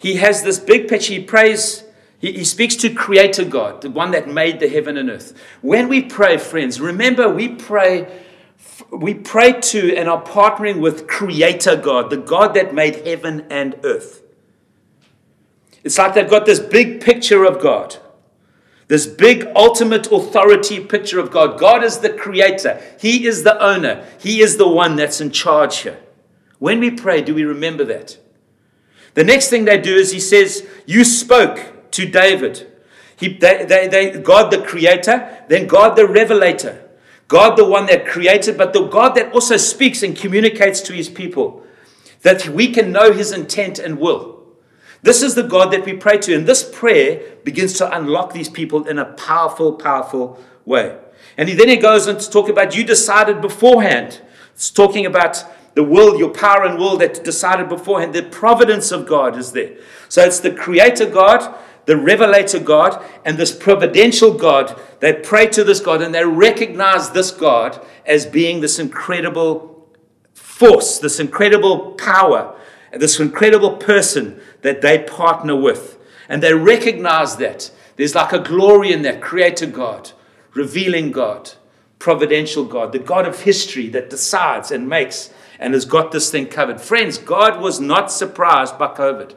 He 0.00 0.14
has 0.16 0.42
this 0.42 0.58
big 0.58 0.88
picture. 0.88 1.12
He 1.12 1.22
prays 1.22 1.84
he, 2.18 2.32
he 2.32 2.44
speaks 2.44 2.76
to 2.76 2.90
Creator 2.90 3.44
God, 3.46 3.82
the 3.82 3.90
one 3.90 4.10
that 4.12 4.28
made 4.28 4.60
the 4.60 4.68
heaven 4.68 4.96
and 4.96 5.10
earth. 5.10 5.38
When 5.62 5.88
we 5.88 6.02
pray, 6.02 6.36
friends, 6.38 6.80
remember 6.80 7.28
we 7.28 7.48
pray 7.48 8.24
we 8.90 9.14
pray 9.14 9.60
to 9.60 9.94
and 9.94 10.08
are 10.08 10.22
partnering 10.22 10.80
with 10.80 11.06
Creator 11.06 11.76
God, 11.76 12.10
the 12.10 12.16
God 12.16 12.54
that 12.54 12.74
made 12.74 13.06
heaven 13.06 13.46
and 13.50 13.78
earth. 13.84 14.22
It's 15.84 15.96
like 15.98 16.14
they've 16.14 16.28
got 16.28 16.46
this 16.46 16.60
big 16.60 17.00
picture 17.00 17.44
of 17.44 17.60
God, 17.60 17.96
this 18.88 19.06
big 19.06 19.46
ultimate 19.54 20.10
authority 20.10 20.82
picture 20.82 21.20
of 21.20 21.30
God. 21.30 21.58
God 21.58 21.84
is 21.84 21.98
the 21.98 22.10
creator, 22.10 22.82
He 22.98 23.26
is 23.26 23.42
the 23.42 23.62
owner, 23.62 24.06
He 24.18 24.40
is 24.40 24.56
the 24.56 24.68
one 24.68 24.96
that's 24.96 25.20
in 25.20 25.30
charge 25.30 25.78
here. 25.78 25.98
When 26.58 26.80
we 26.80 26.90
pray, 26.90 27.22
do 27.22 27.34
we 27.34 27.44
remember 27.44 27.84
that? 27.84 28.18
The 29.20 29.24
next 29.24 29.50
thing 29.50 29.66
they 29.66 29.78
do 29.78 29.96
is 29.96 30.12
He 30.12 30.18
says, 30.18 30.66
You 30.86 31.04
spoke 31.04 31.90
to 31.90 32.06
David. 32.06 32.72
He, 33.18 33.28
they, 33.36 33.66
they, 33.66 33.86
they, 33.86 34.18
God 34.18 34.50
the 34.50 34.62
creator, 34.62 35.44
then 35.46 35.66
God 35.66 35.94
the 35.94 36.08
revelator. 36.08 36.88
God 37.28 37.58
the 37.58 37.66
one 37.66 37.84
that 37.84 38.06
created, 38.06 38.56
but 38.56 38.72
the 38.72 38.86
God 38.86 39.14
that 39.16 39.30
also 39.34 39.58
speaks 39.58 40.02
and 40.02 40.16
communicates 40.16 40.80
to 40.80 40.94
his 40.94 41.10
people, 41.10 41.62
that 42.22 42.48
we 42.48 42.72
can 42.72 42.92
know 42.92 43.12
his 43.12 43.30
intent 43.30 43.78
and 43.78 43.98
will. 43.98 44.42
This 45.02 45.20
is 45.20 45.34
the 45.34 45.42
God 45.42 45.70
that 45.72 45.84
we 45.84 45.92
pray 45.92 46.16
to, 46.16 46.34
and 46.34 46.46
this 46.46 46.66
prayer 46.66 47.20
begins 47.44 47.74
to 47.74 47.94
unlock 47.94 48.32
these 48.32 48.48
people 48.48 48.88
in 48.88 48.98
a 48.98 49.04
powerful, 49.04 49.74
powerful 49.74 50.42
way. 50.64 50.96
And 51.36 51.46
he, 51.46 51.54
then 51.54 51.68
he 51.68 51.76
goes 51.76 52.08
on 52.08 52.16
to 52.16 52.30
talk 52.30 52.48
about 52.48 52.74
you 52.74 52.84
decided 52.84 53.42
beforehand. 53.42 54.22
It's 54.54 54.70
talking 54.70 55.04
about 55.04 55.44
the 55.74 55.84
will, 55.84 56.18
your 56.18 56.30
power 56.30 56.64
and 56.64 56.78
will 56.78 56.96
that 56.98 57.22
decided 57.24 57.68
beforehand. 57.68 58.14
The 58.14 58.22
providence 58.22 58.90
of 58.90 59.06
God 59.06 59.36
is 59.36 59.52
there. 59.52 59.76
So 60.08 60.24
it's 60.24 60.40
the 60.40 60.52
creator 60.52 61.06
God 61.06 61.56
the 61.90 61.96
revelator 61.96 62.60
God 62.60 63.04
and 63.24 63.36
this 63.36 63.50
providential 63.50 64.32
God, 64.34 64.80
they 65.00 65.12
pray 65.12 65.48
to 65.48 65.64
this 65.64 65.80
God 65.80 66.02
and 66.02 66.14
they 66.14 66.24
recognize 66.24 67.10
this 67.10 67.32
God 67.32 67.84
as 68.06 68.26
being 68.26 68.60
this 68.60 68.78
incredible 68.78 69.88
force, 70.32 71.00
this 71.00 71.18
incredible 71.18 71.92
power, 71.92 72.56
this 72.92 73.18
incredible 73.18 73.76
person 73.76 74.40
that 74.62 74.82
they 74.82 75.00
partner 75.02 75.56
with. 75.56 75.98
And 76.28 76.40
they 76.40 76.54
recognize 76.54 77.36
that. 77.38 77.72
There's 77.96 78.14
like 78.14 78.32
a 78.32 78.38
glory 78.38 78.92
in 78.92 79.02
that 79.02 79.20
creator 79.20 79.66
God, 79.66 80.12
revealing 80.54 81.10
God, 81.10 81.54
providential 81.98 82.64
God, 82.64 82.92
the 82.92 82.98
God 83.00 83.26
of 83.26 83.42
history 83.42 83.88
that 83.88 84.10
decides 84.10 84.70
and 84.70 84.88
makes 84.88 85.34
and 85.60 85.74
has 85.74 85.84
got 85.84 86.10
this 86.10 86.30
thing 86.30 86.46
covered. 86.46 86.80
Friends, 86.80 87.18
God 87.18 87.60
was 87.60 87.78
not 87.78 88.10
surprised 88.10 88.78
by 88.78 88.88
COVID. 88.88 89.36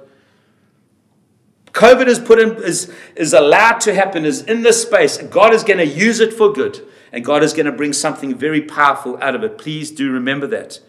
COVID 1.73 2.07
is 2.07 2.17
put 2.17 2.39
in, 2.39 2.55
is, 2.63 2.91
is 3.15 3.33
allowed 3.33 3.79
to 3.81 3.93
happen, 3.93 4.25
is 4.25 4.41
in 4.43 4.61
this 4.61 4.81
space. 4.81 5.17
God 5.17 5.53
is 5.53 5.63
going 5.63 5.79
to 5.79 5.85
use 5.85 6.21
it 6.21 6.33
for 6.33 6.53
good. 6.53 6.87
And 7.11 7.25
God 7.25 7.43
is 7.43 7.53
going 7.53 7.65
to 7.65 7.71
bring 7.71 7.93
something 7.93 8.33
very 8.33 8.61
powerful 8.61 9.19
out 9.21 9.35
of 9.35 9.43
it. 9.43 9.57
Please 9.57 9.91
do 9.91 10.11
remember 10.11 10.47
that. 10.47 10.79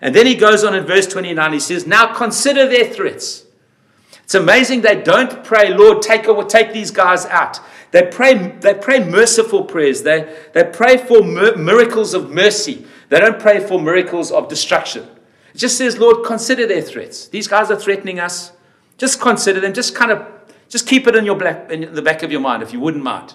And 0.00 0.14
then 0.14 0.24
he 0.24 0.34
goes 0.34 0.62
on 0.62 0.74
in 0.74 0.86
verse 0.86 1.06
29, 1.06 1.52
he 1.52 1.60
says, 1.60 1.86
Now 1.86 2.14
consider 2.14 2.66
their 2.66 2.84
threats. 2.84 3.44
It's 4.22 4.34
amazing 4.34 4.82
they 4.82 5.02
don't 5.02 5.44
pray, 5.44 5.72
Lord, 5.74 6.02
take, 6.02 6.26
take 6.48 6.72
these 6.72 6.90
guys 6.90 7.26
out. 7.26 7.60
They 7.90 8.02
pray, 8.02 8.34
they 8.60 8.74
pray 8.74 9.04
merciful 9.04 9.64
prayers. 9.64 10.02
They, 10.02 10.34
they 10.52 10.64
pray 10.64 10.96
for 10.96 11.22
miracles 11.22 12.14
of 12.14 12.30
mercy. 12.30 12.86
They 13.08 13.20
don't 13.20 13.38
pray 13.38 13.60
for 13.60 13.80
miracles 13.80 14.32
of 14.32 14.48
destruction. 14.48 15.08
It 15.54 15.58
just 15.58 15.78
says, 15.78 15.98
Lord, 15.98 16.24
consider 16.24 16.66
their 16.66 16.82
threats. 16.82 17.28
These 17.28 17.48
guys 17.48 17.70
are 17.70 17.76
threatening 17.76 18.20
us. 18.20 18.52
Just 18.98 19.20
consider 19.20 19.60
them. 19.60 19.72
Just 19.72 19.94
kind 19.94 20.10
of, 20.10 20.26
just 20.68 20.86
keep 20.86 21.06
it 21.06 21.14
in 21.14 21.24
your 21.24 21.36
black, 21.36 21.70
in 21.70 21.94
the 21.94 22.02
back 22.02 22.22
of 22.22 22.32
your 22.32 22.40
mind, 22.40 22.62
if 22.62 22.72
you 22.72 22.80
wouldn't 22.80 23.04
mind. 23.04 23.34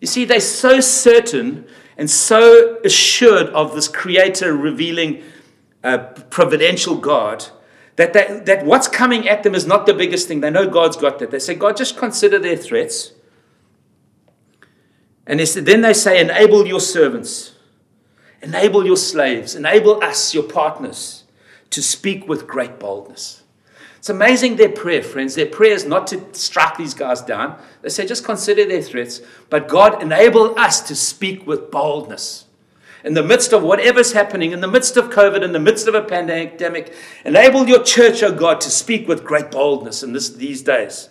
You 0.00 0.06
see, 0.06 0.24
they're 0.24 0.40
so 0.40 0.80
certain 0.80 1.66
and 1.96 2.08
so 2.08 2.78
assured 2.84 3.48
of 3.48 3.74
this 3.74 3.88
Creator 3.88 4.56
revealing 4.56 5.22
uh, 5.82 5.98
providential 6.30 6.96
God 6.96 7.44
that, 7.98 8.12
that, 8.12 8.46
that 8.46 8.64
what's 8.64 8.86
coming 8.86 9.28
at 9.28 9.42
them 9.42 9.56
is 9.56 9.66
not 9.66 9.84
the 9.84 9.92
biggest 9.92 10.28
thing. 10.28 10.40
They 10.40 10.50
know 10.50 10.70
God's 10.70 10.96
got 10.96 11.18
that. 11.18 11.32
They 11.32 11.40
say, 11.40 11.56
God, 11.56 11.76
just 11.76 11.96
consider 11.96 12.38
their 12.38 12.56
threats. 12.56 13.12
And 15.26 15.40
they 15.40 15.44
then 15.44 15.80
they 15.80 15.92
say, 15.92 16.20
enable 16.20 16.64
your 16.64 16.78
servants, 16.78 17.54
enable 18.42 18.86
your 18.86 18.96
slaves, 18.96 19.54
enable 19.54 20.02
us, 20.02 20.34
your 20.34 20.44
partners, 20.44 21.24
to 21.70 21.82
speak 21.82 22.28
with 22.28 22.46
great 22.46 22.78
boldness. 22.78 23.42
It's 23.98 24.08
amazing 24.08 24.56
their 24.56 24.68
prayer, 24.68 25.02
friends. 25.02 25.34
Their 25.34 25.46
prayer 25.46 25.72
is 25.72 25.84
not 25.84 26.06
to 26.08 26.24
strike 26.32 26.78
these 26.78 26.94
guys 26.94 27.20
down. 27.20 27.60
They 27.82 27.88
say, 27.88 28.06
just 28.06 28.24
consider 28.24 28.64
their 28.64 28.80
threats. 28.80 29.20
But 29.50 29.68
God, 29.68 30.00
enable 30.02 30.58
us 30.58 30.80
to 30.82 30.94
speak 30.94 31.46
with 31.46 31.70
boldness. 31.70 32.46
In 33.04 33.14
the 33.14 33.22
midst 33.22 33.52
of 33.52 33.62
whatever's 33.62 34.12
happening, 34.12 34.52
in 34.52 34.60
the 34.60 34.68
midst 34.68 34.96
of 34.96 35.10
COVID, 35.10 35.42
in 35.42 35.52
the 35.52 35.58
midst 35.58 35.88
of 35.88 35.94
a 35.94 36.02
pandemic, 36.02 36.94
enable 37.24 37.68
your 37.68 37.82
church, 37.82 38.22
oh 38.22 38.32
God, 38.32 38.60
to 38.62 38.70
speak 38.70 39.08
with 39.08 39.24
great 39.24 39.50
boldness 39.50 40.02
in 40.02 40.12
this, 40.12 40.30
these 40.30 40.62
days. 40.62 41.08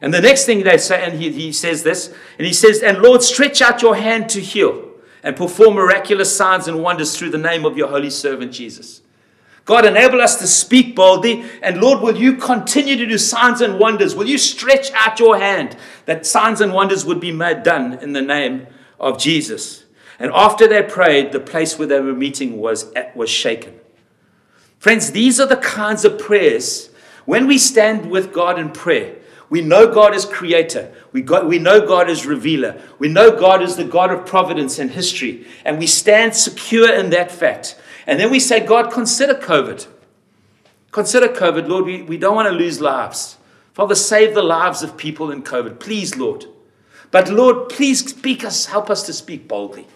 And 0.00 0.12
the 0.12 0.20
next 0.20 0.46
thing 0.46 0.64
they 0.64 0.78
say, 0.78 1.02
and 1.02 1.18
he, 1.20 1.30
he 1.32 1.52
says 1.52 1.82
this, 1.82 2.14
and 2.38 2.46
he 2.46 2.52
says, 2.52 2.82
And 2.82 2.98
Lord, 2.98 3.22
stretch 3.22 3.62
out 3.62 3.82
your 3.82 3.96
hand 3.96 4.28
to 4.30 4.40
heal 4.40 4.91
and 5.22 5.36
perform 5.36 5.74
miraculous 5.74 6.36
signs 6.36 6.68
and 6.68 6.82
wonders 6.82 7.16
through 7.16 7.30
the 7.30 7.38
name 7.38 7.64
of 7.64 7.76
your 7.76 7.88
holy 7.88 8.10
servant 8.10 8.52
Jesus. 8.52 9.02
God, 9.64 9.84
enable 9.84 10.20
us 10.20 10.36
to 10.40 10.46
speak 10.46 10.96
boldly. 10.96 11.44
And 11.62 11.80
Lord, 11.80 12.00
will 12.00 12.16
you 12.16 12.36
continue 12.36 12.96
to 12.96 13.06
do 13.06 13.16
signs 13.16 13.60
and 13.60 13.78
wonders? 13.78 14.14
Will 14.14 14.28
you 14.28 14.38
stretch 14.38 14.90
out 14.92 15.20
your 15.20 15.38
hand 15.38 15.76
that 16.06 16.26
signs 16.26 16.60
and 16.60 16.72
wonders 16.72 17.04
would 17.04 17.20
be 17.20 17.30
made 17.30 17.62
done 17.62 17.94
in 17.94 18.12
the 18.12 18.22
name 18.22 18.66
of 18.98 19.18
Jesus? 19.18 19.84
And 20.18 20.32
after 20.34 20.66
they 20.66 20.82
prayed, 20.82 21.32
the 21.32 21.40
place 21.40 21.78
where 21.78 21.86
they 21.86 22.00
were 22.00 22.12
meeting 22.12 22.58
was, 22.58 22.92
was 23.14 23.30
shaken. 23.30 23.78
Friends, 24.78 25.12
these 25.12 25.38
are 25.38 25.46
the 25.46 25.56
kinds 25.56 26.04
of 26.04 26.18
prayers. 26.18 26.90
When 27.24 27.46
we 27.46 27.56
stand 27.56 28.10
with 28.10 28.32
God 28.32 28.58
in 28.58 28.70
prayer, 28.70 29.14
we 29.52 29.60
know 29.60 29.92
God 29.92 30.14
is 30.14 30.24
creator. 30.24 30.90
We, 31.12 31.20
got, 31.20 31.46
we 31.46 31.58
know 31.58 31.86
God 31.86 32.08
is 32.08 32.24
revealer. 32.24 32.80
We 32.98 33.08
know 33.08 33.38
God 33.38 33.60
is 33.60 33.76
the 33.76 33.84
God 33.84 34.10
of 34.10 34.24
providence 34.24 34.78
and 34.78 34.90
history. 34.90 35.46
And 35.62 35.78
we 35.78 35.86
stand 35.86 36.34
secure 36.34 36.90
in 36.90 37.10
that 37.10 37.30
fact. 37.30 37.78
And 38.06 38.18
then 38.18 38.30
we 38.30 38.40
say, 38.40 38.60
God, 38.60 38.90
consider 38.90 39.34
COVID. 39.34 39.86
Consider 40.90 41.28
COVID, 41.28 41.68
Lord. 41.68 41.84
We, 41.84 42.00
we 42.00 42.16
don't 42.16 42.34
want 42.34 42.48
to 42.48 42.54
lose 42.54 42.80
lives. 42.80 43.36
Father, 43.74 43.94
save 43.94 44.32
the 44.32 44.42
lives 44.42 44.82
of 44.82 44.96
people 44.96 45.30
in 45.30 45.42
COVID. 45.42 45.78
Please, 45.78 46.16
Lord. 46.16 46.46
But 47.10 47.28
Lord, 47.28 47.68
please 47.68 48.08
speak 48.08 48.46
us, 48.46 48.64
help 48.64 48.88
us 48.88 49.02
to 49.02 49.12
speak 49.12 49.48
boldly. 49.48 49.86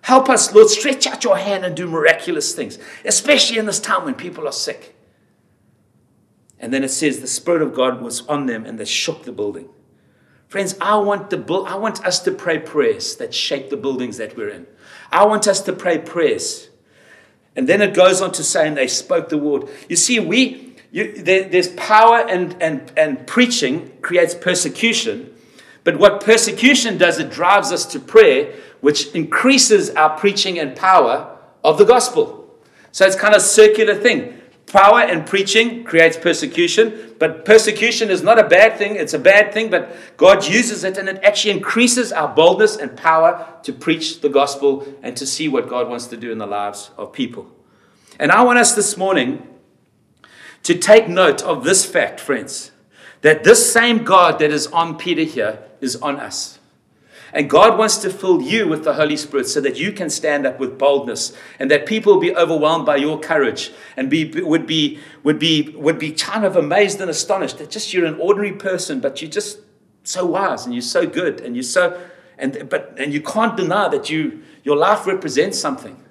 Help 0.00 0.30
us, 0.30 0.54
Lord, 0.54 0.70
stretch 0.70 1.06
out 1.06 1.22
your 1.22 1.36
hand 1.36 1.66
and 1.66 1.76
do 1.76 1.86
miraculous 1.86 2.54
things, 2.54 2.78
especially 3.04 3.58
in 3.58 3.66
this 3.66 3.78
time 3.78 4.06
when 4.06 4.14
people 4.14 4.48
are 4.48 4.52
sick. 4.52 4.95
And 6.66 6.74
then 6.74 6.82
it 6.82 6.88
says 6.88 7.20
the 7.20 7.28
Spirit 7.28 7.62
of 7.62 7.74
God 7.74 8.02
was 8.02 8.26
on 8.26 8.46
them 8.46 8.66
and 8.66 8.76
they 8.76 8.84
shook 8.84 9.22
the 9.22 9.30
building. 9.30 9.68
Friends, 10.48 10.74
I 10.80 10.96
want, 10.96 11.30
the, 11.30 11.38
I 11.64 11.76
want 11.76 12.04
us 12.04 12.18
to 12.24 12.32
pray 12.32 12.58
prayers 12.58 13.14
that 13.18 13.32
shake 13.32 13.70
the 13.70 13.76
buildings 13.76 14.16
that 14.16 14.36
we're 14.36 14.48
in. 14.48 14.66
I 15.12 15.26
want 15.26 15.46
us 15.46 15.60
to 15.60 15.72
pray 15.72 15.98
prayers. 15.98 16.68
And 17.54 17.68
then 17.68 17.80
it 17.82 17.94
goes 17.94 18.20
on 18.20 18.32
to 18.32 18.42
say, 18.42 18.66
and 18.66 18.76
they 18.76 18.88
spoke 18.88 19.28
the 19.28 19.38
word. 19.38 19.68
You 19.88 19.94
see, 19.94 20.18
we, 20.18 20.74
you, 20.90 21.12
there, 21.12 21.48
there's 21.48 21.68
power 21.74 22.26
and, 22.28 22.60
and, 22.60 22.90
and 22.96 23.24
preaching 23.28 23.92
creates 24.02 24.34
persecution. 24.34 25.32
But 25.84 26.00
what 26.00 26.20
persecution 26.20 26.98
does, 26.98 27.20
it 27.20 27.30
drives 27.30 27.70
us 27.70 27.86
to 27.92 28.00
prayer 28.00 28.52
which 28.80 29.14
increases 29.14 29.90
our 29.90 30.18
preaching 30.18 30.58
and 30.58 30.74
power 30.74 31.38
of 31.62 31.78
the 31.78 31.84
gospel. 31.84 32.52
So 32.90 33.06
it's 33.06 33.14
kind 33.14 33.36
of 33.36 33.42
circular 33.42 33.94
thing. 33.94 34.40
Power 34.66 35.00
and 35.00 35.24
preaching 35.24 35.84
creates 35.84 36.16
persecution, 36.16 37.14
but 37.20 37.44
persecution 37.44 38.10
is 38.10 38.22
not 38.22 38.38
a 38.38 38.48
bad 38.48 38.76
thing. 38.76 38.96
It's 38.96 39.14
a 39.14 39.18
bad 39.18 39.52
thing, 39.52 39.70
but 39.70 39.94
God 40.16 40.46
uses 40.46 40.82
it 40.82 40.98
and 40.98 41.08
it 41.08 41.22
actually 41.22 41.52
increases 41.52 42.12
our 42.12 42.34
boldness 42.34 42.76
and 42.76 42.96
power 42.96 43.46
to 43.62 43.72
preach 43.72 44.20
the 44.20 44.28
gospel 44.28 44.86
and 45.02 45.16
to 45.16 45.24
see 45.24 45.48
what 45.48 45.68
God 45.68 45.88
wants 45.88 46.08
to 46.08 46.16
do 46.16 46.32
in 46.32 46.38
the 46.38 46.46
lives 46.46 46.90
of 46.98 47.12
people. 47.12 47.46
And 48.18 48.32
I 48.32 48.42
want 48.42 48.58
us 48.58 48.74
this 48.74 48.96
morning 48.96 49.46
to 50.64 50.76
take 50.76 51.08
note 51.08 51.42
of 51.42 51.62
this 51.62 51.84
fact, 51.84 52.18
friends, 52.18 52.72
that 53.20 53.44
this 53.44 53.72
same 53.72 54.02
God 54.02 54.40
that 54.40 54.50
is 54.50 54.66
on 54.68 54.98
Peter 54.98 55.22
here 55.22 55.60
is 55.80 55.94
on 55.96 56.18
us. 56.18 56.58
And 57.32 57.50
God 57.50 57.78
wants 57.78 57.98
to 57.98 58.10
fill 58.10 58.40
you 58.40 58.68
with 58.68 58.84
the 58.84 58.94
Holy 58.94 59.16
Spirit 59.16 59.48
so 59.48 59.60
that 59.60 59.76
you 59.76 59.92
can 59.92 60.08
stand 60.08 60.46
up 60.46 60.60
with 60.60 60.78
boldness 60.78 61.36
and 61.58 61.70
that 61.70 61.84
people 61.86 62.14
will 62.14 62.20
be 62.20 62.34
overwhelmed 62.34 62.86
by 62.86 62.96
your 62.96 63.18
courage 63.18 63.72
and 63.96 64.08
be, 64.08 64.30
would, 64.40 64.66
be, 64.66 65.00
would, 65.22 65.38
be, 65.38 65.70
would 65.70 65.98
be 65.98 66.12
kind 66.12 66.44
of 66.44 66.56
amazed 66.56 67.00
and 67.00 67.10
astonished 67.10 67.58
that 67.58 67.70
just 67.70 67.92
you're 67.92 68.06
an 68.06 68.18
ordinary 68.20 68.52
person, 68.52 69.00
but 69.00 69.20
you're 69.20 69.30
just 69.30 69.58
so 70.04 70.24
wise 70.24 70.64
and 70.64 70.74
you're 70.74 70.82
so 70.82 71.06
good 71.06 71.40
and 71.40 71.56
you're 71.56 71.62
so, 71.62 72.00
and, 72.38 72.68
but, 72.68 72.94
and 72.96 73.12
you 73.12 73.20
can't 73.20 73.56
deny 73.56 73.88
that 73.88 74.08
you, 74.08 74.42
your 74.62 74.76
life 74.76 75.06
represents 75.06 75.58
something. 75.58 76.02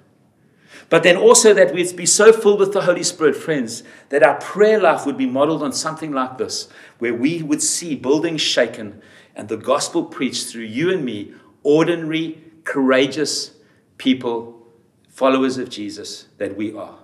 But 0.88 1.02
then 1.02 1.16
also 1.16 1.52
that 1.54 1.74
we'd 1.74 1.96
be 1.96 2.06
so 2.06 2.32
filled 2.32 2.60
with 2.60 2.72
the 2.72 2.82
Holy 2.82 3.02
Spirit, 3.02 3.34
friends, 3.34 3.82
that 4.10 4.22
our 4.22 4.38
prayer 4.38 4.78
life 4.80 5.04
would 5.04 5.16
be 5.16 5.26
modeled 5.26 5.62
on 5.62 5.72
something 5.72 6.12
like 6.12 6.38
this, 6.38 6.68
where 6.98 7.14
we 7.14 7.42
would 7.42 7.62
see 7.62 7.96
buildings 7.96 8.40
shaken 8.40 9.02
and 9.36 9.48
the 9.48 9.56
gospel 9.56 10.02
preached 10.04 10.48
through 10.48 10.64
you 10.64 10.90
and 10.90 11.04
me, 11.04 11.32
ordinary, 11.62 12.42
courageous 12.64 13.52
people, 13.98 14.66
followers 15.08 15.58
of 15.58 15.68
Jesus 15.68 16.26
that 16.38 16.56
we 16.56 16.74
are. 16.74 16.98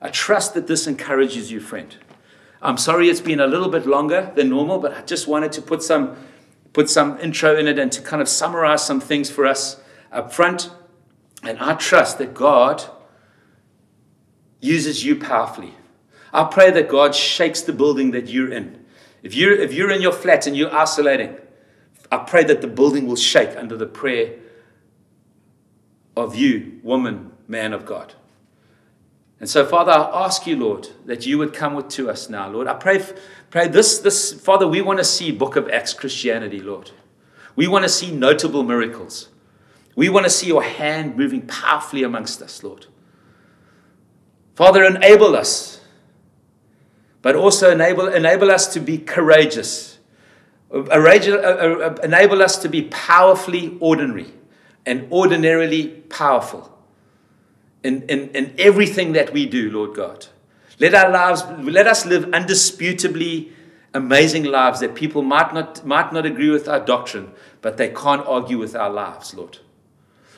I 0.00 0.10
trust 0.10 0.54
that 0.54 0.66
this 0.66 0.86
encourages 0.86 1.50
you, 1.50 1.58
friend. 1.58 1.96
I'm 2.60 2.76
sorry 2.76 3.08
it's 3.08 3.20
been 3.20 3.40
a 3.40 3.46
little 3.46 3.70
bit 3.70 3.86
longer 3.86 4.30
than 4.36 4.50
normal, 4.50 4.78
but 4.78 4.92
I 4.92 5.02
just 5.02 5.26
wanted 5.26 5.50
to 5.52 5.62
put 5.62 5.82
some, 5.82 6.16
put 6.72 6.90
some 6.90 7.18
intro 7.18 7.56
in 7.56 7.66
it 7.66 7.78
and 7.78 7.90
to 7.92 8.02
kind 8.02 8.20
of 8.20 8.28
summarize 8.28 8.84
some 8.84 9.00
things 9.00 9.30
for 9.30 9.46
us 9.46 9.80
up 10.12 10.32
front. 10.32 10.70
And 11.42 11.58
I 11.58 11.74
trust 11.74 12.18
that 12.18 12.34
God 12.34 12.84
uses 14.60 15.04
you 15.04 15.16
powerfully. 15.16 15.74
I 16.32 16.44
pray 16.44 16.70
that 16.72 16.88
God 16.88 17.14
shakes 17.14 17.62
the 17.62 17.72
building 17.72 18.10
that 18.10 18.28
you're 18.28 18.52
in. 18.52 18.84
If 19.22 19.34
you're, 19.34 19.52
if 19.52 19.72
you're 19.72 19.90
in 19.90 20.00
your 20.00 20.12
flat 20.12 20.46
and 20.46 20.56
you're 20.56 20.74
isolating, 20.74 21.36
I 22.10 22.18
pray 22.18 22.44
that 22.44 22.60
the 22.60 22.68
building 22.68 23.06
will 23.06 23.16
shake 23.16 23.56
under 23.56 23.76
the 23.76 23.86
prayer 23.86 24.38
of 26.16 26.34
you, 26.34 26.80
woman, 26.82 27.32
man 27.46 27.72
of 27.72 27.84
God. 27.84 28.14
And 29.40 29.48
so, 29.48 29.64
Father, 29.64 29.92
I 29.92 30.24
ask 30.24 30.46
you, 30.46 30.56
Lord, 30.56 30.88
that 31.06 31.26
you 31.26 31.38
would 31.38 31.52
come 31.52 31.74
with 31.74 31.88
to 31.90 32.10
us 32.10 32.28
now, 32.28 32.48
Lord. 32.48 32.66
I 32.66 32.74
pray, 32.74 33.04
pray 33.50 33.68
this, 33.68 33.98
this, 34.00 34.32
Father, 34.32 34.66
we 34.66 34.80
want 34.80 34.98
to 34.98 35.04
see 35.04 35.30
Book 35.30 35.54
of 35.54 35.68
Acts 35.68 35.94
Christianity, 35.94 36.60
Lord. 36.60 36.90
We 37.54 37.68
want 37.68 37.84
to 37.84 37.88
see 37.88 38.10
notable 38.10 38.62
miracles. 38.62 39.28
We 39.94 40.08
want 40.08 40.24
to 40.26 40.30
see 40.30 40.46
your 40.46 40.62
hand 40.62 41.16
moving 41.16 41.46
powerfully 41.46 42.02
amongst 42.02 42.42
us, 42.42 42.62
Lord. 42.62 42.86
Father, 44.54 44.82
enable 44.82 45.36
us 45.36 45.77
but 47.22 47.34
also 47.34 47.70
enable, 47.70 48.08
enable 48.08 48.50
us 48.50 48.72
to 48.74 48.80
be 48.80 48.98
courageous. 48.98 49.98
Enable 50.70 52.42
us 52.42 52.58
to 52.58 52.68
be 52.68 52.82
powerfully 52.82 53.76
ordinary 53.80 54.32
and 54.84 55.10
ordinarily 55.12 55.88
powerful 55.88 56.78
in, 57.82 58.02
in, 58.02 58.28
in 58.30 58.54
everything 58.58 59.12
that 59.12 59.32
we 59.32 59.46
do, 59.46 59.70
Lord 59.70 59.94
God. 59.94 60.26
Let 60.78 60.94
our 60.94 61.10
lives, 61.10 61.42
let 61.62 61.86
us 61.86 62.06
live 62.06 62.24
undisputably 62.26 63.50
amazing 63.94 64.44
lives 64.44 64.80
that 64.80 64.94
people 64.94 65.22
might 65.22 65.52
not, 65.52 65.84
might 65.84 66.12
not 66.12 66.24
agree 66.26 66.50
with 66.50 66.68
our 66.68 66.80
doctrine, 66.80 67.32
but 67.60 67.76
they 67.76 67.88
can't 67.88 68.26
argue 68.26 68.58
with 68.58 68.76
our 68.76 68.90
lives, 68.90 69.34
Lord. 69.34 69.58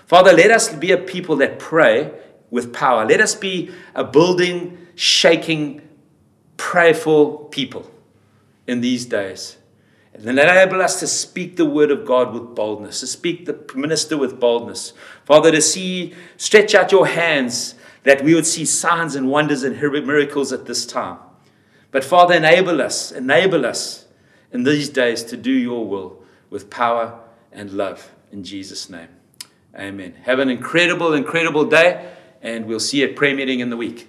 Father, 0.06 0.32
let 0.32 0.50
us 0.50 0.74
be 0.74 0.92
a 0.92 0.96
people 0.96 1.36
that 1.36 1.58
pray 1.58 2.12
with 2.50 2.72
power. 2.72 3.04
Let 3.04 3.20
us 3.20 3.34
be 3.34 3.70
a 3.94 4.02
building, 4.02 4.86
shaking, 4.94 5.82
prayerful 6.60 7.38
people 7.50 7.90
in 8.66 8.82
these 8.82 9.06
days. 9.06 9.56
And 10.12 10.24
then 10.24 10.38
enable 10.38 10.82
us 10.82 11.00
to 11.00 11.06
speak 11.06 11.56
the 11.56 11.64
word 11.64 11.90
of 11.90 12.04
God 12.04 12.34
with 12.34 12.54
boldness, 12.54 13.00
to 13.00 13.06
speak 13.06 13.46
the 13.46 13.58
minister 13.74 14.18
with 14.18 14.38
boldness. 14.38 14.92
Father, 15.24 15.50
to 15.50 15.62
see, 15.62 16.14
stretch 16.36 16.74
out 16.74 16.92
your 16.92 17.06
hands 17.06 17.76
that 18.02 18.22
we 18.22 18.34
would 18.34 18.44
see 18.44 18.66
signs 18.66 19.14
and 19.14 19.30
wonders 19.30 19.62
and 19.62 19.80
miracles 19.80 20.52
at 20.52 20.66
this 20.66 20.84
time. 20.84 21.16
But 21.92 22.04
Father, 22.04 22.34
enable 22.34 22.82
us, 22.82 23.10
enable 23.10 23.64
us 23.64 24.04
in 24.52 24.64
these 24.64 24.90
days 24.90 25.24
to 25.24 25.38
do 25.38 25.52
your 25.52 25.86
will 25.86 26.22
with 26.50 26.68
power 26.68 27.18
and 27.52 27.72
love. 27.72 28.12
In 28.30 28.44
Jesus' 28.44 28.90
name. 28.90 29.08
Amen. 29.74 30.14
Have 30.24 30.40
an 30.40 30.50
incredible, 30.50 31.14
incredible 31.14 31.64
day, 31.64 32.12
and 32.42 32.66
we'll 32.66 32.80
see 32.80 33.00
you 33.00 33.08
at 33.08 33.16
prayer 33.16 33.34
meeting 33.34 33.60
in 33.60 33.70
the 33.70 33.78
week. 33.78 34.08